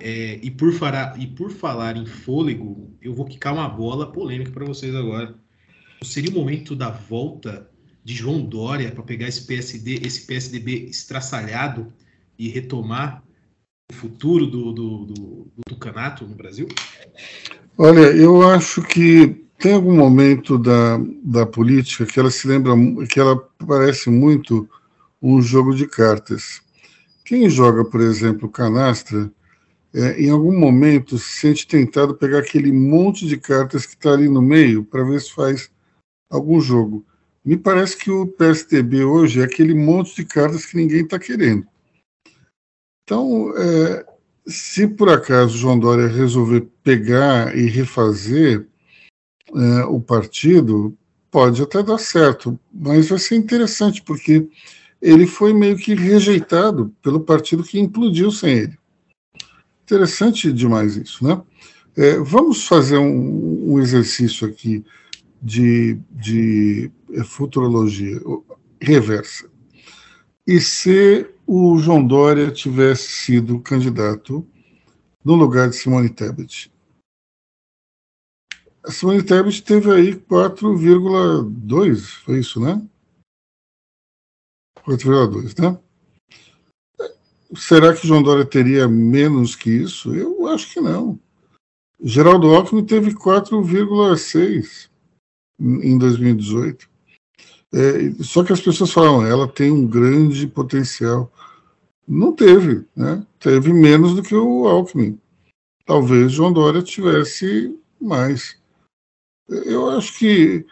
É, 0.00 0.40
e, 0.42 0.50
por 0.50 0.72
falar, 0.72 1.20
e 1.20 1.26
por 1.26 1.50
falar 1.50 1.96
em 1.96 2.06
fôlego, 2.06 2.96
eu 3.00 3.14
vou 3.14 3.26
quicar 3.26 3.52
uma 3.52 3.68
bola 3.68 4.10
polêmica 4.10 4.50
para 4.50 4.64
vocês 4.64 4.94
agora 4.94 5.34
seria 6.04 6.30
o 6.30 6.34
momento 6.34 6.76
da 6.76 6.90
volta 6.90 7.70
de 8.04 8.14
João 8.14 8.44
Dória 8.44 8.92
para 8.92 9.02
pegar 9.02 9.26
esse 9.26 9.46
PSD, 9.46 10.00
esse 10.04 10.26
PSDB 10.26 10.84
estraçalhado 10.84 11.92
e 12.38 12.48
retomar 12.48 13.24
o 13.90 13.94
futuro 13.94 14.46
do, 14.46 14.72
do, 14.72 15.04
do, 15.06 15.14
do 15.14 15.62
Tucanato 15.66 16.26
no 16.26 16.34
Brasil? 16.34 16.68
Olha, 17.76 18.16
eu 18.16 18.48
acho 18.48 18.82
que 18.82 19.44
tem 19.58 19.72
algum 19.72 19.96
momento 19.96 20.56
da, 20.56 20.96
da 21.24 21.44
política 21.44 22.06
que 22.06 22.20
ela 22.20 22.30
se 22.30 22.46
lembra, 22.46 22.72
que 23.08 23.18
ela 23.18 23.36
parece 23.66 24.10
muito 24.10 24.68
um 25.20 25.42
jogo 25.42 25.74
de 25.74 25.84
cartas. 25.88 26.62
Quem 27.24 27.50
joga, 27.50 27.84
por 27.84 28.00
exemplo, 28.00 28.48
canastra, 28.48 29.28
é, 29.92 30.22
em 30.22 30.30
algum 30.30 30.56
momento 30.56 31.18
se 31.18 31.40
sente 31.40 31.66
tentado 31.66 32.14
pegar 32.14 32.38
aquele 32.38 32.70
monte 32.70 33.26
de 33.26 33.36
cartas 33.36 33.84
que 33.86 33.94
está 33.94 34.12
ali 34.12 34.28
no 34.28 34.40
meio 34.40 34.84
para 34.84 35.02
ver 35.02 35.20
se 35.20 35.32
faz 35.32 35.68
algum 36.30 36.60
jogo. 36.60 37.04
Me 37.44 37.56
parece 37.56 37.96
que 37.96 38.10
o 38.10 38.26
PSDB 38.26 39.04
hoje 39.04 39.40
é 39.40 39.44
aquele 39.44 39.74
monte 39.74 40.14
de 40.14 40.24
cartas 40.24 40.64
que 40.64 40.76
ninguém 40.76 41.02
está 41.02 41.18
querendo. 41.18 41.66
Então, 43.02 43.52
é, 43.56 44.06
se 44.46 44.86
por 44.86 45.08
acaso 45.08 45.58
João 45.58 45.78
Dória 45.78 46.06
resolver 46.06 46.68
pegar 46.84 47.56
e 47.56 47.66
refazer 47.66 48.68
é, 49.54 49.84
o 49.84 50.00
partido, 50.00 50.96
pode 51.30 51.62
até 51.62 51.82
dar 51.82 51.98
certo, 51.98 52.58
mas 52.72 53.08
vai 53.08 53.18
ser 53.18 53.36
interessante, 53.36 54.02
porque 54.02 54.46
ele 55.00 55.26
foi 55.26 55.52
meio 55.52 55.76
que 55.76 55.94
rejeitado 55.94 56.94
pelo 57.02 57.20
partido 57.20 57.64
que 57.64 57.80
implodiu 57.80 58.30
sem 58.30 58.58
ele. 58.58 58.78
Interessante 59.82 60.52
demais 60.52 60.96
isso, 60.96 61.26
né? 61.26 61.42
É, 61.96 62.18
vamos 62.18 62.66
fazer 62.66 62.98
um, 62.98 63.74
um 63.74 63.80
exercício 63.80 64.46
aqui 64.46 64.84
de, 65.40 65.98
de 66.10 66.90
é, 67.12 67.22
futurologia 67.22 68.20
reversa. 68.80 69.48
E 70.46 70.60
se 70.60 71.26
o 71.46 71.78
João 71.78 72.06
Dória 72.06 72.50
tivesse 72.50 73.08
sido 73.08 73.60
candidato 73.60 74.46
no 75.24 75.34
lugar 75.34 75.68
de 75.68 75.76
Simone 75.76 76.08
Tebet? 76.08 76.73
A 78.84 78.90
Simone 78.90 79.22
Tebet 79.22 79.62
teve 79.62 79.90
aí 79.90 80.14
4,2, 80.14 82.00
foi 82.22 82.40
isso, 82.40 82.60
né? 82.60 82.86
4,2, 84.86 85.58
né? 85.58 85.80
Será 87.56 87.94
que 87.94 88.06
João 88.06 88.22
Dória 88.22 88.44
teria 88.44 88.86
menos 88.86 89.56
que 89.56 89.70
isso? 89.70 90.14
Eu 90.14 90.46
acho 90.48 90.70
que 90.70 90.80
não. 90.80 91.18
Geraldo 92.02 92.54
Alckmin 92.54 92.84
teve 92.84 93.14
4,6 93.14 94.90
em 95.58 95.96
2018. 95.96 96.86
É, 97.72 98.22
só 98.22 98.44
que 98.44 98.52
as 98.52 98.60
pessoas 98.60 98.92
falam, 98.92 99.24
ela 99.24 99.48
tem 99.48 99.70
um 99.70 99.86
grande 99.86 100.46
potencial. 100.46 101.32
Não 102.06 102.32
teve, 102.32 102.84
né? 102.94 103.26
Teve 103.40 103.72
menos 103.72 104.14
do 104.14 104.22
que 104.22 104.34
o 104.34 104.68
Alckmin. 104.68 105.18
Talvez 105.86 106.32
João 106.32 106.52
Dória 106.52 106.82
tivesse 106.82 107.78
mais. 107.98 108.62
Eu 109.48 109.90
acho 109.90 110.18
que 110.18 110.66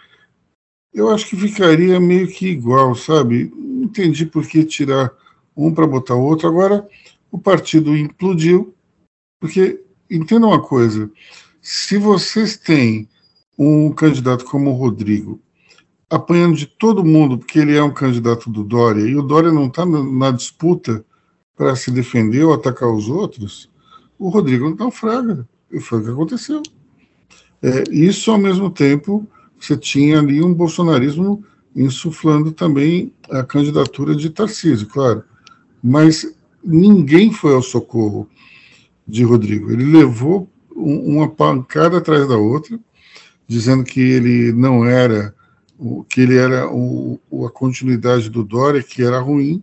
eu 0.93 1.11
acho 1.11 1.27
que 1.27 1.37
ficaria 1.37 1.99
meio 1.99 2.29
que 2.29 2.49
igual, 2.49 2.95
sabe? 2.95 3.51
Não 3.57 3.85
entendi 3.85 4.27
por 4.27 4.47
que 4.47 4.65
tirar 4.65 5.13
um 5.57 5.73
para 5.73 5.87
botar 5.87 6.15
outro. 6.15 6.47
Agora 6.47 6.87
o 7.31 7.39
partido 7.39 7.97
implodiu, 7.97 8.75
porque 9.41 9.83
entenda 10.11 10.47
uma 10.47 10.61
coisa: 10.61 11.11
se 11.61 11.97
vocês 11.97 12.57
têm 12.57 13.09
um 13.59 13.91
candidato 13.93 14.45
como 14.45 14.71
o 14.71 14.75
Rodrigo, 14.75 15.41
apanhando 16.11 16.57
de 16.57 16.67
todo 16.67 17.05
mundo, 17.05 17.39
porque 17.39 17.59
ele 17.59 17.77
é 17.77 17.83
um 17.83 17.93
candidato 17.93 18.51
do 18.51 18.63
Dória, 18.63 19.03
e 19.03 19.17
o 19.17 19.23
Dória 19.23 19.51
não 19.51 19.67
está 19.67 19.87
na, 19.87 20.31
disputa 20.31 21.05
para 21.57 21.75
se 21.75 21.91
defender 21.91 22.45
ou 22.45 22.53
atacar 22.53 22.91
os 22.91 23.09
outros, 23.09 23.71
o 24.19 24.29
Rodrigo 24.29 24.69
não 24.69 24.77
naufraga. 24.77 25.49
E 25.71 25.81
foi 25.81 26.01
o 26.01 26.05
que 26.05 26.11
aconteceu. 26.11 26.63
É, 27.63 27.85
isso, 27.91 28.31
ao 28.31 28.39
mesmo 28.39 28.69
tempo, 28.69 29.27
você 29.59 29.77
tinha 29.77 30.19
ali 30.19 30.43
um 30.43 30.53
bolsonarismo 30.53 31.45
insuflando 31.75 32.51
também 32.51 33.13
a 33.31 33.45
candidatura 33.45 34.15
de 34.17 34.29
Tarcísio, 34.29 34.89
claro. 34.89 35.23
Mas 35.83 36.35
ninguém 36.63 37.33
foi 37.33 37.55
ao 37.55 37.63
socorro 37.63 38.29
de 39.07 39.23
Rodrigo. 39.25 39.71
Ele 39.71 39.85
levou 39.85 40.51
um, 40.75 41.17
uma 41.17 41.29
pancada 41.29 41.99
atrás 41.99 42.29
da 42.29 42.37
outra, 42.37 42.79
dizendo 43.47 43.85
que 43.85 44.01
ele 44.01 44.53
não 44.53 44.85
era, 44.85 45.35
que 46.09 46.21
ele 46.21 46.37
era 46.37 46.69
o, 46.69 47.21
a 47.47 47.51
continuidade 47.51 48.29
do 48.29 48.43
Dória, 48.43 48.83
que 48.83 49.03
era 49.03 49.21
ruim. 49.21 49.63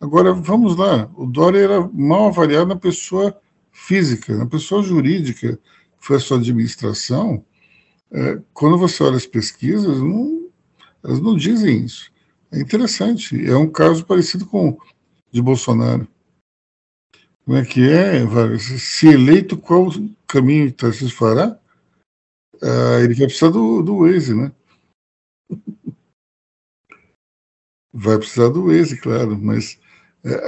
Agora, 0.00 0.32
vamos 0.34 0.76
lá, 0.76 1.08
o 1.16 1.24
Dória 1.24 1.60
era 1.60 1.90
mal 1.92 2.28
avaliado 2.28 2.66
na 2.66 2.76
pessoa 2.76 3.34
física, 3.72 4.36
na 4.36 4.46
pessoa 4.46 4.82
jurídica, 4.82 5.58
foi 6.04 6.16
a 6.18 6.20
sua 6.20 6.36
administração. 6.36 7.44
É, 8.12 8.38
quando 8.52 8.76
você 8.76 9.02
olha 9.02 9.16
as 9.16 9.26
pesquisas, 9.26 9.98
não, 9.98 10.50
Elas 11.02 11.20
não 11.20 11.34
dizem 11.36 11.84
isso. 11.84 12.12
É 12.52 12.60
interessante. 12.60 13.42
É 13.46 13.56
um 13.56 13.70
caso 13.70 14.04
parecido 14.04 14.46
com 14.46 14.78
de 15.32 15.40
Bolsonaro. 15.40 16.06
Como 17.44 17.56
é 17.56 17.64
que 17.64 17.88
é, 17.90 18.20
Se 18.58 19.08
eleito, 19.08 19.56
qual 19.56 19.88
caminho 20.26 20.72
Tarcísio 20.72 21.16
fará? 21.16 21.58
Ah, 22.62 23.00
ele 23.02 23.14
vai 23.14 23.26
precisar 23.26 23.50
do, 23.50 23.82
do 23.82 23.98
Waze, 23.98 24.34
né? 24.34 24.52
Vai 27.96 28.18
precisar 28.18 28.48
do 28.48 28.66
Waze, 28.66 29.00
claro, 29.00 29.38
mas 29.38 29.78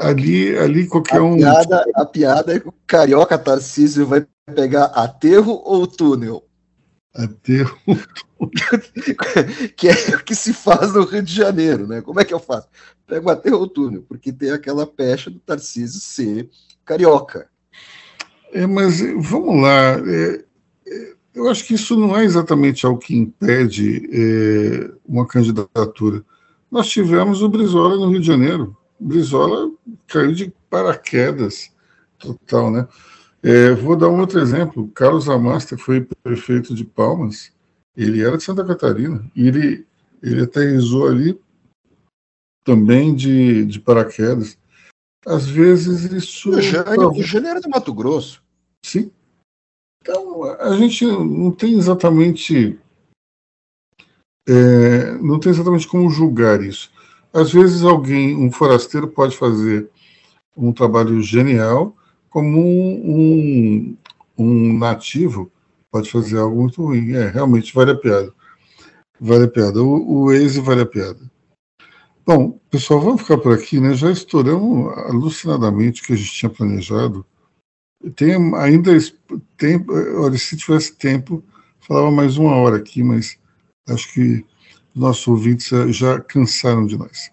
ali, 0.03 0.57
ali 0.57 0.87
qualquer 0.87 1.19
a 1.19 1.23
um. 1.23 1.37
Piada, 1.37 1.85
a 1.95 2.07
piada 2.07 2.55
é 2.55 2.61
que 2.61 2.69
o 2.69 2.75
carioca 2.87 3.39
Tarcísio 3.39 4.07
vai 4.07 4.27
pegar 4.55 4.87
aterro 4.87 5.61
ou 5.65 5.87
túnel? 5.87 6.45
Aterro. 7.15 7.79
que 9.77 9.89
é 9.89 10.17
o 10.17 10.23
que 10.23 10.35
se 10.35 10.53
faz 10.53 10.93
no 10.93 11.05
Rio 11.05 11.23
de 11.23 11.35
Janeiro, 11.35 11.87
né? 11.87 12.01
Como 12.01 12.21
é 12.21 12.25
que 12.25 12.35
eu 12.35 12.39
faço? 12.39 12.69
Pego 13.07 13.31
aterro 13.31 13.59
ou 13.59 13.69
túnel, 13.69 14.05
porque 14.09 14.33
tem 14.33 14.51
aquela 14.51 14.87
pecha 14.87 15.31
do 15.31 15.39
Tarcísio 15.39 16.01
ser 16.01 16.51
carioca. 16.85 17.49
É, 18.53 18.67
mas 18.67 19.01
vamos 19.19 19.63
lá. 19.63 19.99
É, 19.99 20.45
é, 20.87 21.15
eu 21.35 21.49
acho 21.49 21.65
que 21.67 21.75
isso 21.75 21.97
não 21.97 22.17
é 22.17 22.25
exatamente 22.25 22.87
algo 22.87 22.99
que 22.99 23.17
impede 23.17 24.09
é, 24.11 24.91
uma 25.07 25.27
candidatura. 25.27 26.25
Nós 26.71 26.89
tivemos 26.89 27.43
o 27.43 27.49
Brizola 27.49 27.97
no 27.97 28.09
Rio 28.09 28.21
de 28.21 28.27
Janeiro. 28.27 28.77
Brizola 28.99 29.71
caiu 30.07 30.33
de 30.33 30.53
paraquedas 30.71 31.71
total, 32.19 32.71
né? 32.71 32.89
É, 33.43 33.71
vou 33.73 33.97
dar 33.97 34.09
um 34.09 34.21
outro 34.21 34.41
exemplo. 34.41 34.89
Carlos 34.89 35.29
Amasta 35.29 35.77
foi 35.77 36.09
prefeito 36.23 36.75
de 36.75 36.85
Palmas. 36.85 37.53
Ele 37.97 38.23
era 38.23 38.37
de 38.37 38.43
Santa 38.43 38.65
Catarina 38.65 39.25
e 39.35 39.47
ele 39.47 39.87
ele 40.23 40.43
aterrizou 40.43 41.07
ali 41.07 41.39
também 42.65 43.15
de, 43.15 43.65
de 43.67 43.79
paraquedas. 43.79 44.59
Às 45.25 45.47
vezes 45.47 46.05
isso. 46.11 46.51
O 46.51 46.61
Jânio, 46.61 47.49
era 47.49 47.61
do 47.61 47.69
Mato 47.69 47.95
Grosso. 47.95 48.43
Sim. 48.85 49.11
Então, 50.03 50.45
a 50.45 50.77
gente 50.77 51.05
não 51.05 51.51
tem 51.51 51.79
exatamente. 51.79 52.79
É, 54.49 55.13
não 55.19 55.41
tem 55.41 55.51
exatamente 55.51 55.89
como 55.89 56.11
julgar 56.11 56.63
isso. 56.63 56.93
Às 57.37 57.53
vezes 57.53 57.83
alguém, 57.83 58.35
um 58.35 58.51
forasteiro, 58.51 59.09
pode 59.09 59.37
fazer 59.37 59.91
um 60.57 60.73
trabalho 60.73 61.21
genial, 61.21 61.95
como 62.31 62.59
um, 62.59 63.11
um, 63.15 63.97
um 64.39 64.79
nativo 64.79 65.53
pode 65.91 66.11
fazer 66.11 66.39
algo 66.39 66.63
muito 66.63 66.83
ruim. 66.83 67.13
É, 67.13 67.29
realmente 67.29 67.75
vale 67.75 67.91
a 67.91 67.95
piada. 67.95 68.33
Vale 69.21 69.45
a 69.45 69.49
piada. 69.49 69.83
O, 69.83 69.97
o 69.97 70.25
Waze 70.27 70.61
vale 70.63 70.81
a 70.81 70.87
piada. 70.87 71.21
Bom, 72.25 72.59
pessoal, 72.71 73.03
vamos 73.03 73.21
ficar 73.21 73.37
por 73.37 73.53
aqui, 73.53 73.81
né? 73.81 73.93
Já 73.93 74.11
estouramos 74.11 74.97
alucinadamente 75.11 76.03
o 76.03 76.07
que 76.07 76.15
a 76.15 76.17
gente 76.17 76.33
tinha 76.33 76.51
planejado. 76.51 77.25
Tem 78.15 78.35
ainda 78.57 78.93
tempo, 79.59 79.93
olha, 80.23 80.39
se 80.39 80.57
tivesse 80.57 80.97
tempo, 80.97 81.45
falava 81.81 82.11
mais 82.11 82.39
uma 82.39 82.57
hora 82.57 82.79
aqui, 82.79 83.03
mas 83.03 83.39
acho 83.89 84.11
que 84.15 84.43
nossos 84.97 85.29
ouvintes 85.29 85.69
já 85.95 86.19
cansaram 86.21 86.87
de 86.87 86.97
nós. 86.97 87.31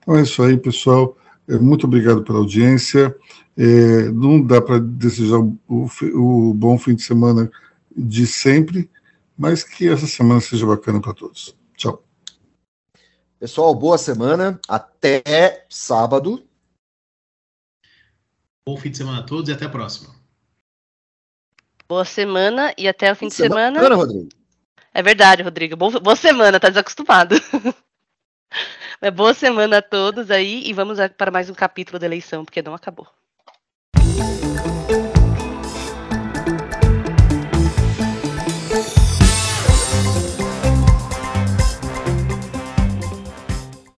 Então 0.00 0.16
é 0.16 0.22
isso 0.22 0.42
aí, 0.42 0.56
pessoal. 0.56 1.16
É, 1.48 1.56
muito 1.58 1.86
obrigado 1.86 2.22
pela 2.22 2.38
audiência. 2.38 3.16
É, 3.56 4.10
não 4.10 4.42
dá 4.42 4.60
para 4.60 4.80
desejar 4.80 5.38
o, 5.38 5.56
o, 5.68 5.88
o, 6.50 6.54
bom 6.54 6.76
fim 6.76 6.94
de 6.94 7.02
semana 7.02 7.50
de 7.96 8.26
sempre, 8.26 8.90
mas 9.38 9.62
que 9.62 9.88
essa 9.88 10.06
semana 10.06 10.40
seja 10.40 10.66
bacana 10.66 11.00
para 11.00 11.14
todos. 11.14 11.56
Tchau. 11.76 12.02
Pessoal, 13.38 13.74
boa 13.74 13.96
semana. 13.96 14.58
Até 14.68 15.66
sábado. 15.70 16.42
Bom 18.66 18.76
fim 18.76 18.90
de 18.90 18.96
semana 18.96 19.20
a 19.20 19.22
todos 19.22 19.48
e 19.48 19.52
até 19.52 19.66
a 19.66 19.70
próxima. 19.70 20.14
Boa 21.86 22.04
semana 22.04 22.74
e 22.78 22.88
até 22.88 23.12
o 23.12 23.16
fim 23.16 23.28
de 23.28 23.34
semana. 23.34 23.78
semana. 23.78 23.94
Rodrigo. 23.94 24.43
É 24.94 25.02
verdade, 25.02 25.42
Rodrigo. 25.42 25.76
Boa 25.76 26.14
semana, 26.14 26.60
tá 26.60 26.68
desacostumado. 26.68 27.34
Mas 29.02 29.12
boa 29.12 29.34
semana 29.34 29.78
a 29.78 29.82
todos 29.82 30.30
aí 30.30 30.62
e 30.64 30.72
vamos 30.72 30.98
para 31.18 31.32
mais 31.32 31.50
um 31.50 31.54
capítulo 31.54 31.98
da 31.98 32.06
eleição, 32.06 32.44
porque 32.44 32.62
não 32.62 32.74
acabou. 32.74 33.08